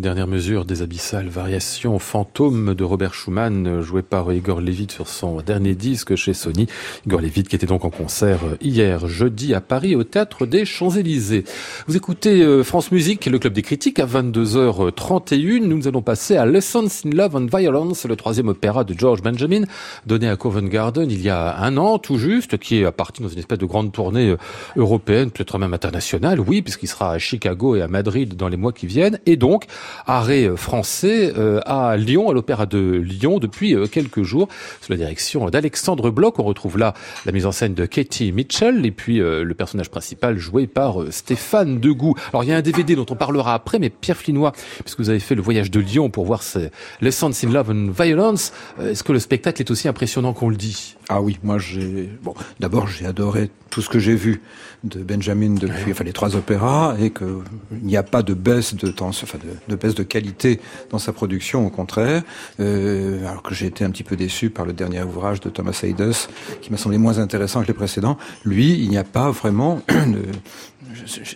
Les 0.04 0.10
dernières 0.10 0.28
mesures 0.28 0.66
des 0.66 0.82
abyssales 0.82 1.30
variations 1.30 1.98
fantômes 1.98 2.74
de 2.74 2.84
Robert 2.84 3.14
Schumann, 3.14 3.80
joué 3.80 4.02
par 4.02 4.34
Igor 4.34 4.60
Levit 4.60 4.88
sur 4.92 5.08
son 5.08 5.40
dernier 5.40 5.76
disque 5.76 6.18
chez 6.18 6.34
Sony. 6.34 6.68
Igor 7.06 7.22
Levit 7.22 7.44
qui 7.44 7.56
était 7.56 7.68
donc 7.68 7.86
en 7.86 7.90
concert 7.90 8.42
hier 8.60 9.08
jeudi 9.08 9.54
à 9.54 9.62
Paris 9.62 9.96
au 9.96 10.04
Théâtre 10.04 10.46
des 10.46 10.66
Champs-Élysées. 10.66 11.46
Vous 11.88 11.96
écoutez 11.96 12.42
euh, 12.42 12.66
France 12.66 12.92
Musique, 12.92 13.28
le 13.28 13.40
Club 13.40 13.54
des 13.54 13.62
Critiques 13.62 13.98
à 13.98 14.06
22h31. 14.06 15.64
Nous 15.64 15.88
allons 15.88 16.02
passer 16.02 16.36
à 16.36 16.46
Lessons 16.46 16.90
in 17.06 17.12
Love 17.12 17.38
and 17.38 17.48
Violence, 17.58 18.04
le 18.04 18.18
troisième 18.18 18.50
opéra 18.50 18.84
de 18.84 18.94
George 18.94 19.22
Benjamin, 19.22 19.62
donné 20.06 20.28
à 20.28 20.36
Covent 20.36 20.68
Garden 20.68 21.10
il 21.10 21.22
y 21.22 21.30
a 21.30 21.60
un 21.60 21.78
an 21.78 21.98
tout 21.98 22.18
juste, 22.18 22.58
qui 22.58 22.82
est 22.82 22.92
parti 22.92 23.22
dans 23.24 23.30
une 23.30 23.40
espèce 23.40 23.60
de 23.60 23.66
grande 23.66 23.94
tournée 23.94 24.32
euh, 24.32 24.38
européenne, 24.76 25.32
peut-être 25.32 25.58
même 25.58 25.74
internationale, 25.74 26.42
oui, 26.42 26.62
puisqu'il 26.62 26.88
sera 26.88 27.14
à 27.14 27.20
Chicago 27.20 27.78
et 27.78 27.82
à 27.82 27.88
Madrid 27.88 28.36
dans 28.36 28.50
les 28.50 28.58
mois 28.58 28.74
qui 28.74 28.86
viennent. 28.86 29.22
Et 29.26 29.38
donc, 29.38 29.68
arrêt 30.08 30.50
français 30.56 31.34
euh, 31.38 31.60
à 31.66 31.98
Lyon, 31.98 32.30
à 32.30 32.34
l'Opéra 32.34 32.66
de 32.66 32.78
Lyon, 32.80 33.40
depuis 33.40 33.76
euh, 33.76 33.88
quelques 33.88 34.24
jours, 34.24 34.48
sous 34.82 34.92
la 34.92 34.98
direction 34.98 35.50
d'Alexandre 35.50 36.10
Bloch. 36.12 36.40
On 36.40 36.44
retrouve 36.44 36.78
là 36.78 36.94
la 37.26 37.32
mise 37.32 37.46
en 37.46 37.52
scène 37.52 37.74
de 37.74 37.86
Katie 37.86 38.32
Mitchell 38.32 38.86
et 38.86 38.92
puis 38.92 39.22
euh, 39.22 39.44
le 39.44 39.54
personnage 39.54 39.90
principal 39.90 40.38
joué 40.38 40.68
par 40.68 40.98
Stéphane 41.12 41.80
Degout. 41.80 42.16
Alors 42.30 42.44
il 42.44 42.50
y 42.50 42.54
a 42.54 42.58
un 42.58 42.62
DVD 42.62 42.96
dont 42.96 43.06
on 43.10 43.16
parlera 43.16 43.54
après, 43.54 43.80
mais 43.80 43.90
Pierre 43.90 44.18
Flinois, 44.18 44.54
puisque 44.84 45.00
vous 45.00 45.10
avez 45.10 45.20
fait 45.20 45.36
le 45.36 45.42
voyage 45.42 45.72
de 45.72 45.80
Lyon 45.80 46.10
pour 46.10 46.26
voir 46.26 46.44
ces 46.44 46.70
Lessons 47.02 47.32
in 47.44 47.50
Love 47.50 47.70
and 47.72 47.92
Violence, 47.92 48.54
est-ce 48.82 49.04
que 49.04 49.12
le 49.12 49.20
spectacle 49.20 49.62
est 49.62 49.72
aussi 49.72 49.88
impressionnant 49.88 50.34
qu'on 50.34 50.50
le 50.50 50.56
dit? 50.56 50.96
Ah 51.10 51.22
oui, 51.22 51.38
moi 51.44 51.58
j'ai... 51.60 52.10
Bon, 52.22 52.34
d'abord 52.60 52.88
j'ai 52.88 53.06
adoré 53.06 53.50
tout 53.70 53.82
ce 53.82 53.90
que 53.90 54.00
j'ai 54.00 54.16
vu 54.16 54.42
de 54.84 55.00
Benjamin 55.02 55.56
depuis 55.56 55.92
enfin, 55.92 56.04
les 56.04 56.14
trois 56.14 56.36
opéras 56.36 56.96
et 57.00 57.10
qu'il 57.10 57.42
n'y 57.82 57.98
a 57.98 58.04
pas 58.04 58.22
de 58.22 58.34
baisse 58.34 58.76
de 58.76 58.92
temps, 58.92 59.08
enfin 59.08 59.40
de, 59.40 59.72
de, 59.72 59.76
baisse 59.84 59.96
de 59.96 60.04
qualité 60.04 60.60
dans 60.90 61.00
sa 61.00 61.14
production, 61.14 61.68
au 61.68 61.70
contraire. 61.70 62.24
Euh, 62.60 63.28
alors 63.28 63.44
que 63.44 63.54
j'ai 63.54 63.68
été 63.68 63.84
un 63.84 63.92
petit 63.92 64.04
peu 64.04 64.16
déçu 64.16 64.50
par 64.50 64.66
le 64.66 64.74
dernier 64.74 65.04
ouvrage 65.04 65.40
de 65.42 65.50
Thomas 65.50 65.80
Haydes, 65.84 66.14
qui 66.62 66.72
m'a 66.72 66.78
semblé 66.78 66.98
moins 66.98 67.20
intéressant 67.20 67.62
que 67.62 67.68
les 67.68 67.74
précédents. 67.74 68.18
Lui, 68.46 68.80
il 68.80 68.90
n'y 68.90 68.98
a 68.98 69.04
pas 69.04 69.30
vraiment 69.30 69.82
de... 69.90 70.24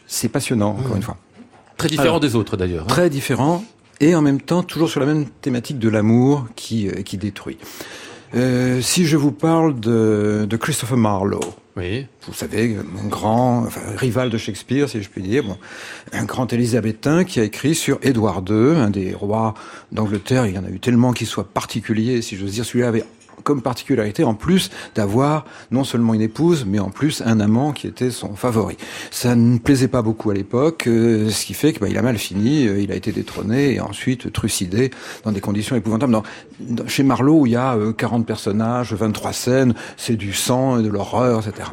C'est 0.08 0.30
passionnant, 0.30 0.78
encore 0.80 0.96
une 0.96 1.04
fois. 1.04 1.18
Très 1.78 1.90
différent 1.90 2.08
alors, 2.08 2.20
des 2.20 2.36
autres 2.36 2.58
d'ailleurs. 2.58 2.86
Hein. 2.86 2.88
Très 2.88 3.10
différent 3.10 3.64
et 4.00 4.16
en 4.16 4.22
même 4.22 4.42
temps 4.42 4.64
toujours 4.64 4.90
sur 4.90 5.00
la 5.00 5.06
même 5.06 5.26
thématique 5.26 5.80
de 5.80 5.90
l'amour 5.90 6.48
qui, 6.56 6.88
euh, 6.88 7.02
qui 7.04 7.18
détruit. 7.18 7.58
Euh, 8.36 8.82
si 8.82 9.06
je 9.06 9.18
vous 9.18 9.32
parle 9.32 9.80
de, 9.80 10.46
de 10.50 10.58
Christopher 10.58 10.98
Marlowe, 10.98 11.56
oui. 11.78 12.08
Vous 12.26 12.34
savez, 12.34 12.76
un 12.76 13.08
grand 13.08 13.60
enfin, 13.68 13.82
rival 13.98 14.32
de 14.32 14.38
Shakespeare, 14.40 14.90
si 14.90 15.04
je 15.04 15.10
puis 15.10 15.22
dire, 15.22 15.44
bon, 15.44 15.58
un 16.12 16.26
grand 16.26 16.52
élisabétain 16.52 17.24
qui 17.24 17.40
a 17.40 17.44
écrit 17.44 17.76
sur 17.76 18.00
Édouard 18.02 18.42
II, 18.50 18.76
un 18.76 18.90
des 18.90 19.14
rois 19.14 19.54
d'Angleterre. 19.92 20.48
Il 20.48 20.56
y 20.56 20.58
en 20.58 20.64
a 20.64 20.70
eu 20.70 20.80
tellement 20.80 21.14
qu'il 21.14 21.28
soit 21.28 21.48
particulier, 21.48 22.24
si 22.24 22.36
j'ose 22.36 22.54
dire. 22.54 22.66
Celui-là 22.66 22.88
avait 22.88 23.04
comme 23.48 23.62
particularité, 23.62 24.26
en 24.26 24.34
plus 24.34 24.72
d'avoir 24.94 25.46
non 25.72 25.86
seulement 25.86 26.14
une 26.14 26.20
épouse, 26.20 26.66
mais 26.68 26.80
en 26.80 26.90
plus 26.90 27.24
un 27.26 27.40
amant 27.40 27.72
qui 27.72 27.88
était 27.88 28.12
son 28.12 28.36
favori. 28.36 28.76
Ça 29.10 29.36
ne 29.38 29.58
plaisait 29.58 29.88
pas 29.88 30.02
beaucoup 30.02 30.32
à 30.32 30.34
l'époque, 30.34 30.86
euh, 30.88 31.30
ce 31.30 31.46
qui 31.46 31.54
fait 31.54 31.72
qu'il 31.72 31.82
bah, 31.82 31.88
a 31.98 32.02
mal 32.02 32.18
fini, 32.18 32.68
euh, 32.68 32.82
il 32.82 32.92
a 32.92 32.96
été 32.96 33.14
détrôné 33.14 33.76
et 33.76 33.80
ensuite 33.80 34.34
trucidé 34.34 34.92
dans 35.24 35.32
des 35.32 35.40
conditions 35.40 35.78
épouvantables. 35.78 36.22
Chez 36.88 37.04
Marlowe, 37.04 37.48
il 37.48 37.52
y 37.52 37.56
a 37.56 37.78
euh, 37.78 37.94
40 37.94 38.26
personnages, 38.26 38.92
23 38.92 39.32
scènes, 39.32 39.76
c'est 39.96 40.18
du 40.18 40.34
sang, 40.34 40.82
de 40.82 40.90
l'horreur, 40.90 41.48
etc. 41.48 41.70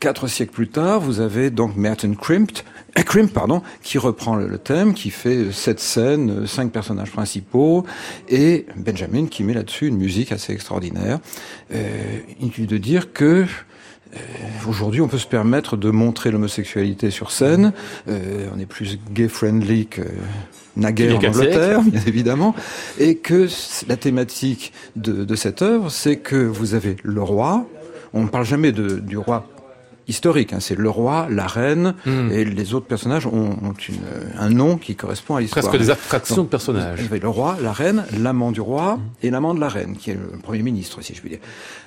Quatre 0.00 0.28
siècles 0.28 0.52
plus 0.52 0.68
tard, 0.68 1.00
vous 1.00 1.20
avez 1.20 1.50
donc 1.50 1.76
Merton 1.76 2.14
Crimpt, 2.14 2.64
euh, 2.96 3.02
Crimp, 3.02 3.32
pardon, 3.32 3.62
qui 3.82 3.98
reprend 3.98 4.36
le, 4.36 4.46
le, 4.46 4.58
thème, 4.58 4.94
qui 4.94 5.10
fait 5.10 5.50
sept 5.50 5.80
scènes, 5.80 6.46
cinq 6.46 6.70
personnages 6.70 7.10
principaux, 7.10 7.84
et 8.28 8.66
Benjamin 8.76 9.26
qui 9.26 9.42
met 9.42 9.54
là-dessus 9.54 9.88
une 9.88 9.96
musique 9.96 10.30
assez 10.30 10.52
extraordinaire. 10.52 11.18
Euh, 11.74 12.20
inutile 12.40 12.66
de 12.66 12.78
dire 12.78 13.12
que 13.12 13.44
euh, 14.14 14.18
Aujourd'hui, 14.68 15.00
on 15.00 15.08
peut 15.08 15.18
se 15.18 15.26
permettre 15.26 15.76
de 15.76 15.90
montrer 15.90 16.30
l'homosexualité 16.30 17.10
sur 17.10 17.30
scène. 17.30 17.72
Euh, 18.08 18.48
on 18.54 18.58
est 18.58 18.66
plus 18.66 18.98
gay-friendly 19.12 19.86
que 19.86 20.02
naguère 20.76 21.16
en 21.16 21.24
Angleterre, 21.24 21.82
bien 21.82 22.00
évidemment. 22.06 22.54
Et 22.98 23.16
que 23.16 23.48
la 23.88 23.96
thématique 23.96 24.72
de, 24.96 25.24
de 25.24 25.34
cette 25.34 25.62
œuvre, 25.62 25.90
c'est 25.90 26.16
que 26.16 26.36
vous 26.36 26.74
avez 26.74 26.96
le 27.02 27.22
roi. 27.22 27.66
On 28.12 28.22
ne 28.22 28.28
parle 28.28 28.44
jamais 28.44 28.72
de, 28.72 28.98
du 28.98 29.18
roi 29.18 29.48
historique. 30.08 30.52
Hein. 30.52 30.60
C'est 30.60 30.76
le 30.76 30.90
roi, 30.90 31.28
la 31.30 31.46
reine, 31.46 31.94
mmh. 32.04 32.30
et 32.32 32.44
les 32.44 32.74
autres 32.74 32.86
personnages 32.86 33.26
ont, 33.26 33.56
ont 33.62 33.74
une, 33.88 33.98
un 34.38 34.50
nom 34.50 34.76
qui 34.76 34.96
correspond 34.96 35.36
à 35.36 35.40
l'histoire. 35.40 35.64
Presque 35.64 35.80
des 35.80 35.90
abstractions 35.90 36.36
Donc, 36.36 36.46
de 36.46 36.50
personnages. 36.50 36.98
Le 37.10 37.28
roi, 37.28 37.56
la 37.60 37.72
reine, 37.72 38.04
l'amant 38.18 38.52
du 38.52 38.60
roi 38.60 38.96
mmh. 38.96 39.00
et 39.22 39.30
l'amant 39.30 39.54
de 39.54 39.60
la 39.60 39.68
reine, 39.68 39.96
qui 39.96 40.10
est 40.10 40.14
le 40.14 40.38
premier 40.42 40.62
ministre, 40.62 41.02
si 41.02 41.14
je 41.14 41.20
puis 41.20 41.30
dire. 41.30 41.40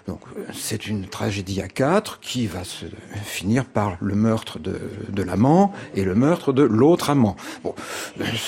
Donc 0.08 0.22
c'est 0.54 0.88
une 0.88 1.06
tragédie 1.06 1.62
à 1.62 1.68
quatre 1.68 2.20
qui 2.20 2.48
va 2.48 2.64
se 2.64 2.86
finir 3.24 3.66
par 3.66 3.98
le 4.02 4.16
meurtre 4.16 4.60
de, 4.60 4.80
de 5.10 5.24
l'amant 5.24 5.74
et 5.96 6.04
le 6.04 6.16
meurtre 6.16 6.54
de 6.54 6.64
l'autre 6.64 7.10
amant. 7.10 7.36
Bon, 7.64 7.76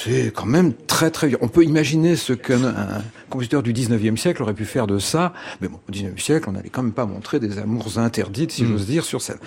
c'est 0.04 0.32
quand 0.34 0.46
même 0.46 0.74
très 0.74 1.12
très. 1.12 1.32
On 1.42 1.48
peut 1.48 1.64
imaginer 1.64 2.16
ce 2.16 2.34
qu'un 2.34 2.74
compositeur 3.30 3.64
du 3.64 3.74
19e 3.74 4.18
siècle 4.18 4.42
aurait 4.44 4.54
pu 4.54 4.66
faire 4.66 4.88
de 4.88 5.00
ça, 5.00 5.34
mais 5.62 5.68
bon, 5.68 5.80
au 5.88 5.92
19e 5.92 6.20
siècle, 6.20 6.50
on 6.50 6.54
n'allait 6.54 6.70
quand 6.70 6.84
même 6.84 6.92
pas 6.92 7.06
montrer 7.06 7.40
des 7.40 7.58
amours 7.58 7.98
interdites, 7.98 8.52
si 8.52 8.64
mmh. 8.64 8.68
j'ose 8.68 8.86
dire, 8.86 9.06
sur 9.06 9.22
scène. 9.22 9.38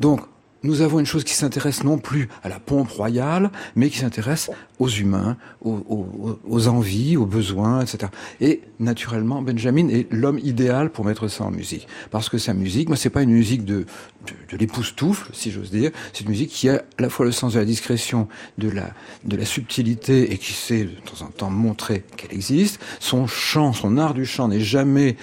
Donc, 0.00 0.20
nous 0.62 0.82
avons 0.82 1.00
une 1.00 1.06
chose 1.06 1.24
qui 1.24 1.32
s'intéresse 1.32 1.84
non 1.84 1.96
plus 1.96 2.28
à 2.42 2.48
la 2.48 2.60
pompe 2.60 2.90
royale, 2.90 3.50
mais 3.76 3.88
qui 3.88 3.98
s'intéresse 3.98 4.50
aux 4.78 4.88
humains, 4.88 5.36
aux, 5.62 6.68
envies, 6.68 7.16
aux 7.16 7.24
besoins, 7.24 7.80
etc. 7.80 8.10
Et 8.40 8.60
naturellement, 8.78 9.40
Benjamin 9.40 9.88
est 9.88 10.12
l'homme 10.12 10.38
idéal 10.38 10.90
pour 10.90 11.06
mettre 11.06 11.28
ça 11.28 11.44
en 11.44 11.50
musique, 11.50 11.88
parce 12.10 12.28
que 12.28 12.36
sa 12.36 12.52
musique, 12.52 12.88
moi, 12.88 12.96
c'est 12.96 13.10
pas 13.10 13.22
une 13.22 13.32
musique 13.32 13.64
de 13.64 13.86
de, 14.26 14.34
de 14.52 14.58
l'époustoufle, 14.58 15.30
si 15.32 15.50
j'ose 15.50 15.70
dire. 15.70 15.92
C'est 16.12 16.24
une 16.24 16.28
musique 16.30 16.50
qui 16.50 16.68
a 16.68 16.74
à 16.74 17.02
la 17.02 17.08
fois 17.08 17.24
le 17.24 17.32
sens 17.32 17.54
de 17.54 17.58
la 17.58 17.64
discrétion, 17.64 18.28
de 18.58 18.68
la 18.68 18.90
de 19.24 19.36
la 19.36 19.46
subtilité, 19.46 20.30
et 20.32 20.36
qui 20.36 20.52
sait 20.52 20.84
de 20.84 20.90
temps 20.90 21.24
en 21.24 21.30
temps 21.30 21.50
montrer 21.50 22.04
qu'elle 22.18 22.34
existe. 22.34 22.80
Son 22.98 23.26
chant, 23.26 23.72
son 23.72 23.96
art 23.96 24.12
du 24.12 24.26
chant 24.26 24.48
n'est 24.48 24.60
jamais 24.60 25.16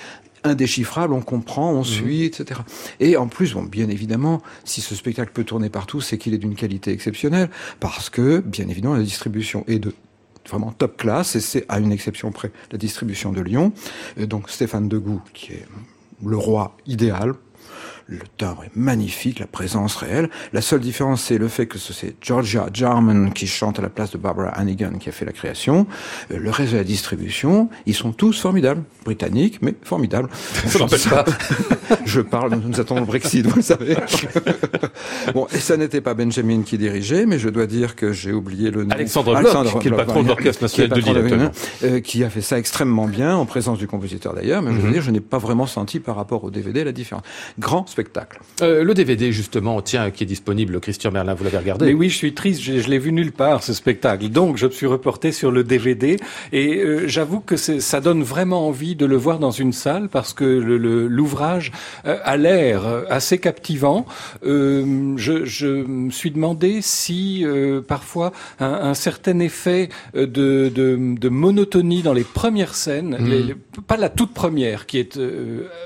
indéchiffrable, 0.47 1.13
on 1.13 1.21
comprend, 1.21 1.71
on 1.71 1.83
suit, 1.83 2.23
mmh. 2.23 2.25
etc. 2.25 2.61
Et 2.99 3.17
en 3.17 3.27
plus, 3.27 3.53
bon, 3.53 3.63
bien 3.63 3.89
évidemment, 3.89 4.41
si 4.63 4.81
ce 4.81 4.95
spectacle 4.95 5.31
peut 5.33 5.43
tourner 5.43 5.69
partout, 5.69 6.01
c'est 6.01 6.17
qu'il 6.17 6.33
est 6.33 6.37
d'une 6.37 6.55
qualité 6.55 6.91
exceptionnelle, 6.91 7.49
parce 7.79 8.09
que, 8.09 8.39
bien 8.39 8.67
évidemment, 8.67 8.95
la 8.95 9.03
distribution 9.03 9.63
est 9.67 9.79
de 9.79 9.93
vraiment 10.49 10.71
top 10.71 10.97
class, 10.97 11.35
et 11.35 11.41
c'est 11.41 11.65
à 11.69 11.79
une 11.79 11.91
exception 11.91 12.31
près 12.31 12.51
la 12.71 12.77
distribution 12.77 13.31
de 13.31 13.41
Lyon. 13.41 13.73
Et 14.17 14.27
donc 14.27 14.49
Stéphane 14.49 14.87
Degout, 14.87 15.21
qui 15.33 15.53
est 15.53 15.65
le 16.25 16.37
roi 16.37 16.75
idéal, 16.87 17.33
le 18.07 18.19
timbre 18.37 18.63
est 18.63 18.75
magnifique, 18.75 19.39
la 19.39 19.47
présence 19.47 19.95
réelle. 19.97 20.29
La 20.53 20.61
seule 20.61 20.79
différence, 20.79 21.21
c'est 21.23 21.37
le 21.37 21.47
fait 21.49 21.65
que 21.65 21.77
c'est 21.77 22.15
Georgia 22.21 22.67
Jarman 22.73 23.33
qui 23.33 23.47
chante 23.47 23.79
à 23.79 23.81
la 23.81 23.89
place 23.89 24.11
de 24.11 24.17
Barbara 24.17 24.49
Hannigan 24.49 24.93
qui 24.99 25.09
a 25.09 25.11
fait 25.11 25.25
la 25.25 25.33
création. 25.33 25.87
Euh, 26.31 26.37
le 26.39 26.49
reste 26.49 26.71
de 26.71 26.77
la 26.77 26.83
distribution, 26.85 27.69
ils 27.85 27.93
sont 27.93 28.13
tous 28.13 28.39
formidables. 28.39 28.83
Britanniques, 29.03 29.59
mais 29.61 29.73
formidables. 29.83 30.29
Ça 30.67 30.79
n'empêche 30.79 31.09
pas. 31.09 31.23
Je 32.05 32.21
parle, 32.21 32.55
nous 32.55 32.79
attendons 32.79 33.01
le 33.01 33.07
Brexit, 33.07 33.45
vous 33.45 33.55
le 33.57 33.61
savez. 33.61 33.95
bon, 35.33 35.47
et 35.53 35.59
ça 35.59 35.77
n'était 35.77 36.01
pas 36.01 36.13
Benjamin 36.13 36.61
qui 36.63 36.77
dirigeait, 36.77 37.25
mais 37.25 37.39
je 37.39 37.47
dois 37.49 37.67
dire 37.67 37.95
que 37.95 38.11
j'ai 38.11 38.33
oublié 38.33 38.69
le 38.71 38.83
nom. 38.83 38.91
Alexandre 38.91 39.31
Bloch, 39.31 39.45
Alexandre 39.55 39.79
qui 39.79 39.87
est 39.87 39.91
le 39.91 39.97
patron 39.97 40.23
de 40.23 40.27
l'Orchestre 40.27 40.63
National 40.63 40.89
de 40.89 41.01
Lille. 41.01 41.51
Euh, 41.83 41.99
qui 42.01 42.23
a 42.23 42.29
fait 42.29 42.41
ça 42.41 42.57
extrêmement 42.59 43.07
bien, 43.07 43.35
en 43.35 43.45
présence 43.45 43.77
du 43.77 43.87
compositeur 43.87 44.33
d'ailleurs, 44.33 44.61
mais 44.61 44.71
mm 44.71 44.75
-hmm. 44.75 44.81
je 44.81 44.85
veux 44.85 44.91
dire, 44.93 45.01
je 45.01 45.11
n'ai 45.11 45.21
pas 45.21 45.37
vraiment 45.37 45.67
senti 45.67 45.99
par 45.99 46.15
rapport 46.15 46.43
au 46.43 46.51
DVD 46.51 46.83
la 46.83 46.91
différence. 46.91 47.23
Grand 47.59 47.87
spectacle. 47.97 48.39
Euh, 48.61 48.83
le 48.83 48.93
DVD, 48.93 49.31
justement, 49.31 49.81
tiens, 49.81 50.11
qui 50.11 50.23
est 50.23 50.27
disponible, 50.27 50.79
Christian 50.79 51.09
Merlin, 51.09 51.33
vous 51.33 51.43
l'avez 51.43 51.57
regardé 51.57 51.87
Mais 51.87 51.93
oui, 51.93 52.09
je 52.09 52.15
suis 52.15 52.35
triste, 52.35 52.61
je, 52.61 52.79
je 52.79 52.89
l'ai 52.89 52.99
vu 52.99 53.11
nulle 53.11 53.31
part, 53.31 53.63
ce 53.63 53.73
spectacle. 53.73 54.29
Donc, 54.29 54.57
je 54.57 54.67
me 54.67 54.71
suis 54.71 54.85
reporté 54.85 55.31
sur 55.31 55.49
le 55.49 55.63
DVD 55.63 56.17
et 56.51 56.77
euh, 56.77 57.07
j'avoue 57.07 57.39
que 57.39 57.57
ça 57.57 58.01
donne 58.01 58.21
vraiment 58.21 58.67
envie 58.67 58.95
de 58.95 59.07
le 59.07 59.15
voir 59.15 59.39
dans 59.39 59.49
une 59.49 59.73
salle 59.73 60.09
parce 60.09 60.33
que 60.33 60.45
l'ouvrage 60.45 61.71
euh, 62.05 62.19
a 62.23 62.37
l'air 62.37 62.83
assez 63.09 63.39
captivant. 63.39 64.05
Euh, 64.45 65.15
je, 65.17 65.45
je, 65.45 65.67
me 65.67 66.11
suis 66.11 66.29
demandé 66.29 66.81
si 66.81 67.43
euh, 67.45 67.81
parfois 67.81 68.31
un, 68.59 68.73
un, 68.73 68.93
certain 68.93 69.39
effet 69.39 69.89
de, 70.13 70.25
de, 70.25 70.69
de, 70.99 71.29
monotonie 71.29 72.03
dans 72.03 72.13
les 72.13 72.23
premières 72.23 72.75
scènes, 72.75 73.17
mmh. 73.19 73.25
les, 73.27 73.43
les, 73.43 73.55
pas 73.87 73.97
la 73.97 74.09
toute 74.09 74.33
première 74.33 74.85
qui 74.85 74.99
est 74.99 75.19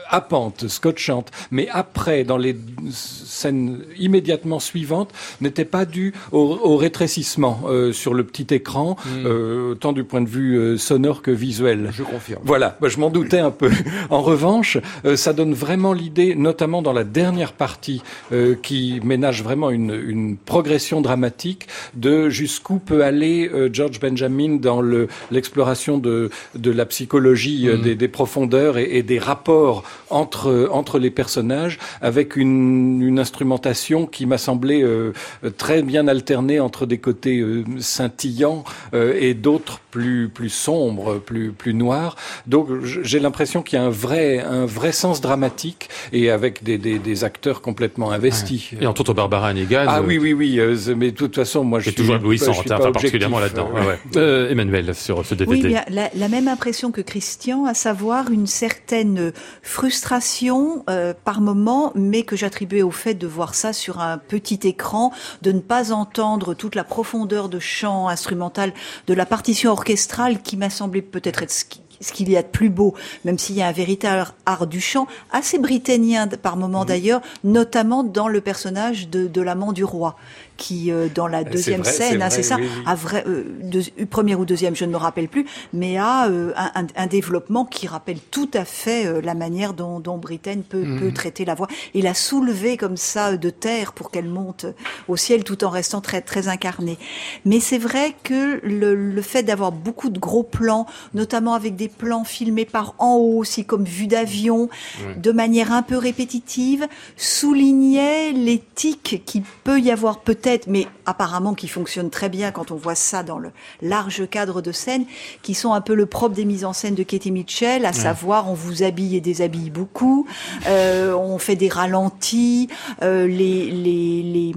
happante, 0.10 0.68
scotchante, 0.68 1.32
mais 1.52 1.68
après 1.72 2.01
après, 2.02 2.24
dans 2.24 2.38
les 2.38 2.56
scènes 2.92 3.82
immédiatement 4.00 4.60
suivantes, 4.60 5.12
n'était 5.40 5.66
pas 5.66 5.86
due 5.86 6.14
au, 6.32 6.58
au 6.64 6.76
rétrécissement 6.78 7.62
euh, 7.68 7.94
sur 7.94 8.16
le 8.16 8.24
petit 8.24 8.52
écran, 8.56 8.96
Mm. 9.06 9.26
euh, 9.26 9.76
tant 9.76 9.94
du 9.94 10.04
point 10.04 10.22
de 10.22 10.28
vue 10.30 10.58
euh, 10.58 10.78
sonore 10.78 11.22
que 11.22 11.30
visuel. 11.32 11.92
Je 11.94 12.02
confirme. 12.04 12.42
Voilà, 12.44 12.78
bah, 12.82 12.88
je 12.90 12.98
m'en 13.00 13.10
doutais 13.12 13.40
un 13.40 13.52
peu. 13.52 13.70
En 14.10 14.22
revanche, 14.22 14.78
euh, 15.06 15.16
ça 15.16 15.32
donne 15.34 15.54
vraiment 15.54 15.94
l'idée, 15.94 16.34
notamment 16.36 16.82
dans 16.82 16.94
la 16.94 17.04
dernière 17.04 17.54
partie, 17.54 18.02
euh, 18.32 18.56
qui 18.56 19.00
ménage 19.04 19.44
vraiment 19.44 19.70
une, 19.70 19.94
une 19.94 20.38
progression 20.38 21.02
dramatique 21.02 21.68
de 21.94 22.30
jusqu'où 22.30 22.80
peut 22.80 23.04
aller 23.04 23.48
euh, 23.54 23.70
George 23.72 24.00
Benjamin 24.00 24.56
dans 24.56 24.82
le- 24.82 25.08
l'exploration 25.30 25.98
de, 26.00 26.30
de 26.56 26.72
la 26.72 26.86
psychologie, 26.88 27.68
euh, 27.70 27.78
des, 27.78 27.96
des 27.96 28.08
profondeurs 28.08 28.78
et, 28.80 28.90
et 28.98 29.04
des 29.04 29.20
rapports 29.20 29.84
entre, 30.10 30.68
entre 30.72 30.98
les 31.00 31.12
personnages, 31.12 31.78
avec 32.02 32.36
une, 32.36 33.02
une 33.02 33.20
instrumentation 33.20 34.06
qui 34.06 34.26
m'a 34.26 34.38
semblé 34.38 34.82
euh, 34.84 35.14
très 35.58 35.82
bien 35.82 36.08
alternée 36.08 36.60
entre 36.60 36.86
des 36.86 36.98
côtés 36.98 37.40
euh, 37.40 37.64
scintillants 37.80 38.64
euh, 38.94 39.14
et 39.20 39.34
d'autres 39.34 39.80
plus 39.92 40.30
plus 40.30 40.50
sombres, 40.50 41.20
plus 41.20 41.52
plus 41.52 41.74
noirs. 41.74 42.16
Donc 42.48 42.68
j'ai 42.86 43.20
l'impression 43.20 43.62
qu'il 43.62 43.78
y 43.78 43.82
a 43.82 43.86
un 43.86 43.90
vrai 43.90 44.40
un 44.40 44.66
vrai 44.66 44.92
sens 44.92 45.20
dramatique 45.22 45.90
et 46.14 46.30
avec 46.30 46.64
des 46.64 46.78
des, 46.78 46.98
des 47.00 47.24
acteurs 47.24 47.62
complètement 47.62 48.12
investis. 48.12 48.70
Et 48.80 48.88
entre 48.88 49.02
autres 49.02 49.14
Barbara 49.14 49.48
Hannigan. 49.50 49.86
Ah 49.88 50.00
euh, 50.00 50.04
oui 50.06 50.18
oui 50.18 50.34
oui, 50.34 50.60
euh, 50.60 50.76
mais 50.96 51.12
de 51.12 51.16
toute 51.18 51.36
façon 51.36 51.64
moi 51.64 51.80
je 51.80 51.90
suis 51.90 51.96
toujours 51.96 52.16
hein, 52.16 52.20
pas 52.68 52.76
enfin, 52.80 52.92
particulièrement 52.92 53.40
là-dedans. 53.40 53.70
euh, 53.76 53.82
Ouais, 53.82 53.88
ouais. 53.88 53.98
Euh, 54.18 54.50
Emmanuel, 54.50 54.94
sur 54.96 55.26
ce 55.26 55.36
DVD. 55.36 55.62
Oui, 55.62 55.68
bien, 55.68 55.84
la, 55.90 56.10
la 56.16 56.28
même 56.28 56.48
impression 56.48 56.92
que 56.92 57.02
Christian, 57.02 57.66
à 57.66 57.74
savoir 57.74 58.32
une 58.32 58.48
certaine 58.48 59.32
frustration 59.62 60.84
euh, 60.90 61.14
par 61.26 61.42
moment, 61.42 61.81
mais 61.96 62.24
que 62.24 62.36
j'attribuais 62.36 62.84
au 62.84 62.92
fait 62.92 63.14
de 63.16 63.28
voir 63.28 63.56
ça 63.56 63.74
sur 63.74 64.00
un 64.00 64.18
petit 64.18 64.60
écran, 64.68 65.12
de 65.42 65.52
ne 65.52 65.60
pas 65.60 65.92
entendre 65.92 66.54
toute 66.54 66.76
la 66.76 66.84
profondeur 66.84 67.50
de 67.50 67.60
chant 67.60 68.08
instrumental 68.08 68.74
de 69.08 69.14
la 69.14 69.26
partition 69.26 69.72
orchestrale 69.72 70.42
qui 70.42 70.58
m'a 70.58 70.70
semblé 70.70 71.02
peut-être 71.02 71.44
être 71.44 71.52
ce 71.52 71.66
qui- 71.66 71.82
ce 72.00 72.14
qu'il 72.14 72.32
y 72.32 72.36
a 72.38 72.42
de 72.42 72.48
plus 72.48 72.70
beau, 72.72 72.96
même 73.26 73.38
s'il 73.38 73.56
y 73.56 73.62
a 73.62 73.68
un 73.68 73.72
véritable 73.72 74.26
art 74.48 74.66
du 74.66 74.82
chant, 74.82 75.06
assez 75.32 75.60
britannicien 75.60 76.28
par 76.28 76.58
moment 76.58 76.84
d'ailleurs, 76.84 77.22
notamment 77.44 78.04
dans 78.04 78.28
le 78.28 78.42
personnage 78.42 79.08
de, 79.10 79.28
de 79.28 79.42
l'amant 79.42 79.72
du 79.72 79.84
roi, 79.84 80.16
qui 80.62 80.92
euh, 80.92 81.08
dans 81.14 81.28
la 81.28 81.40
C'est 81.44 81.50
deuxième 81.50 81.82
vrai, 81.82 81.92
scène, 81.92 82.24
c'est 82.30 82.40
hein, 82.40 82.44
ça, 82.44 82.56
oui, 82.58 82.64
oui. 82.64 82.84
a 82.86 82.96
vrai, 82.96 83.24
euh, 83.28 83.44
deux- 83.64 84.06
première 84.10 84.40
ou 84.40 84.46
deuxième, 84.46 84.76
je 84.76 84.86
ne 84.86 84.92
me 84.92 84.98
rappelle 84.98 85.28
plus, 85.28 85.46
mais 85.74 85.98
a 85.98 86.28
euh, 86.30 86.54
un, 86.56 86.86
un- 86.96 87.08
développement 87.08 87.66
qui 87.66 87.88
rappelle 87.88 88.20
tout 88.30 88.50
à 88.54 88.64
fait 88.64 89.06
euh, 89.08 89.22
la 89.22 89.34
manière 89.34 89.74
dont, 89.74 90.00
dont 90.00 90.18
Britten 90.18 90.62
peut, 90.64 90.84
Mhm. 90.86 91.00
peut 91.00 91.12
traiter 91.12 91.46
la 91.46 91.56
voix. 91.56 91.68
Il 91.94 92.06
a 92.08 92.14
soulevé 92.14 92.78
comme 92.78 92.98
ça 92.98 93.30
euh, 93.32 93.38
de 93.38 93.50
terre 93.50 93.94
pour 93.94 94.12
qu'elle 94.12 94.28
monte 94.30 94.66
au 95.08 95.18
ciel 95.18 95.44
tout 95.44 95.64
en 95.64 95.70
restant 95.70 96.00
très, 96.02 96.22
très 96.22 96.48
incarnée. 96.48 96.98
Mais 97.46 97.60
c'est 97.60 97.80
vrai 97.80 98.16
que 98.24 98.60
le, 98.64 98.94
le 98.96 99.22
fait 99.24 99.44
d'avoir 99.44 99.72
beaucoup 99.72 100.10
de 100.10 100.20
gros 100.20 100.44
plans, 100.44 100.86
notamment 101.14 101.54
avec 101.56 101.76
des 101.76 101.88
plans 101.90 102.24
filmés 102.24 102.66
par 102.66 102.94
en 103.00 103.16
haut 103.16 103.38
aussi 103.40 103.66
comme 103.66 103.84
vue 103.86 104.08
d'avion, 104.08 104.70
de 105.18 105.32
manière 105.32 105.72
un 105.74 105.82
peu 105.82 105.98
répétitive, 105.98 106.88
soulignait 107.18 108.32
les 108.34 108.62
tics 108.76 109.24
qui 109.26 109.42
peut 109.64 109.80
y 109.80 109.90
avoir 109.92 110.20
peut-être, 110.20 110.51
mais 110.68 110.88
apparemment 111.06 111.54
qui 111.54 111.68
fonctionnent 111.68 112.10
très 112.10 112.30
bien 112.30 112.52
quand 112.52 112.72
on 112.72 112.76
voit 112.76 112.96
ça 112.96 113.24
dans 113.24 113.40
le 113.40 113.52
large 113.82 114.30
cadre 114.30 114.62
de 114.62 114.72
scène, 114.72 115.06
qui 115.42 115.54
sont 115.54 115.74
un 115.74 115.82
peu 115.82 115.94
le 115.94 116.06
propre 116.06 116.36
des 116.36 116.46
mises 116.46 116.66
en 116.66 116.74
scène 116.74 116.96
de 116.96 117.04
Katie 117.04 117.32
Mitchell, 117.32 117.86
à 117.86 117.94
savoir 117.94 118.50
on 118.50 118.54
vous 118.54 118.84
habille 118.84 119.16
et 119.16 119.22
déshabille 119.22 119.70
beaucoup, 119.70 120.28
euh, 120.68 121.14
on 121.14 121.38
fait 121.38 121.56
des 121.56 121.70
ralentis, 121.70 122.70
euh, 123.02 123.28
les 123.28 123.72
les 123.72 124.24
les 124.24 124.54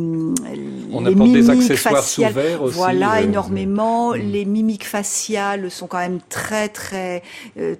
On 0.92 1.00
les 1.00 1.14
des 1.14 1.20
mimiques 1.20 1.50
accessoires 1.50 1.96
faciales, 1.96 2.32
sous 2.32 2.38
verre 2.38 2.62
aussi, 2.62 2.76
voilà 2.76 3.14
euh, 3.16 3.24
énormément. 3.24 4.12
Les 4.12 4.44
mimiques 4.44 4.86
faciales 4.86 5.70
sont 5.70 5.86
quand 5.86 5.98
même 5.98 6.20
très 6.28 6.68
très 6.68 7.22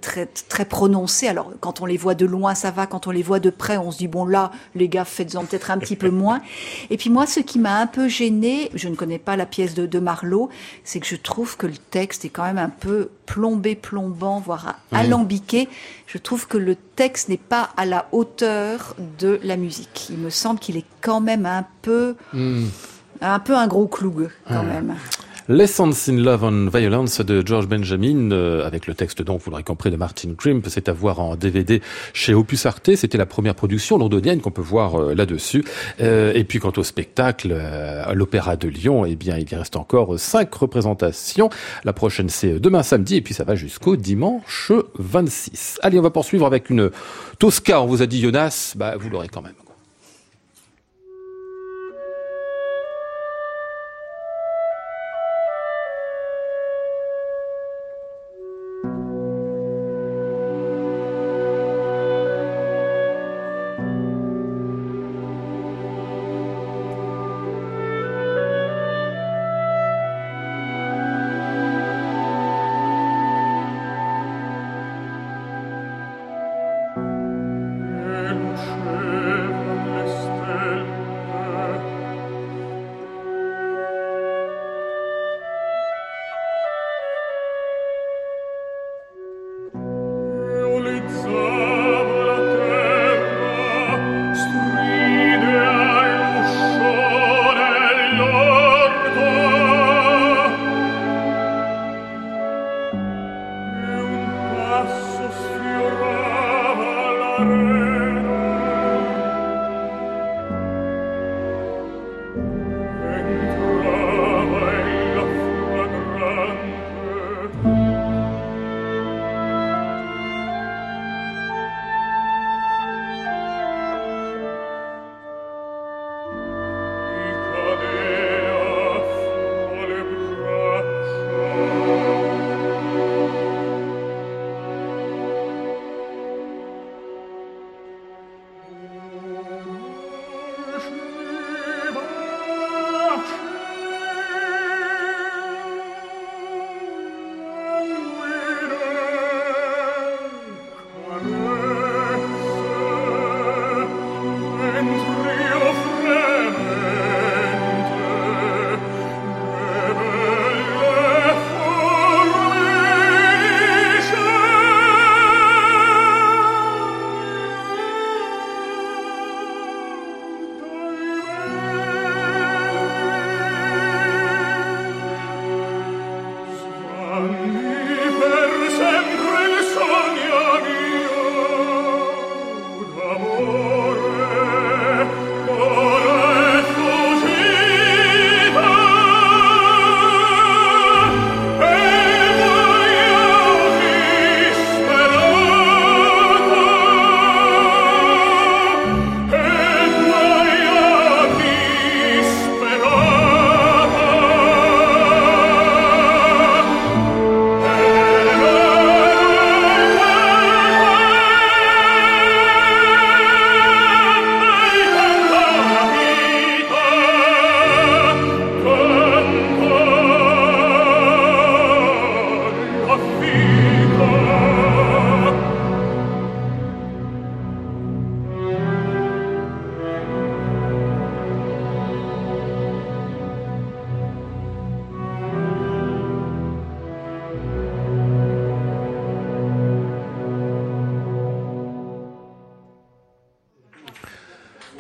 très 0.00 0.26
très 0.26 0.64
prononcées. 0.64 1.28
Alors 1.28 1.50
quand 1.60 1.80
on 1.80 1.86
les 1.86 1.96
voit 1.96 2.14
de 2.14 2.26
loin, 2.26 2.54
ça 2.54 2.70
va. 2.70 2.86
Quand 2.86 3.06
on 3.06 3.10
les 3.10 3.22
voit 3.22 3.40
de 3.40 3.50
près, 3.50 3.76
on 3.76 3.90
se 3.90 3.98
dit 3.98 4.08
bon 4.08 4.26
là, 4.26 4.50
les 4.74 4.88
gars, 4.88 5.04
faites-en 5.04 5.44
peut-être 5.44 5.70
un 5.70 5.78
petit 5.78 5.96
peu 5.96 6.10
moins. 6.10 6.40
Et 6.90 6.96
puis 6.96 7.10
moi, 7.10 7.26
ce 7.26 7.40
qui 7.40 7.58
m'a 7.58 7.78
un 7.78 7.86
peu 7.86 8.03
gêné, 8.08 8.70
je 8.74 8.88
ne 8.88 8.94
connais 8.94 9.18
pas 9.18 9.36
la 9.36 9.46
pièce 9.46 9.74
de, 9.74 9.86
de 9.86 9.98
Marlowe, 9.98 10.48
c'est 10.84 11.00
que 11.00 11.06
je 11.06 11.16
trouve 11.16 11.56
que 11.56 11.66
le 11.66 11.76
texte 11.76 12.24
est 12.24 12.28
quand 12.28 12.44
même 12.44 12.58
un 12.58 12.68
peu 12.68 13.10
plombé, 13.26 13.74
plombant, 13.74 14.40
voire 14.40 14.76
alambiqué. 14.92 15.68
Je 16.06 16.18
trouve 16.18 16.46
que 16.46 16.58
le 16.58 16.76
texte 16.76 17.28
n'est 17.28 17.36
pas 17.36 17.70
à 17.76 17.86
la 17.86 18.06
hauteur 18.12 18.94
de 19.18 19.40
la 19.42 19.56
musique. 19.56 20.08
Il 20.10 20.18
me 20.18 20.30
semble 20.30 20.60
qu'il 20.60 20.76
est 20.76 20.84
quand 21.00 21.20
même 21.20 21.46
un 21.46 21.64
peu 21.82 22.14
Hmm. 22.32 22.66
un 23.20 23.38
peu 23.38 23.54
un 23.56 23.66
gros 23.66 23.86
cloug 23.86 24.28
quand 24.48 24.62
même. 24.62 24.94
Lessons 25.46 26.08
in 26.08 26.16
Love 26.16 26.42
and 26.42 26.68
Violence 26.72 27.20
de 27.20 27.46
George 27.46 27.68
Benjamin, 27.68 28.30
euh, 28.30 28.66
avec 28.66 28.86
le 28.86 28.94
texte 28.94 29.20
donc, 29.20 29.42
vous 29.42 29.50
l'aurez 29.50 29.62
compris, 29.62 29.90
de 29.90 29.96
Martin 29.96 30.30
Crimp, 30.38 30.62
c'est 30.68 30.88
à 30.88 30.94
voir 30.94 31.20
en 31.20 31.36
DVD 31.36 31.82
chez 32.14 32.32
Opus 32.32 32.64
Arte, 32.64 32.94
c'était 32.96 33.18
la 33.18 33.26
première 33.26 33.54
production 33.54 33.98
londonienne 33.98 34.40
qu'on 34.40 34.50
peut 34.50 34.62
voir 34.62 34.94
euh, 34.94 35.14
là-dessus. 35.14 35.62
Euh, 36.00 36.32
et 36.34 36.44
puis 36.44 36.60
quant 36.60 36.72
au 36.74 36.82
spectacle, 36.82 37.50
euh, 37.52 38.14
l'Opéra 38.14 38.56
de 38.56 38.68
Lyon, 38.68 39.04
eh 39.04 39.16
bien 39.16 39.36
il 39.36 39.52
y 39.52 39.54
reste 39.54 39.76
encore 39.76 40.18
cinq 40.18 40.54
représentations. 40.54 41.50
La 41.84 41.92
prochaine 41.92 42.30
c'est 42.30 42.58
demain 42.58 42.82
samedi, 42.82 43.16
et 43.16 43.20
puis 43.20 43.34
ça 43.34 43.44
va 43.44 43.54
jusqu'au 43.54 43.96
dimanche 43.96 44.72
26. 44.98 45.78
Allez, 45.82 45.98
on 45.98 46.02
va 46.02 46.10
poursuivre 46.10 46.46
avec 46.46 46.70
une 46.70 46.90
Tosca, 47.38 47.82
on 47.82 47.86
vous 47.86 48.00
a 48.00 48.06
dit 48.06 48.22
Jonas, 48.22 48.72
bah 48.76 48.94
vous 48.98 49.10
l'aurez 49.10 49.28
quand 49.28 49.42
même. 49.42 49.52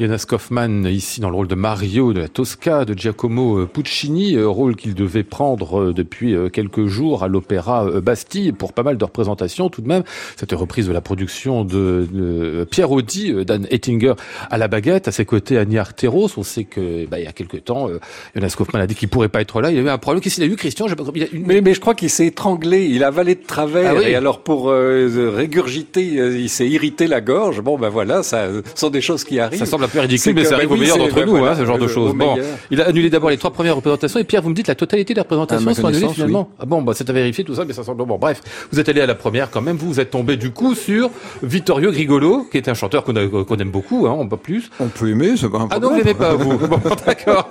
Jonas 0.04 0.26
Kaufmann, 0.28 0.84
ici 0.84 1.22
dans 1.22 1.30
le 1.30 1.36
rôle 1.36 1.48
de 1.48 1.54
Mario 1.54 2.12
de 2.12 2.20
la 2.20 2.28
Tosca, 2.28 2.84
de 2.84 2.92
Giacomo 2.92 3.60
euh, 3.60 3.66
Puccini, 3.66 4.36
euh, 4.36 4.46
rôle 4.46 4.76
qu'il 4.76 4.94
devait 4.94 5.22
prendre 5.22 5.80
euh, 5.80 5.92
depuis 5.94 6.36
quelques 6.52 6.84
jours 6.84 7.24
à 7.24 7.28
l'Opéra 7.28 7.86
Bastille 8.02 8.52
pour 8.52 8.74
pas 8.74 8.82
mal 8.82 8.98
de 8.98 9.04
représentations 9.04 9.70
tout 9.70 9.80
de 9.80 9.88
même. 9.88 10.02
Cette 10.36 10.52
reprise 10.52 10.86
de 10.86 10.92
la 10.92 11.00
production 11.00 11.64
de, 11.64 12.66
Pierre 12.70 12.90
Audi, 12.92 13.32
Dan 13.46 13.66
Ettinger 13.70 14.12
à 14.50 14.58
la 14.58 14.68
baguette, 14.68 15.08
à 15.08 15.12
ses 15.12 15.24
côtés 15.24 15.56
Annie 15.56 15.78
Arteros. 15.78 16.28
On 16.36 16.42
sait 16.42 16.64
que 16.64 17.06
bah, 17.06 17.18
il 17.18 17.24
y 17.24 17.28
a 17.28 17.32
quelques 17.32 17.64
temps, 17.64 17.88
Jonas 18.34 18.54
Kaufmann 18.58 18.82
a 18.82 18.86
dit 18.86 18.94
qu'il 18.94 19.08
pourrait 19.08 19.30
pas 19.30 19.40
être 19.40 19.62
là. 19.62 19.70
Il 19.70 19.78
avait 19.78 19.88
un 19.88 19.96
problème. 19.96 20.20
Qu'est-ce 20.20 20.34
qu'il 20.34 20.44
a 20.44 20.46
eu, 20.46 20.56
Christian? 20.56 20.86
Pas 20.86 21.04
une... 21.32 21.46
mais, 21.46 21.62
mais 21.62 21.72
je 21.72 21.80
crois 21.80 21.94
qu'il 21.94 22.10
s'est 22.10 22.26
étranglé. 22.26 22.84
Il 22.84 23.04
a 23.04 23.06
avalé 23.06 23.36
de 23.36 23.42
travers. 23.42 23.94
Ah 23.96 24.08
et 24.08 24.14
alors 24.14 24.40
pour 24.40 24.70
régurgiter, 24.70 26.04
il 26.04 26.50
s'est 26.50 26.68
irrité 26.68 27.06
la 27.06 27.22
gorge. 27.22 27.62
Bon 27.62 27.78
ben 27.78 27.88
voilà, 27.88 28.22
ça 28.22 28.48
sont 28.74 28.90
des 28.90 29.00
choses 29.00 29.24
qui 29.24 29.40
arrivent. 29.40 29.58
Ça 29.58 29.66
semble 29.66 29.84
un 29.84 29.88
peu 29.94 30.00
ridicule, 30.00 30.34
mais 30.34 30.44
ça 30.44 30.56
arrive 30.56 30.70
au 30.70 30.76
meilleur 30.76 30.98
d'entre 30.98 31.24
nous, 31.24 31.36
hein, 31.44 31.54
ce 31.56 31.64
genre 31.64 31.78
de 31.78 31.88
choses. 31.88 32.14
Bon, 32.14 32.36
il 32.70 32.80
a 32.80 32.88
annulé 32.88 33.10
d'abord 33.10 33.30
les 33.30 33.38
trois 33.38 33.52
premières 33.52 33.76
représentations. 33.76 34.20
Et 34.20 34.24
Pierre, 34.24 34.42
vous 34.42 34.50
me 34.50 34.54
dites 34.54 34.68
la 34.68 34.74
totalité 34.74 35.14
des 35.14 35.20
représentations 35.20 35.70
ah, 35.70 35.74
sont 35.74 35.86
annulées 35.86 36.08
finalement. 36.08 36.50
Ah 36.58 36.66
bon, 36.66 36.82
bah 36.82 36.92
c'est 36.94 37.08
à 37.08 37.12
vérifier 37.12 37.44
tout 37.44 37.54
ça, 37.54 37.64
mais 37.64 37.72
ça 37.72 37.84
semble 37.84 38.04
bon. 38.04 38.18
Bref, 38.18 38.40
vous 38.70 38.80
êtes 38.80 38.88
allé 38.88 39.00
à 39.00 39.06
la 39.06 39.14
première 39.14 39.50
quand 39.50 39.60
même. 39.60 39.76
Vous, 39.76 39.88
vous 39.88 40.00
êtes 40.00 40.10
tombé 40.10 40.36
du 40.36 40.50
coup 40.50 40.74
sur 40.74 41.10
Vittorio 41.42 41.90
Grigolo, 41.92 42.46
qui 42.50 42.56
est 42.58 42.68
un 42.68 42.74
chanteur 42.74 43.04
qu'on 43.04 43.14
aime 43.14 43.70
beaucoup, 43.70 44.06
hein, 44.06 44.16
on 44.18 44.28
peut 44.28 44.36
plus. 44.36 44.70
On 44.80 44.88
peut 44.88 45.08
aimer, 45.08 45.36
c'est 45.36 45.48
pas 45.48 45.58
un 45.58 45.66
problème. 45.66 45.70
Ah 45.70 45.78
non, 45.78 45.90
vous 45.90 45.96
l'aimez 45.96 46.14
pas 46.14 46.34
vous. 46.34 46.58
bon, 46.68 46.80
d'accord. 47.06 47.48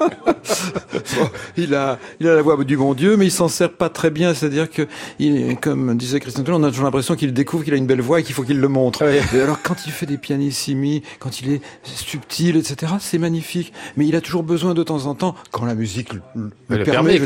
il 1.57 1.73
a, 1.75 1.99
il 2.19 2.27
a 2.27 2.35
la 2.35 2.41
voix 2.41 2.61
du 2.63 2.77
bon 2.77 2.93
Dieu, 2.93 3.17
mais 3.17 3.25
il 3.25 3.31
s'en 3.31 3.47
sert 3.47 3.71
pas 3.71 3.89
très 3.89 4.09
bien. 4.09 4.33
C'est-à-dire 4.33 4.69
que, 4.69 4.87
il, 5.19 5.57
comme 5.57 5.95
disait 5.97 6.19
Christian 6.19 6.43
on 6.47 6.63
a 6.63 6.69
toujours 6.69 6.85
l'impression 6.85 7.15
qu'il 7.15 7.33
découvre 7.33 7.63
qu'il 7.63 7.73
a 7.73 7.77
une 7.77 7.87
belle 7.87 8.01
voix 8.01 8.19
et 8.19 8.23
qu'il 8.23 8.35
faut 8.35 8.43
qu'il 8.43 8.59
le 8.59 8.67
montre. 8.67 9.03
Et 9.03 9.41
alors 9.41 9.61
quand 9.61 9.85
il 9.85 9.91
fait 9.91 10.05
des 10.05 10.17
pianissimi, 10.17 11.03
quand 11.19 11.41
il 11.41 11.53
est 11.53 11.61
subtil, 11.83 12.32
etc., 12.41 12.93
c'est 12.99 13.17
magnifique. 13.17 13.73
Mais 13.97 14.07
il 14.07 14.15
a 14.15 14.21
toujours 14.21 14.43
besoin 14.43 14.73
de 14.73 14.83
temps 14.83 15.05
en 15.05 15.15
temps, 15.15 15.35
quand 15.51 15.65
la 15.65 15.75
musique 15.75 16.13
le, 16.13 16.83
permet, 16.83 17.19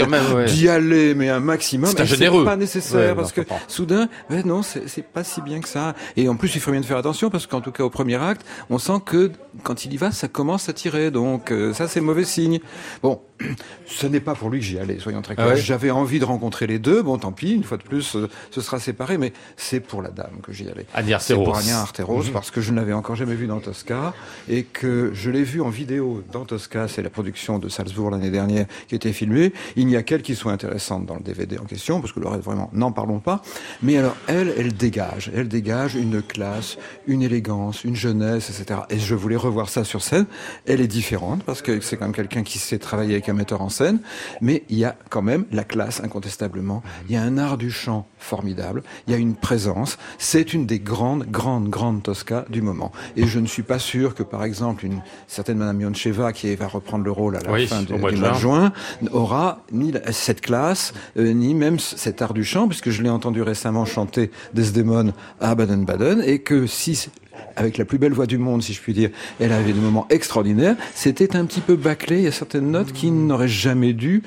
d'y 0.45 0.70
aller, 0.70 1.14
mais 1.16 1.30
un 1.30 1.39
maximum. 1.39 1.91
C'est 1.95 2.05
généreux. 2.05 2.45
pas 2.45 2.55
nécessaire 2.55 3.16
parce 3.16 3.32
que 3.32 3.41
soudain, 3.68 4.10
non, 4.45 4.62
c'est 4.64 5.03
pas 5.03 5.24
si 5.24 5.41
bien 5.41 5.62
que 5.62 5.68
ça. 5.68 5.95
Et 6.16 6.30
en 6.30 6.36
plus, 6.36 6.55
il 6.55 6.62
faut 6.62 6.72
bien 6.72 6.82
de 6.82 6.86
faire 6.86 6.97
attention 6.97 7.30
parce 7.30 7.47
qu'en 7.47 7.62
tout 7.62 7.72
cas 7.72 7.84
au 7.84 7.89
premier 7.89 8.16
acte, 8.16 8.45
on 8.70 8.78
sent 8.78 8.99
que 9.05 9.32
quand 9.64 9.86
il 9.86 9.93
y 9.93 9.97
va, 9.97 10.12
ça 10.12 10.28
commence 10.28 10.70
à 10.70 10.74
tirer. 10.74 11.12
Donc 11.12 11.51
euh, 11.51 11.74
ça, 11.74 11.88
c'est 11.88 12.01
mauvais 12.01 12.26
signe. 12.26 12.60
Bon, 13.01 13.22
ce 13.86 14.08
n'est 14.08 14.20
pas 14.20 14.36
pour 14.36 14.49
lui 14.49 14.60
que 14.60 14.66
j'y 14.66 14.80
allais, 14.80 14.99
soyons 14.99 15.22
très 15.22 15.36
ah 15.38 15.43
clairs. 15.43 15.58
J'avais 15.58 15.91
envie 15.91 16.20
de 16.20 16.26
rencontrer 16.26 16.68
les 16.68 16.80
deux. 16.80 17.01
Bon, 17.01 17.18
tant 17.18 17.32
pis, 17.32 17.53
une 17.53 17.64
fois 17.64 17.78
de 17.78 17.84
plus, 17.84 18.16
euh, 18.16 18.30
ce 18.51 18.62
sera 18.62 18.80
séparé, 18.80 19.18
mais 19.18 19.34
c'est 19.55 19.80
pour 19.80 20.01
la 20.01 20.10
dame 20.10 20.39
que 20.43 20.51
j'y 20.51 20.68
allais. 20.70 20.86
C'est 21.20 21.36
pour 21.36 21.58
Ania 21.58 21.80
Arteros, 21.80 22.24
mhm. 22.24 22.32
parce 22.32 22.51
que 22.51 22.62
je 22.62 22.72
ne 22.72 22.78
l'avais 22.78 22.93
encore 22.93 23.16
jamais 23.16 23.36
vu 23.36 23.47
dans 23.47 23.60
Tosca 23.60 24.14
et 24.49 24.64
que 24.64 25.12
je 25.14 25.30
l'ai 25.30 25.43
vu 25.43 25.62
en 25.62 25.70
vidéo 25.70 26.24
dans 26.32 26.45
Tosca. 26.45 26.88
C'est 26.88 27.01
la 27.01 27.10
production 27.10 27.60
de 27.60 27.70
Salzbourg 27.70 28.12
l'année 28.12 28.32
dernière 28.32 28.66
qui 28.88 28.95
a 28.95 28.97
été 28.97 29.14
filmée. 29.14 29.53
Il 29.76 29.88
n'y 29.88 29.95
a 29.95 30.03
qu'elle 30.03 30.22
qui 30.22 30.36
soit 30.36 30.51
intéressante 30.51 31.05
dans 31.05 31.16
le 31.16 31.22
DVD 31.22 31.58
en 31.60 31.66
question, 31.66 32.01
parce 32.01 32.14
que 32.14 32.20
le 32.20 32.28
reste, 32.28 32.43
vraiment, 32.43 32.70
n'en 32.74 32.91
parlons 32.91 33.20
pas. 33.20 33.41
Mais 33.82 33.97
alors, 33.97 34.16
elle, 34.28 34.53
elle 34.58 34.74
dégage. 34.74 35.32
Elle 35.36 35.47
dégage 35.47 35.95
une 35.95 36.22
classe, 36.22 36.78
une 37.05 37.22
élégance, 37.22 37.84
une 37.84 37.95
jeunesse, 37.95 38.49
etc. 38.49 38.82
Et 38.89 38.99
je 38.99 39.16
voulais 39.16 39.38
revoir 39.48 39.70
ça 39.70 39.84
sur 39.84 40.02
scène. 40.02 40.26
Elle 40.66 40.82
est 40.82 40.88
différente, 40.88 41.43
parce 41.43 41.62
que 41.62 41.80
c'est 41.82 41.98
quand 41.98 42.06
même 42.06 42.16
quelqu'un 42.16 42.43
qui 42.43 42.60
sait 42.60 42.80
travailler 42.80 43.14
avec 43.14 43.30
un 43.30 43.34
metteur 43.34 43.62
en 43.62 43.70
scène, 43.70 44.00
mais 44.41 44.64
il 44.70 44.78
y 44.78 44.86
a 44.86 44.95
quand 45.10 45.22
même 45.22 45.45
la 45.52 45.64
classe, 45.64 46.02
incontestablement. 46.04 46.84
Il 47.08 47.16
y 47.16 47.18
a 47.18 47.22
un 47.22 47.38
art 47.38 47.58
du 47.58 47.72
chant 47.72 48.08
formidable, 48.20 48.84
il 49.08 49.12
y 49.12 49.16
a 49.16 49.20
une 49.20 49.36
présence. 49.36 49.98
C'est 50.18 50.54
une 50.54 50.66
des 50.66 50.80
grandes, 50.80 51.26
grandes, 51.30 51.70
grandes 51.70 52.04
Tosca 52.04 52.45
du 52.50 52.62
moment. 52.62 52.91
Et 53.16 53.26
je 53.28 53.39
ne 53.39 53.48
suis 53.48 53.64
pas 53.64 53.80
sûr 53.80 54.16
que, 54.16 54.24
par 54.24 54.43
exemple, 54.43 54.86
une 54.86 55.02
certaine 55.28 55.58
Madame 55.58 55.82
Yoncheva, 55.82 56.34
qui 56.34 56.54
va 56.56 56.68
reprendre 56.68 57.04
le 57.04 57.12
rôle 57.12 57.36
à 57.36 57.39
la 57.39 57.68
fin 57.68 57.82
du, 57.82 57.93
mois 57.93 58.12
de 58.12 58.34
juin, 58.36 58.74
aura 59.12 59.64
ni 59.72 59.93
cette 60.12 60.41
classe, 60.41 60.93
euh, 61.18 61.34
ni 61.34 61.54
même 61.54 61.80
cet 61.80 62.22
art 62.22 62.34
du 62.34 62.43
chant, 62.43 62.68
puisque 62.68 62.89
je 62.89 63.02
l'ai 63.02 63.10
entendu 63.10 63.41
récemment 63.41 63.86
chanter 63.86 64.32
Desdemone 64.54 65.14
à 65.39 65.56
Baden-Baden, 65.56 66.22
et 66.26 66.39
que 66.39 66.68
si 66.68 67.10
avec 67.56 67.78
la 67.78 67.86
plus 67.86 67.98
belle 67.98 68.14
voix 68.14 68.26
du 68.28 68.38
monde, 68.38 68.62
si 68.64 68.74
je 68.74 68.82
puis 68.82 68.94
dire. 68.94 69.10
Elle 69.40 69.52
avait 69.52 69.74
des 69.74 69.80
moments 69.80 70.08
extraordinaires. 70.10 70.76
C'était 70.94 71.36
un 71.36 71.46
petit 71.46 71.62
peu 71.62 71.76
bâclé. 71.76 72.18
Il 72.18 72.24
y 72.24 72.28
a 72.28 72.32
certaines 72.32 72.72
notes 72.72 72.94
qui 72.94 73.12
n'auraient 73.12 73.48
jamais 73.48 73.94
dû 73.94 74.24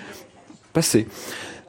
passer. 0.73 1.07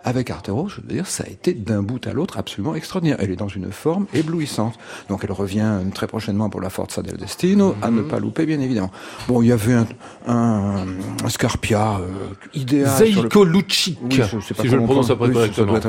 Avec 0.03 0.31
Artero, 0.31 0.67
je 0.67 0.77
veux 0.77 0.87
dire, 0.87 1.05
ça 1.05 1.23
a 1.25 1.29
été 1.29 1.53
d'un 1.53 1.83
bout 1.83 2.05
à 2.07 2.13
l'autre 2.13 2.39
absolument 2.39 2.73
extraordinaire. 2.73 3.17
Elle 3.19 3.31
est 3.31 3.35
dans 3.35 3.47
une 3.47 3.71
forme 3.71 4.07
éblouissante. 4.13 4.79
Donc 5.09 5.23
elle 5.23 5.31
revient 5.31 5.79
très 5.93 6.07
prochainement 6.07 6.49
pour 6.49 6.59
la 6.59 6.69
Forza 6.69 7.01
del 7.03 7.17
Destino, 7.17 7.75
à 7.81 7.91
ne 7.91 8.01
mhm. 8.01 8.07
pas 8.07 8.19
louper, 8.19 8.45
bien 8.45 8.59
évidemment. 8.59 8.91
Bon, 9.27 9.41
il 9.41 9.49
y 9.49 9.51
avait 9.51 9.73
un, 9.73 9.87
un, 10.27 10.85
un 11.23 11.29
Scarpia 11.29 11.99
euh, 11.99 12.09
idéal. 12.55 12.97
Zeiko 12.97 13.43
Lucic, 13.43 13.99
oui, 14.01 14.21
si 14.41 14.67
je 14.67 14.75
le 14.75 14.83
prononce 14.83 15.11
après 15.11 15.31
correctement. 15.31 15.79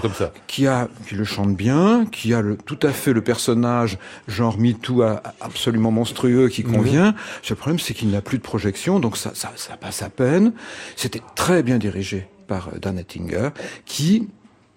Comme 0.00 0.12
ça. 0.12 0.32
Qui, 0.46 0.66
a, 0.66 0.88
qui 1.08 1.14
le 1.14 1.24
chante 1.24 1.56
bien, 1.56 2.04
qui 2.10 2.34
a 2.34 2.42
le, 2.42 2.56
tout 2.56 2.78
à 2.82 2.90
fait 2.90 3.12
le 3.12 3.22
personnage 3.22 3.98
genre 4.28 4.58
MeToo 4.58 5.02
absolument 5.40 5.90
monstrueux 5.90 6.48
qui 6.48 6.64
mhm. 6.64 6.72
convient. 6.72 7.14
Le 7.48 7.56
problème, 7.56 7.78
c'est 7.78 7.94
qu'il 7.94 8.10
n'a 8.10 8.20
plus 8.20 8.38
de 8.38 8.42
projection, 8.42 9.00
donc 9.00 9.16
ça, 9.16 9.30
ça, 9.34 9.52
ça 9.56 9.76
passe 9.76 10.02
à 10.02 10.10
peine. 10.10 10.52
C'était 10.96 11.22
très 11.34 11.62
bien 11.62 11.78
dirigé 11.78 12.26
par 12.46 12.70
Dan 12.80 12.98
Ettinger, 12.98 13.50
qui 13.84 14.28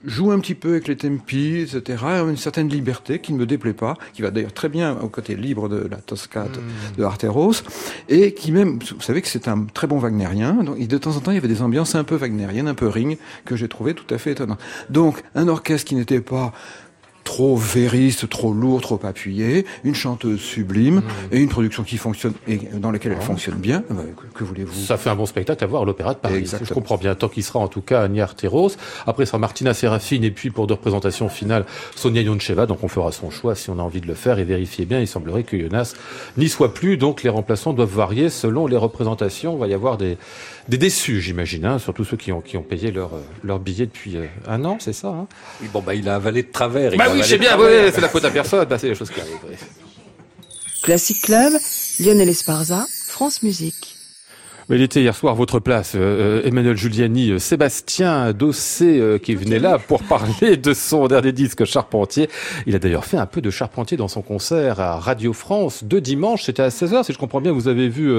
joue 0.06 0.32
un 0.32 0.40
petit 0.40 0.56
peu 0.56 0.72
avec 0.72 0.88
les 0.88 0.96
tempi, 0.96 1.58
etc., 1.58 2.04
une 2.28 2.38
certaine 2.38 2.70
liberté 2.70 3.20
qui 3.20 3.34
ne 3.34 3.40
me 3.40 3.46
déplaît 3.46 3.74
pas, 3.74 3.96
qui 4.14 4.22
va 4.22 4.32
d'ailleurs 4.32 4.54
très 4.54 4.70
bien 4.70 4.98
au 5.00 5.10
côté 5.10 5.36
libre 5.36 5.70
de 5.70 5.88
la 5.90 5.98
Toscate 5.98 6.58
hmm. 6.58 6.98
de 6.98 7.04
Arteros, 7.04 7.64
et 8.08 8.34
qui 8.34 8.52
même, 8.52 8.80
vous 8.80 9.02
savez 9.02 9.22
que 9.22 9.28
c'est 9.28 9.48
un 9.48 9.66
très 9.74 9.88
bon 9.88 9.98
wagnérien, 9.98 10.54
donc 10.64 10.80
de 10.80 10.98
temps 10.98 11.16
en 11.16 11.20
temps 11.20 11.32
il 11.32 11.36
y 11.36 11.40
avait 11.40 11.48
des 11.48 11.62
ambiances 11.62 11.96
un 11.96 12.04
peu 12.04 12.16
wagnériennes, 12.16 12.68
un 12.68 12.76
peu 12.76 12.88
ring, 12.88 13.18
que 13.46 13.56
j'ai 13.56 13.68
trouvé 13.68 13.94
tout 13.94 14.12
à 14.14 14.18
fait 14.18 14.32
étonnant. 14.32 14.58
Donc 14.90 15.24
un 15.36 15.48
orchestre 15.48 15.88
qui 15.88 15.96
n'était 15.96 16.22
pas 16.22 16.54
trop 17.28 17.58
vériste, 17.58 18.30
trop 18.30 18.54
lourd, 18.54 18.80
trop 18.80 19.00
appuyé, 19.04 19.66
une 19.84 19.94
chanteuse 19.94 20.40
sublime 20.40 21.00
mmh. 21.00 21.34
et 21.34 21.40
une 21.40 21.50
production 21.50 21.84
qui 21.84 21.98
fonctionne 21.98 22.32
et 22.48 22.56
dans 22.56 22.90
laquelle 22.90 23.12
elle 23.12 23.22
fonctionne 23.22 23.58
bien. 23.58 23.84
Euh, 23.92 23.96
que, 24.34 24.46
voulez-vous? 24.46 24.74
Ça 24.74 24.96
fait 24.96 25.10
un 25.10 25.16
bon 25.16 25.26
spectacle 25.26 25.62
à 25.62 25.68
voir 25.68 25.82
à 25.82 25.86
l'Opéra 25.86 26.14
de 26.14 26.20
Paris. 26.20 26.50
Je 26.64 26.74
comprends 26.74 26.96
bien. 26.96 27.16
Tant 27.16 27.28
qu'il 27.28 27.44
sera 27.44 27.60
en 27.60 27.68
tout 27.68 27.82
cas 27.82 28.04
à 28.04 28.28
Terros. 28.28 28.72
Après, 29.06 29.26
ce 29.26 29.32
sera 29.32 29.40
Martina 29.40 29.74
Serafine 29.74 30.24
et 30.24 30.32
puis 30.32 30.52
pour 30.52 30.68
deux 30.68 30.76
représentations 30.76 31.28
finales, 31.28 31.66
Sonia 31.98 32.22
Yoncheva. 32.22 32.66
Donc 32.66 32.82
on 32.84 32.88
fera 32.88 33.12
son 33.12 33.30
choix 33.30 33.56
si 33.56 33.70
on 33.70 33.78
a 33.78 33.82
envie 33.82 34.00
de 34.00 34.08
le 34.08 34.14
faire 34.14 34.40
et 34.40 34.46
vérifier 34.46 34.86
bien. 34.86 35.02
Il 35.02 35.08
semblerait 35.08 35.44
que 35.44 35.60
Jonas 35.60 35.96
n'y 36.38 36.48
soit 36.48 36.74
plus. 36.74 36.96
Donc 36.96 37.24
les 37.24 37.30
remplaçants 37.30 37.74
doivent 37.74 37.94
varier 37.94 38.30
selon 38.30 38.68
les 38.68 38.78
représentations. 38.78 39.58
Il 39.58 39.60
va 39.60 39.68
y 39.68 39.74
avoir 39.74 39.98
des, 39.98 40.18
des 40.68 40.78
déçus, 40.78 41.22
j'imagine, 41.22 41.66
hein, 41.66 41.80
surtout 41.80 42.04
ceux 42.04 42.18
qui 42.18 42.32
ont, 42.32 42.42
qui 42.42 42.58
ont 42.58 42.64
payé 42.64 42.92
leur, 42.92 43.12
leur 43.44 43.60
billet 43.60 43.86
depuis 43.86 44.18
euh, 44.18 44.26
un 44.48 44.66
an, 44.66 44.78
c'est 44.80 44.94
ça 44.94 45.08
hein? 45.08 45.28
Bon, 45.74 45.82
bah 45.82 45.96
il 45.96 46.08
a 46.10 46.16
avalé 46.16 46.44
de 46.44 46.52
travers. 46.52 46.96
Bah 46.98 47.06
oui, 47.12 47.22
c'est 47.24 47.38
bien, 47.38 47.58
c'est 47.94 48.02
la 48.02 48.10
faute 48.10 48.26
à 48.26 48.32
personne, 48.32 48.66
bah, 48.66 48.78
c'est 48.78 48.90
les 48.90 48.96
choses 48.96 49.10
qui 49.10 49.20
arrivent. 49.20 49.38
Classic 50.84 51.22
Club, 51.22 51.54
Lionel 52.00 52.30
Esparza, 52.30 52.86
France 53.08 53.44
Musique. 53.44 53.97
Il 54.70 54.82
était 54.82 55.00
hier 55.00 55.16
soir 55.16 55.32
à 55.32 55.36
votre 55.38 55.60
place, 55.60 55.94
euh, 55.96 56.42
euh, 56.42 56.46
Emmanuel 56.46 56.76
Giuliani, 56.76 57.32
euh, 57.32 57.40
Sébastien 57.40 58.34
Dossé 58.34 59.18
qui 59.24 59.34
venait 59.34 59.60
là 59.60 59.80
pour 59.80 60.04
parler 60.04 60.58
de 60.58 60.74
son 60.74 61.08
dernier 61.08 61.32
disque 61.32 61.64
Charpentier. 61.64 62.30
Il 62.66 62.76
a 62.76 62.80
d'ailleurs 62.80 63.06
fait 63.06 63.16
un 63.16 63.28
peu 63.28 63.40
de 63.40 63.50
Charpentier 63.50 63.96
dans 63.96 64.10
son 64.10 64.22
concert 64.22 64.82
à 64.82 65.00
Radio 65.00 65.32
France 65.32 65.86
de 65.86 66.00
dimanche. 66.00 66.44
C'était 66.44 66.64
à 66.64 66.68
16h, 66.68 67.06
si 67.06 67.14
je 67.14 67.18
comprends 67.18 67.40
bien. 67.40 67.54
Vous 67.54 67.70
avez 67.70 67.88
vu 67.88 68.12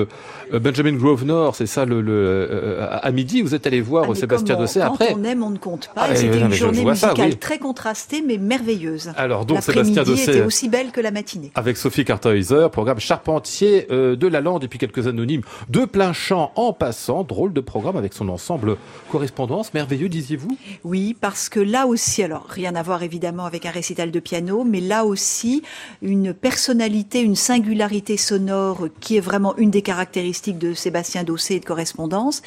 Benjamin 0.51 0.94
Grosvenor, 0.94 1.55
c'est 1.55 1.66
ça, 1.66 1.84
le, 1.84 2.78
à 2.90 3.11
midi. 3.11 3.42
Vous 3.42 3.55
êtes 3.55 3.66
allé 3.66 3.82
voir 3.82 4.07
ah, 4.11 4.14
Sébastien 4.14 4.57
Dossé 4.57 4.80
après. 4.80 5.14
on 5.14 5.24
aime, 5.24 5.42
on 5.42 5.51
ne 5.51 5.59
compte 5.59 5.90
pas. 5.94 6.07
Ah, 6.09 6.16
C'était 6.16 6.40
une 6.40 6.53
journée 6.53 6.82
musicale 6.84 7.36
très 7.36 7.59
contrastée 7.59 8.22
mais 8.26 8.38
merveilleuse. 8.38 9.12
Alors 9.18 9.44
donc 9.44 9.62
Sébastien 9.62 10.03
Dossé 10.03 10.30
était 10.30 10.42
aussi 10.42 10.70
belle 10.70 10.92
que 10.92 11.03
la 11.03 11.11
matinée. 11.11 11.51
Avec 11.57 11.76
Sophie 11.76 12.07
Cartheiser, 12.07 12.68
programme 12.72 13.01
Charpentier 13.01 13.86
de 13.90 14.26
la 14.26 14.40
Lande 14.40 14.64
et 14.64 14.68
puis 14.68 14.78
quelques 14.78 15.07
anonymes 15.07 15.42
de 15.68 15.84
plein 15.84 16.14
champ 16.14 16.38
en 16.39 16.72
passant. 16.72 17.24
Drôle 17.24 17.53
de 17.53 17.61
programme 17.61 17.97
avec 17.97 18.14
son 18.14 18.28
ensemble 18.28 18.76
correspondance. 19.11 19.74
Merveilleux, 19.74 20.09
disiez-vous? 20.09 20.57
Oui, 20.84 21.16
parce 21.20 21.49
que 21.49 21.61
là 21.61 21.86
aussi, 21.86 22.22
alors 22.22 22.47
rien 22.49 22.74
à 22.74 22.82
voir 22.82 23.03
évidemment 23.03 23.45
avec 23.45 23.66
un 23.66 23.70
récital 23.70 24.11
de 24.11 24.20
piano, 24.20 24.64
mais 24.64 24.80
là 24.80 25.05
aussi, 25.05 25.62
une 26.03 26.32
personnalité, 26.34 27.20
une 27.20 27.36
singularité 27.36 28.16
sonore 28.16 28.89
qui 29.01 29.16
est 29.16 29.20
vraiment 29.20 29.57
une 29.57 29.70
des 29.70 29.82
caractéristiques 29.82 30.59
de 30.59 30.74
Sébastien 30.74 31.24
Dossé 31.24 31.57
et 31.57 31.61
de 31.61 31.64
correspondance 31.64 32.43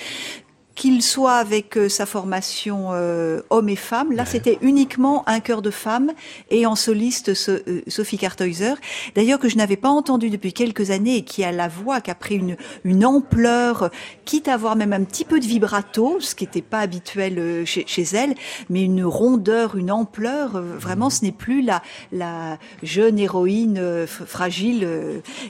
qu'il 0.76 1.02
soit 1.02 1.36
avec 1.36 1.78
euh, 1.78 1.90
sa 1.90 2.06
formation 2.06 2.90
euh, 2.92 3.42
homme 3.50 3.70
et 3.70 3.76
femme. 3.76 4.12
Là, 4.14 4.26
c'était 4.26 4.58
uniquement 4.62 5.28
un 5.28 5.40
chœur 5.40 5.62
de 5.62 5.72
femme 5.72 6.12
et 6.50 6.66
en 6.66 6.76
soliste 6.76 7.30
euh, 7.50 7.82
Sophie 7.88 8.18
Karthäuser. 8.18 8.74
D'ailleurs, 9.16 9.40
que 9.40 9.50
je 9.50 9.58
n'avais 9.58 9.76
pas 9.76 9.90
entendu 9.90 10.30
depuis 10.30 10.54
quelques 10.54 10.92
années 10.92 11.18
et 11.18 11.24
qui 11.24 11.44
a 11.44 11.52
la 11.52 11.68
voix, 11.68 12.00
qui 12.02 12.10
a 12.10 12.16
pris 12.16 12.36
une, 12.36 12.56
une 12.84 13.06
ampleur, 13.06 13.92
quitte 14.26 14.48
à 14.48 14.54
avoir 14.54 14.76
même 14.76 14.94
un 14.94 15.04
petit 15.04 15.26
peu 15.26 15.40
de 15.40 15.46
vibrato, 15.46 16.18
ce 16.20 16.36
qui 16.36 16.46
n'était 16.46 16.62
pas 16.62 16.80
habituel 16.80 17.66
chez, 17.66 17.84
chez, 17.86 18.04
elle, 18.14 18.36
mais 18.70 18.84
une 18.84 19.04
rondeur, 19.04 19.76
une 19.76 19.92
ampleur. 19.92 20.62
vraiment, 20.62 21.10
ce 21.10 21.26
n'est 21.26 21.32
plus 21.32 21.62
la, 21.62 21.82
la 22.12 22.58
jeune 22.82 23.20
héroïne 23.20 24.08
fragile. 24.08 24.88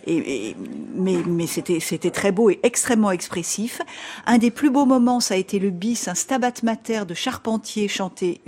Et, 0.08 0.56
mais 0.96 1.18
mais 1.28 1.48
c'était 1.48 1.80
c'était 1.80 2.12
très 2.12 2.32
beau 2.32 2.50
et 2.50 2.60
extrêmement 2.64 3.12
expressif. 3.12 3.82
Un 4.26 4.38
des 4.38 4.52
plus 4.52 4.70
beaux 4.70 4.86
moments 4.86 5.21
ça 5.22 5.36
a 5.36 5.38
été 5.38 5.60
le 5.60 5.70
bis, 5.70 6.08
un 6.08 6.16
stabat 6.16 6.54
mater 6.64 7.06
de 7.06 7.14
Charpentier 7.14 7.88
chanté 7.88 8.42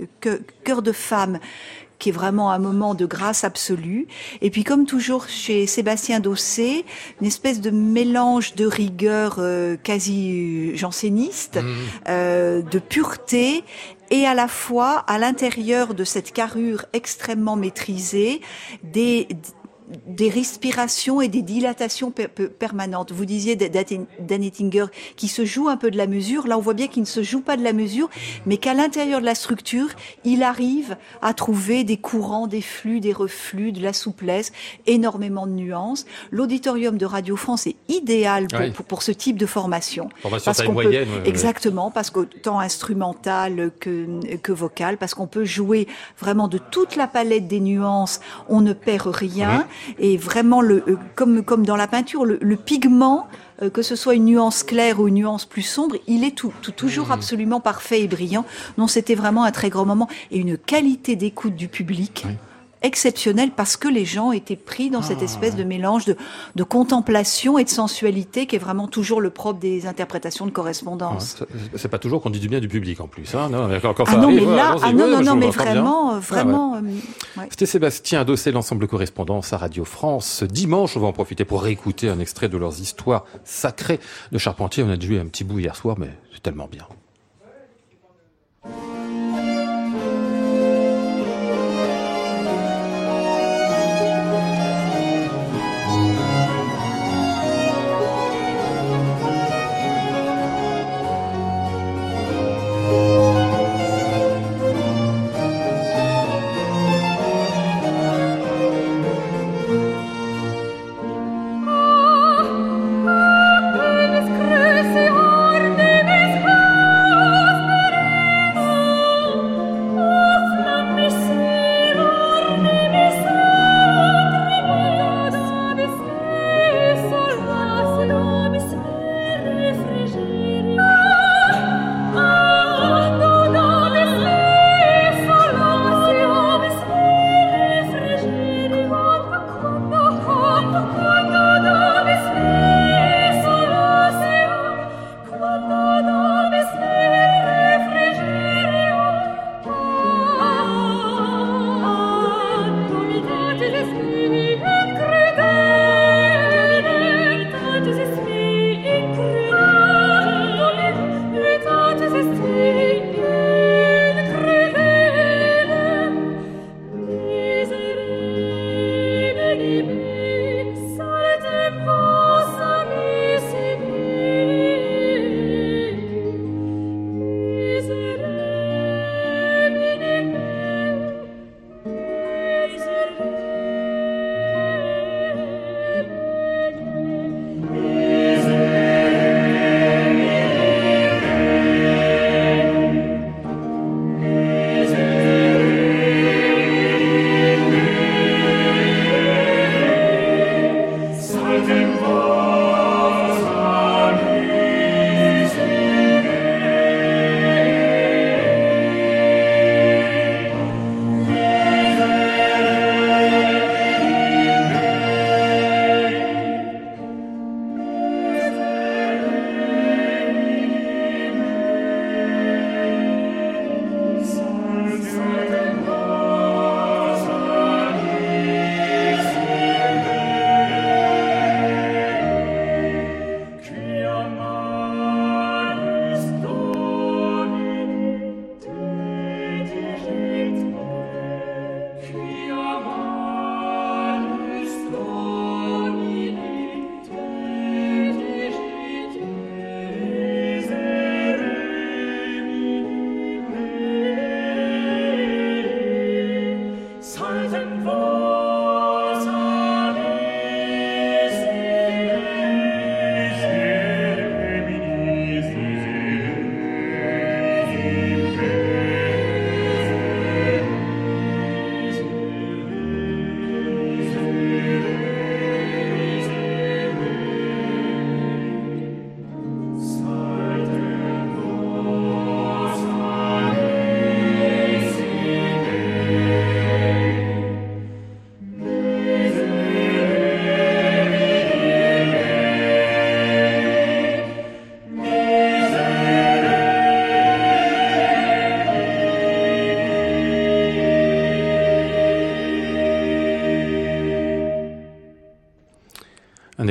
Cœur 0.64 0.82
de 0.82 0.92
femme 0.92 1.38
qui 1.98 2.10
est 2.10 2.12
vraiment 2.12 2.50
un 2.50 2.58
moment 2.58 2.94
de 2.94 3.06
grâce 3.06 3.44
absolue. 3.44 4.08
Et 4.42 4.50
puis, 4.50 4.64
comme 4.64 4.84
toujours 4.84 5.28
chez 5.28 5.66
Sébastien 5.66 6.20
Dossé, 6.20 6.84
une 7.20 7.26
espèce 7.26 7.60
de 7.60 7.70
mélange 7.70 8.54
de 8.56 8.66
rigueur 8.66 9.36
euh, 9.38 9.76
quasi 9.82 10.76
janséniste, 10.76 11.56
mmh. 11.56 11.68
euh, 12.08 12.62
de 12.62 12.78
pureté, 12.78 13.64
et 14.10 14.26
à 14.26 14.34
la 14.34 14.48
fois, 14.48 14.98
à 15.06 15.18
l'intérieur 15.18 15.94
de 15.94 16.04
cette 16.04 16.32
carrure 16.32 16.84
extrêmement 16.92 17.56
maîtrisée, 17.56 18.40
des 18.82 19.28
des 20.06 20.30
respirations 20.30 21.20
et 21.20 21.28
des 21.28 21.42
dilatations 21.42 22.12
permanentes. 22.58 23.12
Vous 23.12 23.24
disiez 23.24 23.56
Dan 23.56 24.42
Ettinger 24.42 24.86
qui 25.16 25.28
se 25.28 25.44
joue 25.44 25.68
un 25.68 25.76
peu 25.76 25.90
de 25.90 25.96
la 25.96 26.06
mesure. 26.06 26.46
Là, 26.46 26.56
on 26.56 26.60
voit 26.60 26.74
bien 26.74 26.88
qu'il 26.88 27.02
ne 27.02 27.06
se 27.06 27.22
joue 27.22 27.40
pas 27.40 27.56
de 27.56 27.62
la 27.62 27.72
mesure, 27.72 28.08
mais 28.46 28.56
qu'à 28.56 28.74
l'intérieur 28.74 29.20
de 29.20 29.26
la 29.26 29.34
structure, 29.34 29.88
il 30.24 30.42
arrive 30.42 30.96
à 31.22 31.34
trouver 31.34 31.84
des 31.84 31.96
courants, 31.96 32.46
des 32.46 32.62
flux, 32.62 33.00
des 33.00 33.12
reflux, 33.12 33.72
de 33.72 33.82
la 33.82 33.92
souplesse, 33.92 34.52
énormément 34.86 35.46
de 35.46 35.52
nuances. 35.52 36.06
L'auditorium 36.30 36.96
de 36.96 37.06
Radio 37.06 37.36
France 37.36 37.66
est 37.66 37.76
idéal 37.88 38.46
pour, 38.74 38.86
pour, 38.86 39.02
ce 39.02 39.12
type 39.12 39.36
de 39.36 39.46
formation. 39.46 40.08
Formation 40.22 40.52
parce 40.52 40.68
moyenne. 40.68 41.08
exactement, 41.24 41.90
parce 41.90 42.10
qu'autant 42.10 42.58
instrumental 42.58 43.70
que, 43.80 44.36
que 44.36 44.52
vocal, 44.52 44.96
parce 44.96 45.14
qu'on 45.14 45.26
peut 45.26 45.44
jouer 45.44 45.86
vraiment 46.18 46.48
de 46.48 46.58
toute 46.58 46.96
la 46.96 47.06
palette 47.06 47.48
des 47.48 47.60
nuances, 47.60 48.20
on 48.48 48.60
ne 48.60 48.72
perd 48.72 49.08
rien. 49.08 49.66
Et 49.98 50.16
vraiment, 50.16 50.60
le, 50.60 50.84
euh, 50.88 50.96
comme, 51.14 51.42
comme 51.42 51.64
dans 51.64 51.76
la 51.76 51.86
peinture, 51.86 52.24
le, 52.24 52.56
pigment, 52.56 53.26
euh, 53.62 53.70
que 53.70 53.82
ce 53.82 53.96
soit 53.96 54.14
une 54.14 54.26
nuance 54.26 54.62
claire 54.62 55.00
ou 55.00 55.08
une 55.08 55.14
nuance 55.14 55.44
plus 55.44 55.62
sombre, 55.62 55.96
il 56.06 56.24
est 56.24 56.36
tout, 56.36 56.52
toujours 56.76 57.08
mmh. 57.08 57.12
absolument 57.12 57.60
parfait 57.60 58.02
et 58.02 58.08
brillant. 58.08 58.44
Non, 58.78 58.86
c'était 58.86 59.14
vraiment 59.14 59.44
un 59.44 59.52
très 59.52 59.70
grand 59.70 59.84
moment 59.84 60.08
et 60.30 60.38
une 60.38 60.56
qualité 60.58 61.16
d'écoute 61.16 61.54
du 61.54 61.68
public 61.68 62.26
exceptionnel 62.84 63.50
parce 63.50 63.76
que 63.76 63.88
les 63.88 64.04
gens 64.04 64.30
étaient 64.30 64.56
pris 64.56 64.90
dans 64.90 65.02
cette 65.02 65.18
ah. 65.20 65.24
espèce 65.24 65.56
de 65.56 65.64
mélange 65.64 66.04
de, 66.04 66.16
de, 66.54 66.62
contemplation 66.62 67.58
et 67.58 67.64
de 67.64 67.68
sensualité 67.68 68.46
qui 68.46 68.56
est 68.56 68.60
vraiment 68.60 68.86
toujours 68.86 69.20
le 69.20 69.30
propre 69.30 69.58
des 69.58 69.86
interprétations 69.86 70.46
de 70.46 70.50
correspondance. 70.50 71.42
c'est 71.74 71.88
pas 71.88 71.98
toujours 71.98 72.20
qu'on 72.22 72.30
dit 72.30 72.40
du 72.40 72.48
bien 72.48 72.60
du 72.60 72.68
public 72.68 73.00
en 73.00 73.08
plus. 73.08 73.34
Hein 73.34 73.48
non, 73.48 73.68
quand 73.80 74.04
ah 74.06 74.16
non, 74.16 74.30
mais 74.30 74.44
là, 74.44 74.76
ah 74.82 74.92
non, 74.92 75.08
non, 75.08 75.22
non, 75.22 75.34
mais 75.34 75.50
vraiment, 75.50 76.18
vraiment. 76.18 76.76
Euh, 76.76 77.42
C'était 77.50 77.66
Sébastien 77.66 78.20
Adossé, 78.20 78.52
l'ensemble 78.52 78.86
correspondance 78.86 79.52
à 79.52 79.56
Radio 79.56 79.84
France. 79.84 80.42
Dimanche, 80.42 80.96
on 80.96 81.00
va 81.00 81.06
en 81.06 81.12
profiter 81.12 81.44
pour 81.44 81.62
réécouter 81.62 82.08
un 82.08 82.20
extrait 82.20 82.48
de 82.48 82.58
leurs 82.58 82.80
histoires 82.80 83.24
sacrées 83.44 84.00
de 84.30 84.38
Charpentier. 84.38 84.82
On 84.82 84.90
a 84.90 85.00
joué 85.00 85.18
un 85.18 85.26
petit 85.26 85.44
bout 85.44 85.58
hier 85.58 85.74
soir, 85.74 85.96
mais 85.98 86.10
c'est 86.32 86.42
tellement 86.42 86.68
bien. 86.68 86.86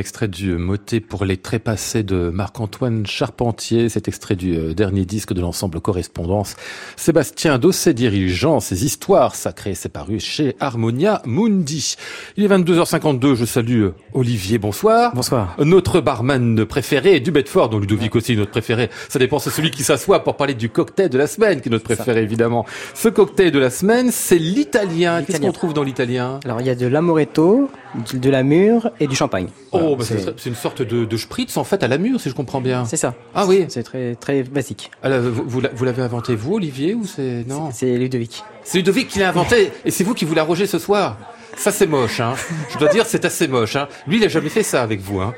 L'extrait 0.03 0.27
du 0.27 0.57
motet 0.57 0.99
pour 0.99 1.23
les 1.23 1.37
trépassés 1.37 2.03
de 2.03 2.29
Marc-Antoine 2.29 3.05
Charpentier, 3.05 3.87
cet 3.87 4.09
extrait 4.09 4.35
du 4.35 4.53
euh, 4.53 4.73
dernier 4.73 5.05
disque 5.05 5.31
de 5.31 5.39
l'ensemble 5.39 5.79
Correspondance. 5.79 6.57
Sébastien 6.97 7.57
Dosset 7.57 7.93
dirigeant 7.93 8.59
ses 8.59 8.83
histoires 8.83 9.33
sacrées, 9.33 9.75
c'est 9.75 9.87
paru 9.87 10.19
chez 10.19 10.57
Harmonia 10.59 11.21
Mundi. 11.25 11.95
Il 12.35 12.43
est 12.43 12.49
22h52, 12.49 13.35
je 13.35 13.45
salue 13.45 13.83
euh, 13.83 13.95
Olivier, 14.13 14.57
bonsoir. 14.57 15.15
Bonsoir. 15.15 15.55
Notre 15.59 16.01
barman 16.01 16.65
préféré 16.65 17.21
du 17.21 17.31
Bedford, 17.31 17.69
dont 17.69 17.79
Ludovic 17.79 18.13
aussi 18.17 18.35
notre 18.35 18.51
préféré. 18.51 18.89
Ça 19.07 19.19
dépend, 19.19 19.39
c'est 19.39 19.51
celui 19.51 19.71
qui 19.71 19.83
s'assoit 19.83 20.21
pour 20.21 20.35
parler 20.35 20.53
du 20.53 20.67
cocktail 20.67 21.07
de 21.07 21.17
la 21.17 21.27
semaine, 21.27 21.61
qui 21.61 21.69
est 21.69 21.71
notre 21.71 21.85
préféré 21.85 22.23
évidemment. 22.23 22.65
Ce 22.93 23.07
cocktail 23.07 23.51
de 23.51 23.59
la 23.59 23.69
semaine, 23.69 24.11
c'est 24.11 24.37
l'italien. 24.37 25.23
Qu'est-ce 25.23 25.39
qu'on 25.39 25.53
trouve 25.53 25.73
dans 25.73 25.83
l'italien? 25.83 26.41
Alors 26.43 26.59
il 26.59 26.67
y 26.67 26.69
a 26.69 26.75
de 26.75 26.87
l'amoretto, 26.87 27.69
de 28.13 28.29
la 28.29 28.43
mûre 28.43 28.91
et 28.99 29.07
du 29.07 29.15
champagne. 29.15 29.47
Oh, 29.71 29.95
bah, 29.95 30.03
c'est 30.05 30.49
une 30.49 30.55
sorte 30.55 30.81
de, 30.81 31.05
de 31.05 31.17
spritz 31.17 31.57
en 31.57 31.63
fait 31.63 31.83
à 31.83 31.87
la 31.87 31.97
mûre, 31.97 32.19
si 32.19 32.29
je 32.29 32.35
comprends 32.35 32.61
bien. 32.61 32.85
c'est 32.85 32.97
ça. 32.97 33.13
Ah 33.35 33.45
oui. 33.45 33.65
C'est 33.69 33.83
très 33.83 34.15
très 34.15 34.43
basique. 34.43 34.91
Alors, 35.03 35.21
vous, 35.21 35.61
vous 35.73 35.85
l'avez 35.85 36.01
inventé 36.01 36.35
vous, 36.35 36.55
Olivier, 36.55 36.93
ou 36.93 37.05
c'est 37.05 37.45
non 37.47 37.69
C'est 37.71 37.97
Ludovic. 37.97 38.43
C'est 38.63 38.77
Ludovic 38.79 39.07
qui 39.07 39.19
l'a 39.19 39.29
inventé, 39.29 39.71
et 39.85 39.91
c'est 39.91 40.03
vous 40.03 40.13
qui 40.13 40.25
vous 40.25 40.33
l'arrogez 40.35 40.67
ce 40.67 40.79
soir. 40.79 41.17
Ça 41.55 41.71
c'est 41.71 41.87
moche, 41.87 42.19
hein. 42.19 42.33
Je 42.73 42.77
dois 42.77 42.89
dire, 42.89 43.05
c'est 43.07 43.23
assez 43.25 43.47
moche, 43.47 43.75
hein. 43.75 43.87
Lui, 44.07 44.17
il 44.17 44.23
a 44.25 44.27
jamais 44.27 44.49
fait 44.49 44.63
ça 44.63 44.81
avec 44.81 44.99
vous, 44.99 45.19
hein. 45.21 45.33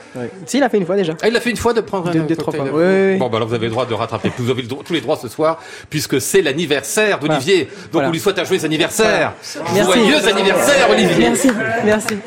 Si, 0.45 0.57
il 0.57 0.63
a 0.63 0.69
fait 0.69 0.77
une 0.77 0.85
fois 0.85 0.95
déjà. 0.95 1.13
Ah, 1.21 1.27
il 1.27 1.33
l'a 1.33 1.41
fait 1.41 1.49
une 1.51 1.57
fois 1.57 1.73
de 1.73 1.81
prendre 1.81 2.09
Deux- 2.11 2.19
un 2.21 2.25
cocktail 2.35 2.61
avec 2.61 2.73
Oui. 2.73 3.17
Bon, 3.17 3.29
bah 3.29 3.37
alors 3.37 3.47
vous 3.49 3.53
avez 3.53 3.65
le 3.67 3.71
droit 3.71 3.85
de 3.85 3.93
rattraper. 3.93 4.31
Vous 4.37 4.49
avez 4.49 4.61
le 4.61 4.67
droit- 4.67 4.83
tous 4.83 4.93
les 4.93 5.01
droits 5.01 5.17
ce 5.17 5.27
soir, 5.27 5.59
puisque 5.89 6.19
c'est 6.21 6.41
l'anniversaire 6.41 7.19
d'Olivier. 7.19 7.65
Donc 7.65 7.75
Voilà. 7.93 8.07
on 8.09 8.11
lui 8.11 8.19
souhaite 8.19 8.39
un 8.39 8.43
joyeux 8.43 8.65
anniversaire. 8.65 9.33
Joyeux 9.83 10.27
anniversaire, 10.27 10.89
Olivier. 10.89 11.29
Merci, 11.29 11.49
merci. 11.83 12.17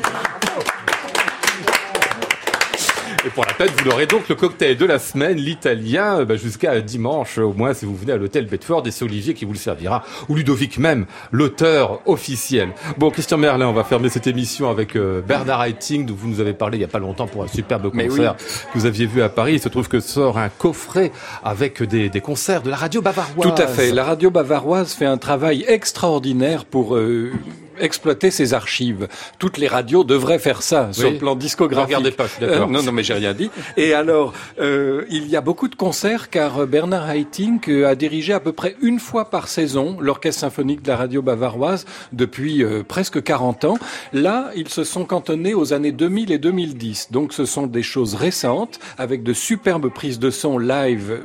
Et 3.25 3.29
pour 3.29 3.43
la 3.45 3.53
peine, 3.53 3.67
vous 3.77 3.83
l'aurez 3.83 4.05
donc 4.05 4.29
le 4.29 4.35
cocktail 4.35 4.77
de 4.77 4.85
la 4.85 4.97
semaine, 4.97 5.37
l'italien, 5.37 6.23
bah, 6.23 6.37
jusqu'à 6.37 6.79
dimanche, 6.79 7.37
au 7.37 7.51
moins, 7.51 7.73
si 7.73 7.83
vous 7.83 7.95
venez 7.95 8.13
à 8.13 8.17
l'hôtel 8.17 8.45
Bedford, 8.45 8.83
et 8.85 8.91
c'est 8.91 9.03
Olivier 9.03 9.33
qui 9.33 9.43
vous 9.43 9.51
le 9.51 9.57
servira, 9.57 10.05
ou 10.29 10.35
Ludovic 10.35 10.77
même, 10.77 11.05
l'auteur 11.33 11.99
officiel. 12.05 12.69
Bon, 12.97 13.09
Christian 13.11 13.37
Merlin, 13.37 13.67
on 13.67 13.73
va 13.73 13.83
fermer 13.83 14.07
cette 14.07 14.27
émission 14.27 14.69
avec 14.69 14.95
euh, 14.95 15.21
Bernard 15.21 15.65
Haitink, 15.65 16.05
dont 16.05 16.15
vous 16.17 16.29
nous 16.29 16.39
avez 16.39 16.53
parlé 16.53 16.77
il 16.77 16.81
y 16.81 16.85
a 16.85 16.87
pas 16.87 16.99
longtemps 16.99 17.27
pour 17.27 17.43
un 17.43 17.47
superbe 17.47 17.91
concert 17.91 18.37
que 18.37 18.79
vous 18.79 18.85
aviez 18.85 19.05
vu 19.05 19.21
à 19.21 19.27
Paris. 19.27 19.55
Il 19.55 19.59
se 19.59 19.67
trouve 19.67 19.89
que 19.89 19.99
sort 19.99 20.37
un 20.37 20.49
coffret 20.49 21.11
avec 21.43 21.83
des, 21.83 22.07
des 22.07 22.21
concerts 22.21 22.61
de 22.61 22.69
la 22.69 22.77
radio 22.77 23.01
bavaroise. 23.01 23.53
Tout 23.53 23.61
à 23.61 23.67
fait. 23.67 23.91
La 23.91 24.05
radio 24.05 24.31
bavaroise 24.31 24.93
fait 24.93 25.05
un 25.05 25.17
travail 25.17 25.65
extraordinaire 25.67 26.63
pour 26.63 26.95
euh, 26.95 27.33
exploiter 27.79 28.31
ses 28.31 28.53
archives. 28.53 29.07
Toutes 29.37 29.57
les 29.57 29.67
radios 29.67 30.03
devraient 30.03 30.39
faire 30.39 30.61
ça 30.61 30.89
sur 30.91 31.11
le 31.11 31.17
plan 31.17 31.35
discographique. 31.35 31.87
regardez 31.87 32.11
pas, 32.11 32.27
d'accord. 32.39 32.67
Euh, 32.69 32.71
non, 32.71 32.83
non, 32.83 32.91
mais 32.91 33.03
j'ai 33.03 33.13
rien 33.13 33.33
dit. 33.33 33.49
Et 33.77 33.93
alors, 33.93 34.33
euh, 34.59 35.05
il 35.09 35.27
y 35.27 35.35
a 35.35 35.41
beaucoup 35.41 35.67
de 35.67 35.75
concerts 35.75 36.29
car 36.29 36.59
euh, 36.59 36.65
Bernard 36.65 37.09
Haitink 37.09 37.69
a 37.69 37.95
dirigé 37.95 38.33
à 38.33 38.39
peu 38.39 38.51
près 38.51 38.75
une 38.81 38.99
fois 38.99 39.29
par 39.29 39.47
saison 39.47 39.97
l'orchestre 39.99 40.41
symphonique 40.41 40.81
de 40.81 40.89
la 40.89 40.97
radio 40.97 41.21
bavaroise 41.21 41.85
depuis 42.13 42.63
euh, 42.63 42.83
presque 42.87 43.21
40 43.23 43.65
ans. 43.65 43.77
Là, 44.13 44.51
ils 44.55 44.69
se 44.69 44.83
sont 44.83 45.05
cantonnés 45.05 45.53
aux 45.53 45.73
années 45.73 45.91
2000 45.91 46.31
et 46.31 46.37
2010. 46.37 47.11
Donc, 47.11 47.33
ce 47.33 47.45
sont 47.45 47.67
des 47.67 47.83
choses 47.83 48.15
récentes 48.15 48.79
avec 48.97 49.23
de 49.23 49.33
superbes 49.33 49.89
prises 49.89 50.19
de 50.19 50.29
son 50.29 50.57
live 50.57 51.21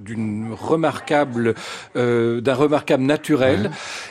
d'une 0.00 0.54
remarquable, 0.58 1.54
d'un 1.94 2.54
remarquable 2.54 3.02
naturel. 3.02 3.70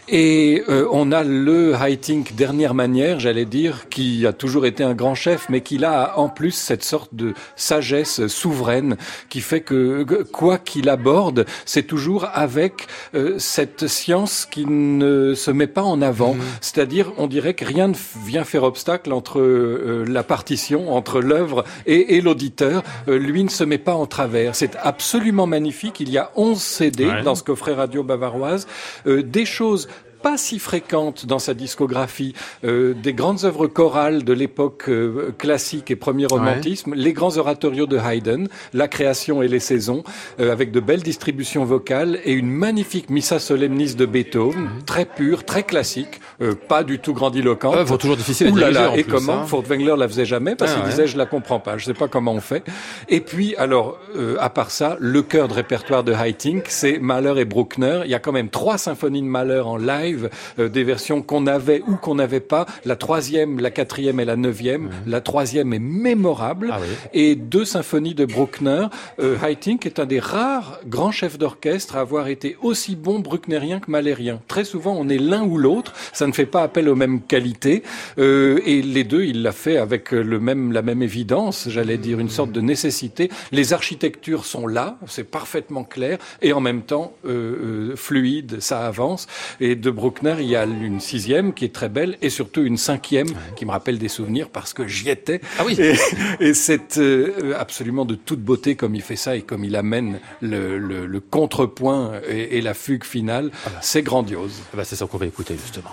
Et 0.10 0.64
on 0.92 1.12
a 1.12 1.24
le 1.24 1.74
Haitink 1.90 2.36
dernière 2.36 2.74
manière, 2.74 3.20
j'allais 3.20 3.46
dire, 3.46 3.90
qui 3.90 4.26
a 4.26 4.34
toujours 4.34 4.66
été 4.66 4.84
un 4.84 4.94
grand 4.94 5.16
chef, 5.16 5.48
mais 5.50 5.62
qui 5.62 5.84
a 5.84 6.18
en 6.18 6.30
plus 6.30 6.52
cette 6.52 6.84
sorte 6.84 7.14
de 7.14 7.34
sagesse 7.56 8.28
souveraine 8.28 8.98
qui 9.30 9.42
fait 9.42 9.62
que 9.62 10.04
quoi 10.32 10.58
qu'il 10.58 10.90
aborde, 10.90 11.46
c'est 11.66 11.84
toujours 11.84 12.28
avec 12.34 12.88
euh, 13.14 13.36
cette 13.38 13.88
science 13.88 14.48
qui 14.50 14.66
ne 14.66 15.34
se 15.36 15.52
met 15.52 15.68
pas 15.68 15.84
en 15.84 16.02
avant. 16.02 16.36
C'est-à-dire, 16.62 17.12
on 17.18 17.28
dirait 17.28 17.54
que 17.54 17.66
rien 17.66 17.88
ne 17.90 17.96
vient 18.26 18.44
faire 18.44 18.64
obstacle 18.64 19.12
entre 19.14 19.40
euh, 19.40 20.06
la 20.08 20.24
partition, 20.24 20.94
entre 20.94 21.22
l'œuvre 21.22 21.64
et, 21.86 22.16
et 22.16 22.22
l'auditeur. 22.22 22.84
Euh, 23.08 23.18
lui 23.18 23.44
ne 23.44 23.50
se 23.50 23.64
met 23.64 23.78
pas 23.78 23.94
en 23.96 24.06
travers. 24.06 24.56
C'est 24.56 24.76
absolument 24.82 25.48
magnifique. 25.48 26.00
Il 26.00 26.10
y 26.10 26.18
a 26.18 26.32
11 26.36 26.60
CD 26.62 27.06
Ouais. 27.06 27.22
dans 27.22 27.36
ce 27.36 27.44
coffret 27.44 27.74
radio 27.74 28.02
bavaroise, 28.04 28.66
des 29.06 29.46
choses 29.46 29.88
pas 30.26 30.38
si 30.38 30.58
fréquentes 30.58 31.28
dans 31.28 31.38
sa 31.38 31.54
discographie, 31.54 32.34
euh, 32.64 32.96
des 32.96 33.14
grandes 33.14 33.46
œuvres 33.46 33.68
chorales 33.68 34.24
de 34.24 34.34
l'époque 34.34 34.86
euh, 34.90 35.32
classique 35.38 35.92
et 35.92 35.96
premier 35.96 36.26
romantisme, 36.26 36.96
les 36.96 37.14
grands 37.14 37.38
oratorios 37.38 37.86
de 37.86 38.00
Haydn, 38.00 38.48
la 38.74 38.88
création 38.88 39.44
et 39.44 39.48
les 39.48 39.60
saisons, 39.60 40.04
euh, 40.40 40.52
avec 40.52 40.72
de 40.72 40.80
belles 40.80 41.04
distributions 41.04 41.64
vocales 41.64 42.18
et 42.26 42.34
une 42.34 42.50
magnifique 42.50 43.12
Missa 43.12 43.38
Solemnis 43.38 43.94
de 43.94 44.08
Beethoven, 44.08 44.68
très 44.88 45.06
pure, 45.06 45.44
très 45.46 45.62
classique, 45.62 46.20
euh, 46.42 46.56
pas 46.56 46.84
du 46.84 46.98
tout 46.98 47.14
grandiloquente. 47.14 47.76
Œuvre 47.76 47.98
toujours 47.98 48.18
difficile 48.18 48.48
à 48.48 48.50
là 48.50 48.72
diriger, 48.72 48.80
là, 48.80 48.98
et 48.98 49.04
plus, 49.04 49.12
comment 49.14 49.42
hein. 49.42 49.46
Furtwängler 49.46 49.94
la 49.96 50.08
faisait 50.08 50.26
jamais 50.26 50.56
parce 50.56 50.72
Ah, 50.72 50.76
qu'il 50.78 50.84
ouais. 50.86 50.90
disait 50.90 51.06
je 51.06 51.20
la 51.20 51.28
comprends 51.28 51.60
pas, 51.60 51.78
je 51.78 51.86
sais 51.86 51.94
pas 51.94 52.08
comment 52.08 52.34
on 52.34 52.42
fait. 52.42 52.64
Et 53.10 53.22
puis 53.22 53.56
alors 53.58 54.00
euh, 54.16 54.38
à 54.40 54.50
part 54.50 54.72
ça, 54.72 54.98
le 55.00 55.22
cœur 55.22 55.48
de 55.50 55.54
répertoire 55.54 56.04
de 56.04 56.14
Haitink, 56.14 56.64
c'est 56.70 56.98
Mahler 56.98 57.42
et 57.42 57.46
Bruckner. 57.46 58.02
Il 58.06 58.10
y 58.10 58.16
a 58.16 58.20
quand 58.20 58.32
même 58.32 58.50
trois 58.50 58.80
symphonies 58.80 59.22
de 59.22 59.28
Mahler 59.28 59.60
en 59.60 59.78
live, 59.78 60.15
euh, 60.60 60.70
des 60.70 60.84
versions 60.84 61.22
qu'on 61.22 61.48
avait 61.48 61.82
ou 61.88 61.96
qu'on 61.96 62.16
n'avait 62.16 62.40
pas. 62.40 62.66
La 62.86 62.96
troisième, 62.96 63.60
la 63.60 63.72
quatrième 63.72 64.20
et 64.20 64.26
la 64.26 64.36
neuvième. 64.36 64.90
La 65.08 65.22
troisième 65.22 65.74
est 65.74 65.80
mémorable. 65.80 66.70
Ah 66.72 66.80
oui. 66.82 66.88
Et 67.14 67.36
deux 67.36 67.66
symphonies 67.66 68.16
de 68.16 68.26
Bruckner. 68.26 68.88
Euh, 69.20 69.38
Haitink 69.42 69.86
est 69.86 70.00
un 70.00 70.06
des 70.06 70.20
rares 70.20 70.80
grands 70.88 71.12
chefs 71.12 71.38
d'orchestre 71.38 71.96
à 71.96 72.02
avoir 72.02 72.28
été 72.28 72.58
aussi 72.62 72.96
bon 72.96 73.20
brucknerien 73.20 73.80
que 73.80 73.90
mahlerien. 73.90 74.42
Très 74.48 74.66
souvent, 74.66 74.96
on 74.98 75.10
est 75.10 75.18
l'un 75.18 75.44
ou 75.44 75.58
l'autre. 75.58 75.94
Ça 76.14 76.28
ne 76.28 76.32
fait 76.32 76.46
pas 76.46 76.64
appel 76.64 76.90
aux 76.90 76.96
mêmes 76.96 77.22
qualités. 77.22 77.84
Euh, 78.18 78.60
et 78.66 78.82
les 78.82 79.04
deux, 79.04 79.24
il 79.24 79.42
l'a 79.42 79.52
fait 79.52 79.78
avec 79.78 80.12
le 80.12 80.40
même, 80.40 80.72
la 80.72 80.82
même 80.82 81.02
évidence, 81.02 81.68
j'allais 81.70 81.98
dire, 81.98 82.20
une 82.20 82.30
sorte 82.30 82.52
de 82.52 82.62
nécessité. 82.62 83.30
Les 83.52 83.74
architectures 83.74 84.46
sont 84.46 84.68
là, 84.68 84.98
c'est 85.08 85.24
parfaitement 85.24 85.84
clair, 85.84 86.18
et 86.42 86.54
en 86.54 86.62
même 86.62 86.82
temps 86.82 87.14
euh, 87.26 87.92
euh, 87.92 87.96
fluide, 87.96 88.60
ça 88.60 88.86
avance. 88.86 89.28
Et 89.60 89.76
de 89.76 89.92
Bruckner, 89.92 90.05
il 90.40 90.46
y 90.48 90.56
a 90.56 90.66
une 90.66 91.00
sixième 91.00 91.54
qui 91.54 91.66
est 91.66 91.74
très 91.74 91.90
belle, 91.90 92.18
et 92.22 92.30
surtout 92.30 92.62
une 92.64 92.78
cinquième 92.78 93.28
qui 93.56 93.66
me 93.66 93.72
rappelle 93.72 93.98
des 93.98 94.08
souvenirs 94.08 94.50
parce 94.50 94.74
que 94.74 94.88
j'y 94.88 95.10
étais. 95.10 95.42
Ah 95.60 95.64
oui. 95.66 95.76
Et, 95.80 95.96
et 96.40 96.54
c'est 96.54 96.98
euh, 96.98 97.54
absolument 97.58 98.06
de 98.06 98.16
toute 98.16 98.40
beauté 98.42 98.76
comme 98.76 98.96
il 98.96 99.02
fait 99.02 99.16
ça 99.16 99.36
et 99.36 99.42
comme 99.42 99.64
il 99.64 99.76
amène 99.76 100.20
le, 100.42 100.78
le- 100.78 101.06
le 101.06 101.20
contrepoint 101.20 102.14
et, 102.30 102.58
et 102.58 102.62
la 102.62 102.74
fugue 102.74 103.04
finale. 103.04 103.52
C'est 103.82 104.02
grandiose. 104.04 104.62
Ah 104.74 104.78
bah, 104.78 104.84
c'est 104.86 104.96
ça 104.96 105.06
qu'on 105.08 105.18
va 105.18 105.26
écouter 105.26 105.56
justement. 105.62 105.92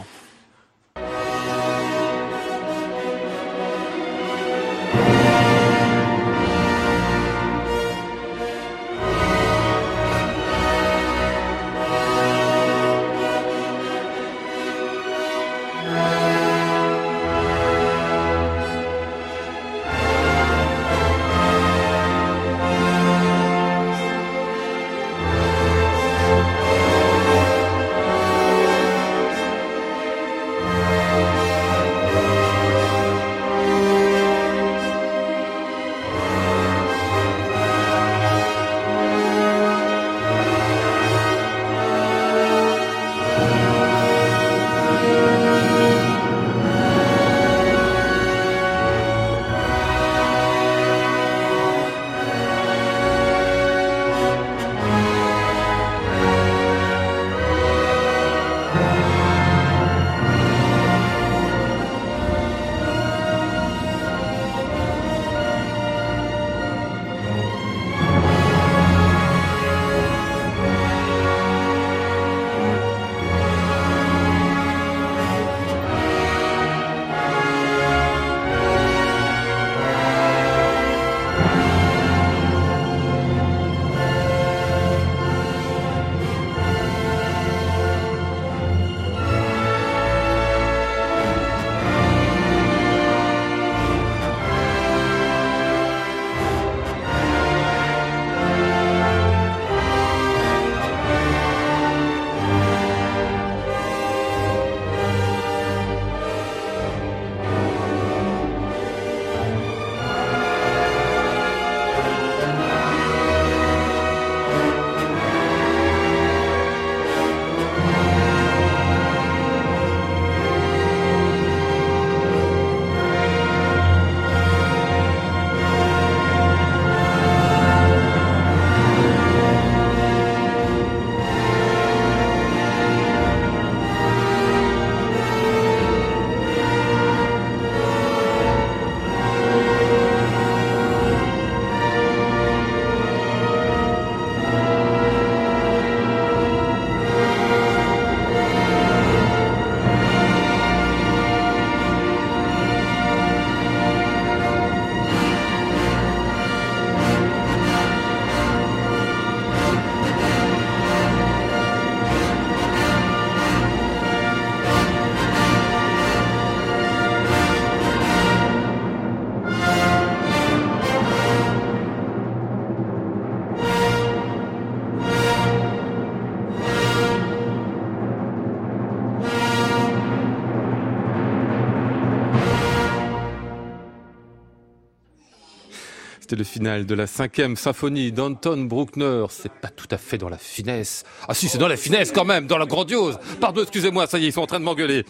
C'était 186.33 186.45
le 186.45 186.49
final 186.49 186.87
de 186.87 186.95
la 186.95 187.07
cinquième 187.07 187.57
symphonie 187.57 188.11
d'Anton 188.11 188.65
Bruckner. 188.65 189.27
C'est 189.29 189.53
pas 189.53 189.69
tout 189.69 189.89
à 189.91 189.99
fait 189.99 190.17
dans 190.17 190.31
la 190.31 190.39
finesse. 190.39 191.05
Ah 191.29 191.35
si, 191.35 191.47
c'est 191.47 191.59
dans 191.59 191.69
la 191.69 191.77
finesse 191.77 192.11
quand 192.11 192.25
même, 192.25 192.47
dans 192.47 192.57
la 192.57 192.65
grandiose. 192.65 193.19
Pardon, 193.39 193.61
excusez-moi, 193.61 194.07
ça 194.07 194.19
y 194.19 194.25
est, 194.25 194.29
ils 194.29 194.33
sont 194.33 194.41
en 194.41 194.47
train 194.47 194.59
de 194.59 194.65
m'engueuler. 194.65 195.05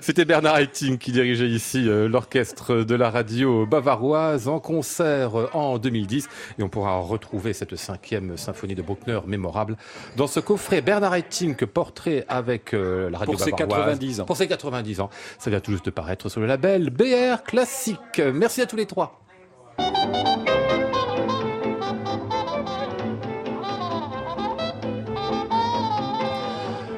C'était 0.00 0.24
Bernard 0.24 0.58
Haitink 0.58 0.98
qui 0.98 1.12
dirigeait 1.12 1.46
ici 1.46 1.88
euh, 1.88 2.08
l'orchestre 2.08 2.82
de 2.82 2.96
la 2.96 3.10
radio 3.10 3.64
bavaroise 3.64 4.48
en 4.48 4.58
concert 4.58 5.38
euh, 5.38 5.48
en 5.52 5.78
2010. 5.78 6.28
Et 6.58 6.64
on 6.64 6.68
pourra 6.68 6.98
retrouver 6.98 7.52
cette 7.52 7.76
cinquième 7.76 8.36
symphonie 8.36 8.74
de 8.74 8.82
Bruckner 8.82 9.20
mémorable 9.28 9.76
dans 10.16 10.26
ce 10.26 10.40
coffret 10.40 10.80
Bernard 10.80 11.14
Haitink 11.14 11.64
portrait 11.64 12.24
avec 12.26 12.74
euh, 12.74 13.08
la 13.08 13.18
radio 13.18 13.34
Pour 13.34 13.40
ses 13.40 13.52
bavaroise. 13.52 13.84
90 13.84 14.20
ans. 14.22 14.24
Pour 14.24 14.36
ses 14.36 14.48
90 14.48 15.00
ans. 15.00 15.10
Ça 15.38 15.50
vient 15.50 15.60
tout 15.60 15.70
juste 15.70 15.84
de 15.84 15.92
paraître 15.92 16.28
sur 16.28 16.40
le 16.40 16.48
label 16.48 16.90
BR 16.90 17.44
Classique. 17.44 18.20
Merci 18.32 18.62
à 18.62 18.66
tous 18.66 18.74
les 18.74 18.86
trois. 18.86 19.23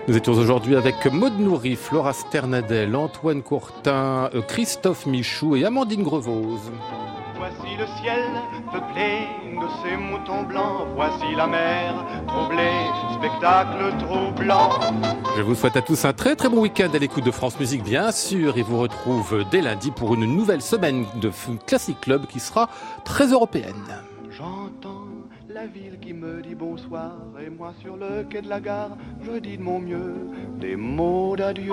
Nous 0.09 0.17
étions 0.17 0.35
aujourd'hui 0.35 0.77
avec 0.77 1.05
Maud 1.07 1.39
Nourri, 1.39 1.75
Flora 1.75 2.13
Sternadel, 2.13 2.95
Antoine 2.95 3.43
Courtin, 3.43 4.31
Christophe 4.47 5.05
Michou 5.07 5.57
et 5.57 5.65
Amandine 5.65 6.05
Grevose. 6.05 6.71
Voici 7.59 7.77
le 7.77 7.87
ciel 7.87 8.25
peuplé 8.73 9.29
de 9.55 9.67
ces 9.83 9.97
moutons 9.97 10.43
blancs. 10.43 10.89
Voici 10.95 11.35
la 11.35 11.47
mer 11.47 11.95
troublée, 12.27 12.87
spectacle 13.15 13.97
troublant. 13.99 14.71
Je 15.37 15.43
vous 15.43 15.55
souhaite 15.55 15.77
à 15.77 15.83
tous 15.83 16.05
un 16.05 16.13
très 16.13 16.37
très 16.37 16.49
bon 16.49 16.61
week-end 16.61 16.89
à 16.93 16.99
l'écoute 16.99 17.25
de 17.25 17.31
France 17.31 17.59
Musique, 17.59 17.83
bien 17.83 18.13
sûr, 18.13 18.59
et 18.59 18.63
vous 18.63 18.79
retrouve 18.79 19.45
dès 19.51 19.61
lundi 19.61 19.91
pour 19.91 20.15
une 20.15 20.27
nouvelle 20.27 20.63
semaine 20.63 21.07
de 21.17 21.31
Classic 21.67 21.99
Club 22.01 22.27
qui 22.27 22.41
sera 22.41 22.69
très 23.05 23.29
européenne. 23.29 23.85
J'entends 24.31 25.07
la 25.49 25.67
ville 25.67 25.99
qui 26.01 26.13
me 26.13 26.43
dit 26.43 26.55
bonsoir 26.55 27.13
et 27.41 27.49
moi 27.49 27.73
sur 27.81 27.97
le 27.97 28.25
quai 28.25 28.43
de 28.43 28.49
la 28.49 28.61
gare, 28.61 28.91
je 29.23 29.39
dis 29.39 29.57
de 29.57 29.63
mon 29.63 29.81
mieux 29.81 30.15
des 30.59 30.77
mots 30.77 31.37
d'adieu. 31.37 31.73